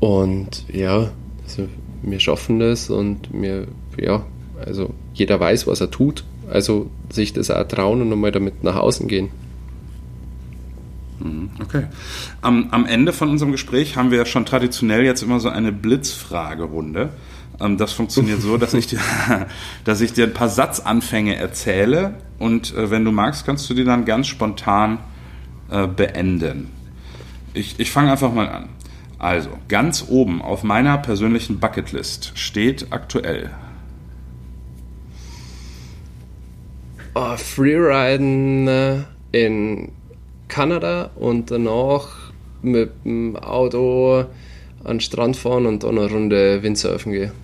Und 0.00 0.64
ja, 0.72 1.10
also 1.44 1.68
wir 2.02 2.20
schaffen 2.20 2.58
das 2.58 2.90
und 2.90 3.28
wir, 3.32 3.66
ja, 3.98 4.24
also 4.64 4.90
jeder 5.14 5.40
weiß, 5.40 5.66
was 5.66 5.80
er 5.80 5.90
tut. 5.90 6.24
Also 6.50 6.90
sich 7.10 7.32
das 7.32 7.50
auch 7.50 7.66
trauen 7.66 8.02
und 8.02 8.10
nochmal 8.10 8.32
damit 8.32 8.62
nach 8.62 8.76
außen 8.76 9.08
gehen. 9.08 9.30
Mhm, 11.20 11.50
okay. 11.62 11.84
Am, 12.42 12.68
am 12.70 12.86
Ende 12.86 13.12
von 13.12 13.30
unserem 13.30 13.52
Gespräch 13.52 13.96
haben 13.96 14.10
wir 14.10 14.26
schon 14.26 14.44
traditionell 14.44 15.04
jetzt 15.04 15.22
immer 15.22 15.40
so 15.40 15.48
eine 15.48 15.72
Blitzfragerunde. 15.72 17.10
Das 17.58 17.92
funktioniert 17.92 18.40
so, 18.40 18.56
dass 18.56 18.74
ich, 18.74 18.86
dir, 18.86 19.00
dass 19.84 20.00
ich 20.00 20.12
dir 20.12 20.24
ein 20.24 20.34
paar 20.34 20.48
Satzanfänge 20.48 21.36
erzähle 21.36 22.14
und 22.38 22.74
äh, 22.74 22.90
wenn 22.90 23.04
du 23.04 23.12
magst, 23.12 23.46
kannst 23.46 23.68
du 23.70 23.74
die 23.74 23.84
dann 23.84 24.04
ganz 24.04 24.26
spontan 24.26 24.98
äh, 25.70 25.86
beenden. 25.86 26.70
Ich, 27.52 27.78
ich 27.78 27.90
fange 27.90 28.10
einfach 28.10 28.32
mal 28.32 28.48
an. 28.48 28.68
Also, 29.18 29.50
ganz 29.68 30.04
oben 30.08 30.42
auf 30.42 30.64
meiner 30.64 30.98
persönlichen 30.98 31.60
Bucketlist 31.60 32.32
steht 32.34 32.88
aktuell. 32.90 33.50
Oh, 37.14 37.36
Freeriden 37.36 38.66
äh, 38.66 38.96
in 39.30 39.92
Kanada 40.48 41.10
und 41.14 41.50
danach 41.50 42.32
mit 42.60 42.90
dem 43.04 43.36
Auto 43.36 44.24
an 44.82 44.96
den 44.96 45.00
Strand 45.00 45.36
fahren 45.36 45.66
und 45.66 45.84
dann 45.84 45.96
eine 45.96 46.10
Runde 46.10 46.62
Windsurfen 46.62 47.12
gehen. 47.12 47.43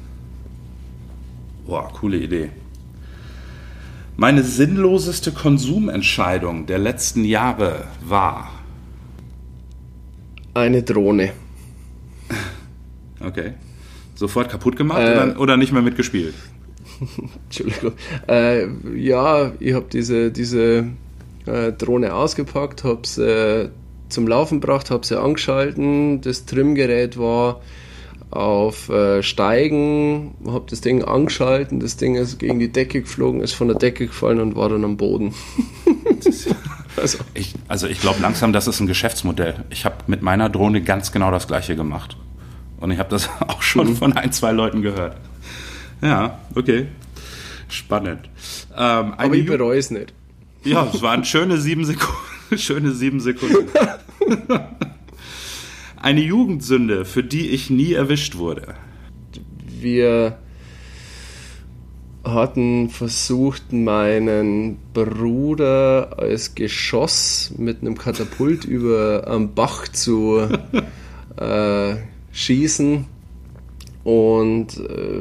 Boah, 1.71 1.89
coole 1.93 2.17
Idee. 2.17 2.51
Meine 4.17 4.43
sinnloseste 4.43 5.31
Konsumentscheidung 5.31 6.67
der 6.67 6.81
letzten 6.81 7.25
Jahre 7.25 7.85
war. 8.05 8.51
Eine 10.53 10.83
Drohne. 10.83 11.31
Okay. 13.21 13.53
Sofort 14.17 14.51
kaputt 14.51 14.75
gemacht 14.75 15.01
äh, 15.01 15.13
oder, 15.13 15.41
oder, 15.41 15.57
nicht 15.57 15.71
mehr 15.71 15.81
mitgespielt? 15.81 16.35
Entschuldigung. 17.45 17.93
Äh, 18.29 18.67
ja, 18.97 19.53
ich 19.61 19.73
habe 19.73 19.87
diese, 19.93 20.33
diese 20.33 20.89
äh, 21.47 21.71
Drohne 21.71 22.15
ausgepackt, 22.15 22.83
habe 22.83 23.07
sie 23.07 23.23
äh, 23.23 23.69
zum 24.09 24.27
Laufen 24.27 24.61
gebracht, 24.61 24.91
habe 24.91 25.07
sie 25.07 25.21
angeschalten. 25.21 26.21
Das 26.21 26.47
Trimgerät 26.47 27.17
war 27.17 27.61
auf 28.31 28.89
äh, 28.89 29.23
Steigen, 29.23 30.35
habe 30.47 30.67
das 30.71 30.81
Ding 30.81 31.03
angeschalten, 31.05 31.81
das 31.81 31.97
Ding 31.97 32.15
ist 32.15 32.39
gegen 32.39 32.61
die 32.61 32.71
Decke 32.71 33.03
geflogen, 33.03 33.41
ist 33.41 33.55
von 33.55 33.69
der 33.69 33.77
Decke 33.77 34.07
gefallen 34.07 34.41
und 34.41 34.57
war 34.57 34.69
dann 34.69 34.85
am 34.85 34.97
Boden. 34.97 35.35
also 36.97 37.19
ich, 37.35 37.55
also 37.69 37.87
ich 37.87 38.01
glaube 38.01 38.21
langsam, 38.21 38.53
das 38.53 38.67
ist 38.67 38.81
ein 38.81 38.87
Geschäftsmodell. 38.87 39.65
Ich 39.71 39.85
habe 39.85 39.97
mit 40.07 40.23
meiner 40.23 40.49
Drohne 40.49 40.83
ganz 40.83 41.13
genau 41.13 41.31
das 41.31 41.47
gleiche 41.47 41.77
gemacht. 41.77 42.17
Und 42.79 42.91
ich 42.91 42.99
habe 42.99 43.11
das 43.11 43.29
auch 43.47 43.63
schon 43.63 43.91
mhm. 43.91 43.97
von 43.97 44.13
ein, 44.15 44.33
zwei 44.33 44.53
Leuten 44.53 44.83
gehört. 44.83 45.17
Ja, 46.01 46.39
okay. 46.55 46.87
Spannend. 47.69 48.29
Ähm, 48.77 49.15
Aber 49.17 49.35
ich 49.35 49.47
bereue 49.47 49.79
es 49.79 49.91
nicht. 49.91 50.13
Ja, 50.65 50.89
es 50.93 51.03
waren 51.03 51.25
schöne 51.25 51.59
sieben 51.59 51.85
Sekunden. 51.85 52.17
schöne 52.57 52.93
sieben 52.93 53.21
Sekunden. 53.21 53.69
Eine 56.03 56.23
Jugendsünde, 56.23 57.05
für 57.05 57.23
die 57.23 57.51
ich 57.51 57.69
nie 57.69 57.93
erwischt 57.93 58.39
wurde. 58.39 58.75
Wir 59.69 60.39
hatten 62.25 62.89
versucht, 62.89 63.71
meinen 63.75 64.79
Bruder 64.95 66.19
als 66.19 66.55
Geschoss 66.55 67.53
mit 67.59 67.83
einem 67.83 67.99
Katapult 67.99 68.65
über 68.65 69.27
am 69.27 69.53
Bach 69.55 69.89
zu 69.89 70.49
äh, 71.37 71.97
schießen. 72.33 73.05
Und 74.03 74.79
äh, 74.79 75.21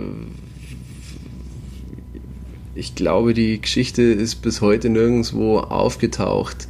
ich 2.73 2.95
glaube, 2.95 3.33
die 3.33 3.59
Geschichte 3.59 4.03
ist 4.03 4.35
bis 4.35 4.61
heute 4.61 4.89
nirgendwo 4.89 5.57
aufgetaucht. 5.57 6.69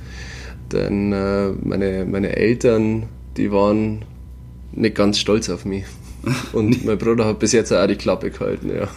Denn 0.71 1.13
äh, 1.13 1.51
meine, 1.63 2.05
meine 2.05 2.35
Eltern 2.35 3.07
die 3.39 3.51
waren 3.51 4.03
nicht 4.71 4.95
ganz 4.95 5.17
stolz 5.17 5.49
auf 5.49 5.65
mich. 5.65 5.85
Und 6.53 6.85
mein 6.85 6.97
Bruder 6.97 7.25
hat 7.25 7.39
bis 7.39 7.53
jetzt 7.53 7.71
auch 7.71 7.87
die 7.87 7.95
Klappe 7.95 8.29
gehalten, 8.29 8.69
ja. 8.69 8.87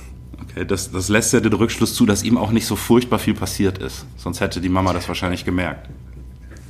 Okay, 0.43 0.67
das, 0.67 0.91
das 0.91 1.09
lässt 1.09 1.33
ja 1.33 1.41
den 1.41 1.53
Rückschluss 1.53 1.95
zu, 1.95 2.05
dass 2.05 2.25
ihm 2.25 2.37
auch 2.37 2.51
nicht 2.51 2.67
so 2.67 2.77
furchtbar 2.77 3.19
viel 3.19 3.35
passiert 3.35 3.79
ist. 3.79 4.05
Sonst 4.17 4.41
hätte 4.41 4.61
die 4.61 4.69
Mama 4.69 4.93
das 4.93 5.09
wahrscheinlich 5.09 5.45
gemerkt. 5.45 5.89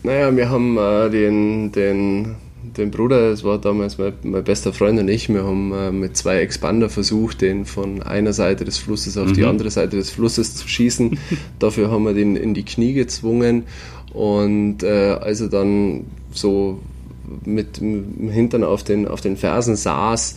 Naja, 0.03 0.37
wir 0.37 0.51
haben 0.51 0.77
äh, 0.77 1.11
den, 1.11 1.73
den, 1.73 2.35
den 2.77 2.91
Bruder, 2.91 3.31
das 3.31 3.45
war 3.45 3.59
damals 3.59 3.99
mein, 3.99 4.13
mein 4.25 4.45
bester 4.45 4.73
Freund 4.73 5.01
und 5.01 5.09
ich, 5.09 5.29
wir 5.29 5.45
haben 5.45 5.73
äh, 5.73 5.91
mit 5.91 6.17
zwei 6.17 6.41
Expander 6.41 6.91
versucht, 6.91 7.41
den 7.41 7.65
von 7.65 8.03
einer 8.03 8.33
Seite 8.33 8.65
des 8.65 8.79
Flusses 8.79 9.17
auf 9.17 9.29
mhm. 9.29 9.35
die 9.35 9.45
andere 9.45 9.71
Seite 9.71 9.97
des 9.97 10.11
Flusses 10.11 10.57
zu 10.57 10.69
schießen. 10.69 11.19
Dafür 11.59 11.91
haben 11.91 12.05
wir 12.05 12.15
den 12.15 12.37
in 12.37 12.53
die 12.53 12.65
Knie 12.65 12.93
gezwungen 12.93 13.65
und 14.13 14.83
äh, 14.83 15.17
als 15.21 15.41
er 15.41 15.49
dann 15.49 16.05
so 16.33 16.81
mit 17.45 17.79
dem 17.79 18.29
Hintern 18.31 18.65
auf 18.65 18.83
den, 18.83 19.07
auf 19.09 19.21
den 19.21 19.37
Fersen 19.37 19.77
saß, 19.77 20.37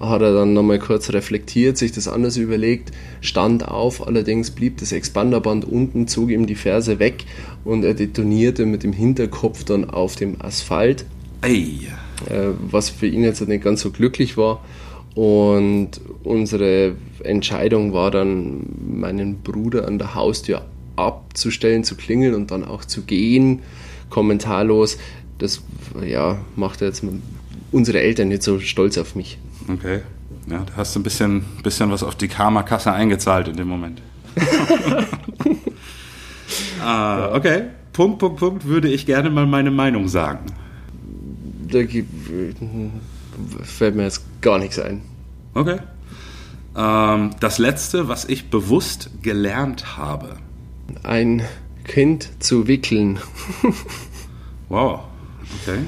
hat 0.00 0.22
er 0.22 0.32
dann 0.32 0.54
nochmal 0.54 0.78
kurz 0.78 1.12
reflektiert, 1.12 1.76
sich 1.76 1.92
das 1.92 2.08
anders 2.08 2.36
überlegt, 2.36 2.90
stand 3.20 3.68
auf, 3.68 4.06
allerdings 4.06 4.50
blieb 4.50 4.78
das 4.78 4.92
Expanderband 4.92 5.64
unten, 5.64 6.08
zog 6.08 6.30
ihm 6.30 6.46
die 6.46 6.54
Ferse 6.54 6.98
weg 6.98 7.24
und 7.64 7.84
er 7.84 7.94
detonierte 7.94 8.64
mit 8.64 8.82
dem 8.82 8.94
Hinterkopf 8.94 9.64
dann 9.64 9.88
auf 9.88 10.16
dem 10.16 10.40
Asphalt. 10.40 11.04
Ey. 11.42 11.80
Äh, 12.28 12.48
was 12.70 12.90
für 12.90 13.06
ihn 13.06 13.24
jetzt 13.24 13.46
nicht 13.46 13.64
ganz 13.64 13.80
so 13.80 13.90
glücklich 13.90 14.36
war. 14.36 14.62
Und 15.14 16.00
unsere 16.22 16.94
Entscheidung 17.24 17.92
war 17.92 18.10
dann, 18.10 18.66
meinen 18.86 19.38
Bruder 19.42 19.86
an 19.86 19.98
der 19.98 20.14
Haustür 20.14 20.64
abzustellen, 20.96 21.84
zu 21.84 21.96
klingeln 21.96 22.34
und 22.34 22.50
dann 22.50 22.64
auch 22.64 22.84
zu 22.84 23.02
gehen, 23.02 23.60
kommentarlos 24.08 24.98
das 25.42 25.62
ja, 26.04 26.38
macht 26.56 26.80
jetzt 26.80 27.02
unsere 27.72 28.00
Eltern 28.00 28.28
nicht 28.28 28.42
so 28.42 28.60
stolz 28.60 28.98
auf 28.98 29.14
mich. 29.14 29.38
Okay. 29.68 30.00
Ja, 30.48 30.64
da 30.64 30.72
hast 30.76 30.94
du 30.94 31.00
ein 31.00 31.02
bisschen, 31.02 31.44
bisschen 31.62 31.90
was 31.90 32.02
auf 32.02 32.14
die 32.14 32.28
Karma-Kasse 32.28 32.92
eingezahlt 32.92 33.48
in 33.48 33.56
dem 33.56 33.68
Moment. 33.68 34.00
ah, 36.82 37.34
okay. 37.34 37.64
Punkt, 37.92 38.18
Punkt, 38.18 38.38
Punkt, 38.38 38.64
würde 38.64 38.88
ich 38.88 39.06
gerne 39.06 39.30
mal 39.30 39.46
meine 39.46 39.70
Meinung 39.70 40.08
sagen. 40.08 40.46
Da 41.68 41.80
fällt 43.62 43.94
mir 43.96 44.04
jetzt 44.04 44.24
gar 44.40 44.58
nichts 44.58 44.78
ein. 44.78 45.02
Okay. 45.54 45.78
Ähm, 46.76 47.30
das 47.40 47.58
letzte, 47.58 48.08
was 48.08 48.24
ich 48.24 48.50
bewusst 48.50 49.10
gelernt 49.22 49.96
habe. 49.96 50.36
Ein 51.02 51.42
Kind 51.84 52.30
zu 52.38 52.66
wickeln. 52.66 53.18
wow. 54.68 55.00
Okay. 55.62 55.80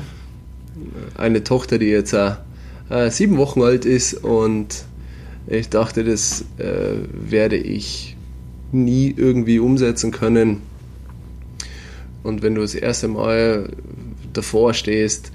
Eine 1.16 1.44
Tochter, 1.44 1.78
die 1.78 1.86
jetzt 1.86 2.12
äh, 2.12 3.10
sieben 3.10 3.36
Wochen 3.36 3.62
alt 3.62 3.84
ist 3.84 4.14
und 4.14 4.84
ich 5.46 5.68
dachte, 5.68 6.04
das 6.04 6.44
äh, 6.58 6.96
werde 7.12 7.56
ich 7.56 8.16
nie 8.70 9.12
irgendwie 9.16 9.58
umsetzen 9.58 10.12
können. 10.12 10.62
Und 12.22 12.42
wenn 12.42 12.54
du 12.54 12.60
das 12.60 12.74
erste 12.74 13.08
Mal 13.08 13.70
davor 14.32 14.72
stehst 14.74 15.32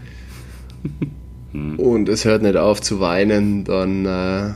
und 1.78 2.10
es 2.10 2.26
hört 2.26 2.42
nicht 2.42 2.56
auf 2.56 2.82
zu 2.82 3.00
weinen, 3.00 3.64
dann 3.64 4.06
äh, 4.06 4.54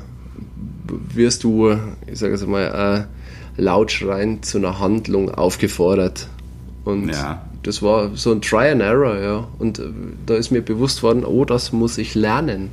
wirst 1.13 1.43
du, 1.43 1.77
ich 2.07 2.19
sage 2.19 2.33
es 2.33 2.45
mal, 2.45 3.07
äh, 3.57 3.61
laut 3.61 3.91
schreiend 3.91 4.45
zu 4.45 4.57
einer 4.57 4.79
Handlung 4.79 5.29
aufgefordert. 5.29 6.27
Und 6.85 7.09
ja 7.09 7.45
das 7.63 7.81
war 7.81 8.15
so 8.15 8.31
ein 8.31 8.41
Try 8.41 8.69
and 8.69 8.81
Error, 8.81 9.19
ja. 9.19 9.47
Und 9.59 9.79
äh, 9.79 9.83
da 10.25 10.35
ist 10.35 10.51
mir 10.51 10.61
bewusst 10.61 11.03
worden, 11.03 11.25
oh, 11.25 11.45
das 11.45 11.71
muss 11.71 11.97
ich 11.97 12.15
lernen. 12.15 12.69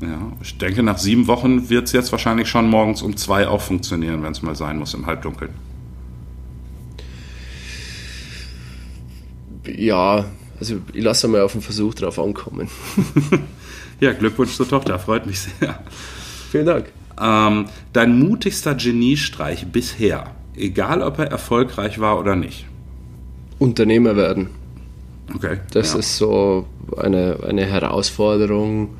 Ja, 0.00 0.32
ich 0.42 0.58
denke, 0.58 0.82
nach 0.82 0.98
sieben 0.98 1.26
Wochen 1.26 1.70
wird 1.70 1.86
es 1.86 1.92
jetzt 1.92 2.12
wahrscheinlich 2.12 2.48
schon 2.48 2.68
morgens 2.68 3.02
um 3.02 3.16
zwei 3.16 3.48
auch 3.48 3.62
funktionieren, 3.62 4.22
wenn 4.22 4.32
es 4.32 4.42
mal 4.42 4.54
sein 4.54 4.78
muss 4.78 4.92
im 4.94 5.06
Halbdunkeln. 5.06 5.52
Ja, 9.66 10.26
also 10.60 10.76
ich 10.92 11.02
lasse 11.02 11.28
mal 11.28 11.40
auf 11.40 11.52
den 11.52 11.62
Versuch 11.62 11.94
drauf 11.94 12.18
ankommen. 12.18 12.68
ja, 14.00 14.12
Glückwunsch 14.12 14.54
zur 14.54 14.68
Tochter, 14.68 14.98
freut 14.98 15.26
mich 15.26 15.40
sehr. 15.40 15.82
Vielen 16.50 16.66
Dank. 16.66 16.92
Ähm, 17.20 17.66
dein 17.92 18.18
mutigster 18.18 18.74
Geniestreich 18.74 19.66
bisher 19.66 20.36
egal 20.56 21.02
ob 21.02 21.18
er 21.18 21.26
erfolgreich 21.26 21.98
war 21.98 22.18
oder 22.18 22.36
nicht? 22.36 22.66
Unternehmer 23.58 24.16
werden. 24.16 24.48
Okay. 25.34 25.58
Das 25.72 25.92
ja. 25.92 25.98
ist 25.98 26.16
so 26.16 26.66
eine, 26.96 27.38
eine 27.46 27.64
Herausforderung, 27.66 28.90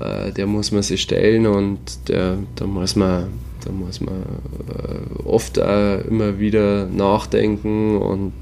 äh, 0.00 0.32
der 0.32 0.46
muss 0.46 0.72
man 0.72 0.82
sich 0.82 1.02
stellen 1.02 1.46
und 1.46 2.08
der, 2.08 2.38
da 2.56 2.66
muss 2.66 2.96
man, 2.96 3.28
da 3.64 3.70
muss 3.70 4.00
man 4.00 4.14
äh, 4.16 5.22
oft 5.24 5.60
auch 5.60 6.00
immer 6.04 6.38
wieder 6.38 6.86
nachdenken 6.86 7.96
und 7.96 8.32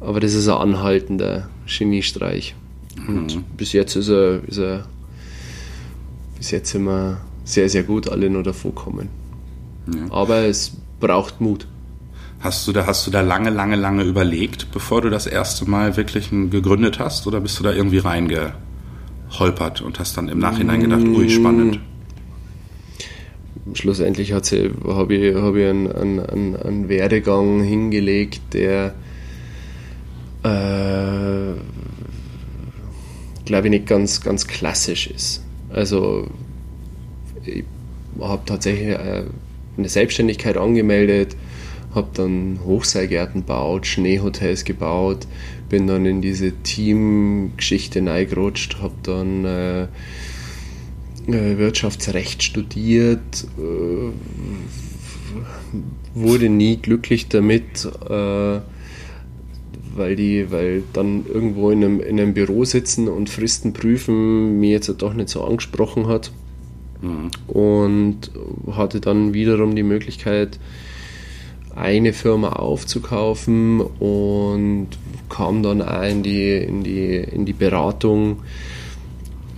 aber 0.00 0.20
das 0.20 0.34
ist 0.34 0.48
ein 0.48 0.56
anhaltender 0.56 1.48
Geniestreich. 1.66 2.54
Und 3.08 3.36
Mhm. 3.36 3.44
bis 3.56 3.72
jetzt 3.72 3.96
ist 3.96 4.08
er, 4.08 4.42
ist 4.46 4.58
er 4.58 4.86
bis 6.36 6.52
jetzt 6.52 6.70
sind 6.70 6.84
wir 6.84 7.20
sehr, 7.44 7.68
sehr 7.68 7.82
gut 7.82 8.08
alle 8.08 8.30
nur 8.30 8.42
davor 8.44 8.74
kommen. 8.74 9.08
Aber 10.10 10.42
es 10.44 10.72
braucht 11.00 11.40
Mut. 11.40 11.66
Hast 12.40 12.68
du 12.68 12.72
da, 12.72 12.86
hast 12.86 13.06
du 13.06 13.10
da 13.10 13.20
lange, 13.20 13.50
lange, 13.50 13.76
lange 13.76 14.04
überlegt, 14.04 14.70
bevor 14.72 15.00
du 15.00 15.10
das 15.10 15.26
erste 15.26 15.68
Mal 15.68 15.96
wirklich 15.96 16.30
gegründet 16.30 16.98
hast? 16.98 17.26
Oder 17.26 17.40
bist 17.40 17.58
du 17.58 17.64
da 17.64 17.72
irgendwie 17.72 17.98
reingeholpert 17.98 19.80
und 19.80 19.98
hast 19.98 20.16
dann 20.16 20.28
im 20.28 20.38
Nachhinein 20.38 20.80
gedacht, 20.80 21.02
ui, 21.02 21.28
spannend? 21.28 21.80
schlussendlich 23.74 24.32
habe 24.32 24.44
ich, 25.14 25.34
hab 25.34 25.56
ich 25.56 25.66
einen, 25.66 25.92
einen, 25.92 26.20
einen, 26.20 26.56
einen 26.56 26.88
Werdegang 26.88 27.62
hingelegt, 27.62 28.40
der, 28.52 28.94
äh, 30.42 31.54
glaube 33.44 33.66
ich, 33.66 33.70
nicht 33.70 33.86
ganz, 33.86 34.20
ganz 34.20 34.46
klassisch 34.46 35.08
ist. 35.08 35.44
Also, 35.70 36.28
ich 37.44 37.64
habe 38.20 38.42
tatsächlich 38.46 38.88
äh, 38.88 39.24
eine 39.76 39.88
Selbstständigkeit 39.88 40.56
angemeldet, 40.56 41.36
habe 41.98 42.08
dann 42.14 42.60
Hochseilgärten 42.64 43.42
gebaut, 43.42 43.86
Schneehotels 43.86 44.64
gebaut, 44.64 45.26
bin 45.68 45.86
dann 45.86 46.06
in 46.06 46.22
diese 46.22 46.52
Teamgeschichte 46.52 48.04
reingerutscht, 48.04 48.80
habe 48.80 48.94
dann 49.02 49.44
äh, 49.44 49.82
äh, 51.26 51.58
Wirtschaftsrecht 51.58 52.42
studiert, 52.42 53.46
äh, 53.58 54.12
wurde 56.14 56.48
nie 56.48 56.78
glücklich 56.78 57.28
damit, 57.28 57.84
äh, 58.08 58.60
weil 59.94 60.16
die, 60.16 60.50
weil 60.50 60.84
dann 60.92 61.26
irgendwo 61.26 61.70
in 61.70 61.84
einem, 61.84 62.00
in 62.00 62.20
einem 62.20 62.32
Büro 62.32 62.64
sitzen 62.64 63.08
und 63.08 63.28
Fristen 63.28 63.72
prüfen 63.72 64.60
mir 64.60 64.70
jetzt 64.70 64.88
doch 65.02 65.12
nicht 65.12 65.28
so 65.28 65.42
angesprochen 65.44 66.06
hat. 66.06 66.30
Und 67.46 68.32
hatte 68.72 69.00
dann 69.00 69.32
wiederum 69.32 69.76
die 69.76 69.84
Möglichkeit, 69.84 70.58
eine 71.74 72.12
Firma 72.12 72.50
aufzukaufen 72.50 73.80
und 73.80 74.88
kam 75.28 75.62
dann 75.62 75.82
auch 75.82 76.02
in 76.02 76.22
die, 76.22 76.56
in 76.56 76.82
die, 76.82 77.16
in 77.16 77.44
die 77.44 77.52
Beratung, 77.52 78.42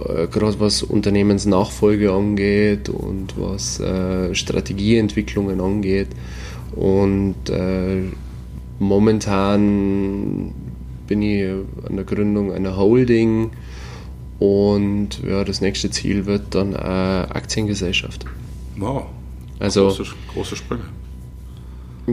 äh, 0.00 0.26
gerade 0.26 0.60
was 0.60 0.82
Unternehmensnachfolge 0.82 2.12
angeht 2.12 2.88
und 2.88 3.34
was 3.36 3.80
äh, 3.80 4.34
Strategieentwicklungen 4.34 5.60
angeht. 5.60 6.08
Und 6.74 7.48
äh, 7.48 8.02
momentan 8.78 10.52
bin 11.06 11.22
ich 11.22 11.44
an 11.88 11.96
der 11.96 12.04
Gründung 12.04 12.52
einer 12.52 12.76
Holding 12.76 13.50
und 14.38 15.22
ja, 15.26 15.44
das 15.44 15.60
nächste 15.60 15.90
Ziel 15.90 16.26
wird 16.26 16.54
dann 16.54 16.74
eine 16.74 17.34
Aktiengesellschaft. 17.34 18.24
Wow. 18.76 19.06
Also 19.58 19.88
Große, 19.88 20.04
große 20.32 20.56
Sprünge. 20.56 20.84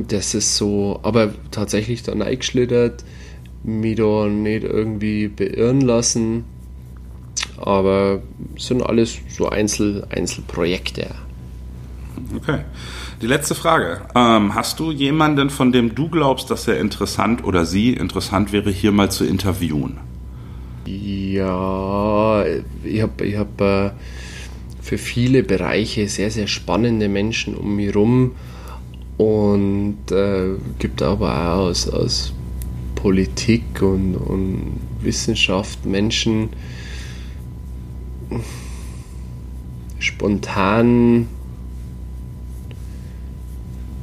Das 0.08 0.34
ist 0.34 0.56
so, 0.56 1.00
aber 1.04 1.34
tatsächlich 1.52 2.04
dann 2.04 2.22
eingeschlittert, 2.22 3.04
mich 3.64 3.96
da 3.96 4.28
nicht 4.28 4.64
irgendwie 4.64 5.28
beirren 5.28 5.82
lassen. 5.82 6.46
Aber 7.58 8.22
es 8.56 8.68
sind 8.68 8.84
alles 8.84 9.18
so 9.30 9.50
Einzel, 9.50 10.06
Einzelprojekte. 10.10 11.08
Okay. 12.36 12.60
Die 13.22 13.28
letzte 13.28 13.56
Frage. 13.56 14.02
Ähm, 14.16 14.54
hast 14.54 14.80
du 14.80 14.92
jemanden, 14.92 15.50
von 15.50 15.72
dem 15.72 15.96
du 15.96 16.10
glaubst, 16.10 16.52
dass 16.52 16.68
er 16.68 16.80
interessant 16.80 17.44
oder 17.44 17.66
sie 17.66 17.94
interessant 17.94 18.52
wäre, 18.52 18.70
hier 18.70 18.92
mal 18.92 19.10
zu 19.10 19.26
interviewen? 19.26 19.98
Ja, 20.86 22.46
ich 22.84 23.02
habe 23.02 23.26
ich 23.26 23.36
hab, 23.36 23.60
äh, 23.60 23.92
für 24.82 24.98
viele 24.98 25.44
Bereiche 25.44 26.08
sehr, 26.08 26.32
sehr 26.32 26.48
spannende 26.48 27.10
Menschen 27.10 27.56
um 27.56 27.76
mich 27.76 27.94
rum 27.96 28.32
und 29.18 29.98
äh, 30.12 30.56
gibt 30.80 31.02
aber 31.02 31.54
auch 31.54 31.68
aus, 31.68 31.90
aus 31.90 32.34
Politik 32.96 33.82
und, 33.82 34.16
und 34.16 34.80
Wissenschaft 35.02 35.86
Menschen 35.86 36.50
spontan 40.00 41.28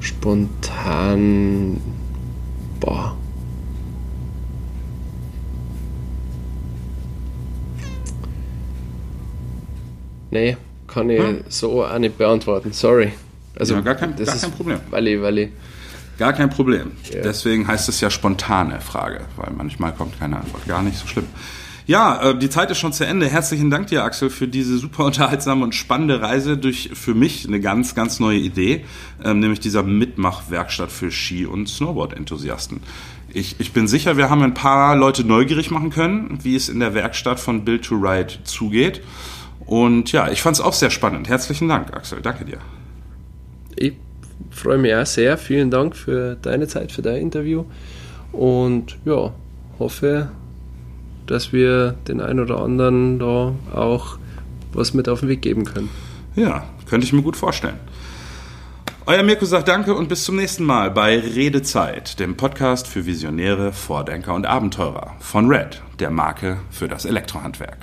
spontan 0.00 1.80
boah 2.80 3.16
Nee, 10.30 10.56
kann 10.88 11.10
ich 11.10 11.20
Hm? 11.20 11.44
so 11.48 11.84
auch 11.84 11.96
nicht 11.96 12.18
beantworten. 12.18 12.72
Sorry. 12.72 13.12
Also 13.58 13.74
Ja, 13.74 13.80
gar 13.80 13.94
kein- 13.94 14.16
das 14.16 14.26
gar 14.26 14.34
ist, 14.36 14.42
kein 14.42 14.52
Problem. 14.52 14.78
Weil 14.90 15.06
ich, 15.38 15.48
Gar 16.18 16.32
kein 16.32 16.48
Problem. 16.50 16.92
Ja. 17.12 17.22
Deswegen 17.22 17.66
heißt 17.66 17.88
es 17.88 18.00
ja 18.00 18.08
spontane 18.08 18.80
Frage, 18.80 19.22
weil 19.36 19.52
manchmal 19.56 19.92
kommt 19.92 20.18
keine 20.18 20.36
Antwort. 20.36 20.64
Gar 20.66 20.82
nicht 20.82 20.96
so 20.96 21.06
schlimm. 21.08 21.26
Ja, 21.86 22.30
äh, 22.30 22.38
die 22.38 22.48
Zeit 22.48 22.70
ist 22.70 22.78
schon 22.78 22.92
zu 22.92 23.04
Ende. 23.04 23.28
Herzlichen 23.28 23.68
Dank 23.70 23.88
dir, 23.88 24.04
Axel, 24.04 24.30
für 24.30 24.46
diese 24.48 24.78
super 24.78 25.04
unterhaltsame 25.04 25.64
und 25.64 25.74
spannende 25.74 26.20
Reise 26.22 26.56
durch 26.56 26.90
für 26.94 27.14
mich 27.14 27.46
eine 27.46 27.60
ganz, 27.60 27.94
ganz 27.94 28.20
neue 28.20 28.38
Idee, 28.38 28.84
ähm, 29.24 29.40
nämlich 29.40 29.60
dieser 29.60 29.82
Mitmachwerkstatt 29.82 30.90
für 30.90 31.10
Ski- 31.10 31.46
und 31.46 31.68
Snowboard-Enthusiasten. 31.68 32.80
Ich, 33.28 33.56
ich 33.58 33.72
bin 33.72 33.88
sicher, 33.88 34.16
wir 34.16 34.30
haben 34.30 34.42
ein 34.42 34.54
paar 34.54 34.94
Leute 34.96 35.24
neugierig 35.24 35.70
machen 35.72 35.90
können, 35.90 36.38
wie 36.42 36.54
es 36.54 36.68
in 36.68 36.78
der 36.80 36.94
Werkstatt 36.94 37.40
von 37.40 37.64
Build 37.64 37.84
to 37.84 37.96
Ride 37.96 38.34
zugeht. 38.44 39.02
Und 39.66 40.12
ja, 40.12 40.30
ich 40.30 40.40
fand 40.42 40.56
es 40.56 40.60
auch 40.62 40.72
sehr 40.74 40.90
spannend. 40.90 41.28
Herzlichen 41.28 41.68
Dank, 41.68 41.92
Axel. 41.92 42.20
Danke 42.22 42.44
dir. 42.44 42.58
Ich 44.54 44.60
freue 44.60 44.78
mich 44.78 44.94
auch 44.94 45.04
sehr. 45.04 45.36
Vielen 45.36 45.70
Dank 45.70 45.96
für 45.96 46.36
deine 46.40 46.68
Zeit, 46.68 46.92
für 46.92 47.02
dein 47.02 47.16
Interview. 47.16 47.64
Und 48.32 48.96
ja, 49.04 49.32
hoffe, 49.78 50.30
dass 51.26 51.52
wir 51.52 51.96
den 52.06 52.20
einen 52.20 52.40
oder 52.40 52.60
anderen 52.60 53.18
da 53.18 53.54
auch 53.74 54.18
was 54.72 54.94
mit 54.94 55.08
auf 55.08 55.20
den 55.20 55.28
Weg 55.28 55.42
geben 55.42 55.64
können. 55.64 55.90
Ja, 56.36 56.64
könnte 56.88 57.06
ich 57.06 57.12
mir 57.12 57.22
gut 57.22 57.36
vorstellen. 57.36 57.78
Euer 59.06 59.22
Mirko 59.22 59.44
sagt 59.44 59.68
Danke 59.68 59.94
und 59.94 60.08
bis 60.08 60.24
zum 60.24 60.36
nächsten 60.36 60.64
Mal 60.64 60.90
bei 60.90 61.18
Redezeit, 61.18 62.18
dem 62.20 62.36
Podcast 62.36 62.86
für 62.86 63.04
Visionäre, 63.06 63.72
Vordenker 63.72 64.34
und 64.34 64.46
Abenteurer 64.46 65.14
von 65.18 65.48
Red, 65.48 65.82
der 65.98 66.10
Marke 66.10 66.58
für 66.70 66.88
das 66.88 67.04
Elektrohandwerk. 67.04 67.78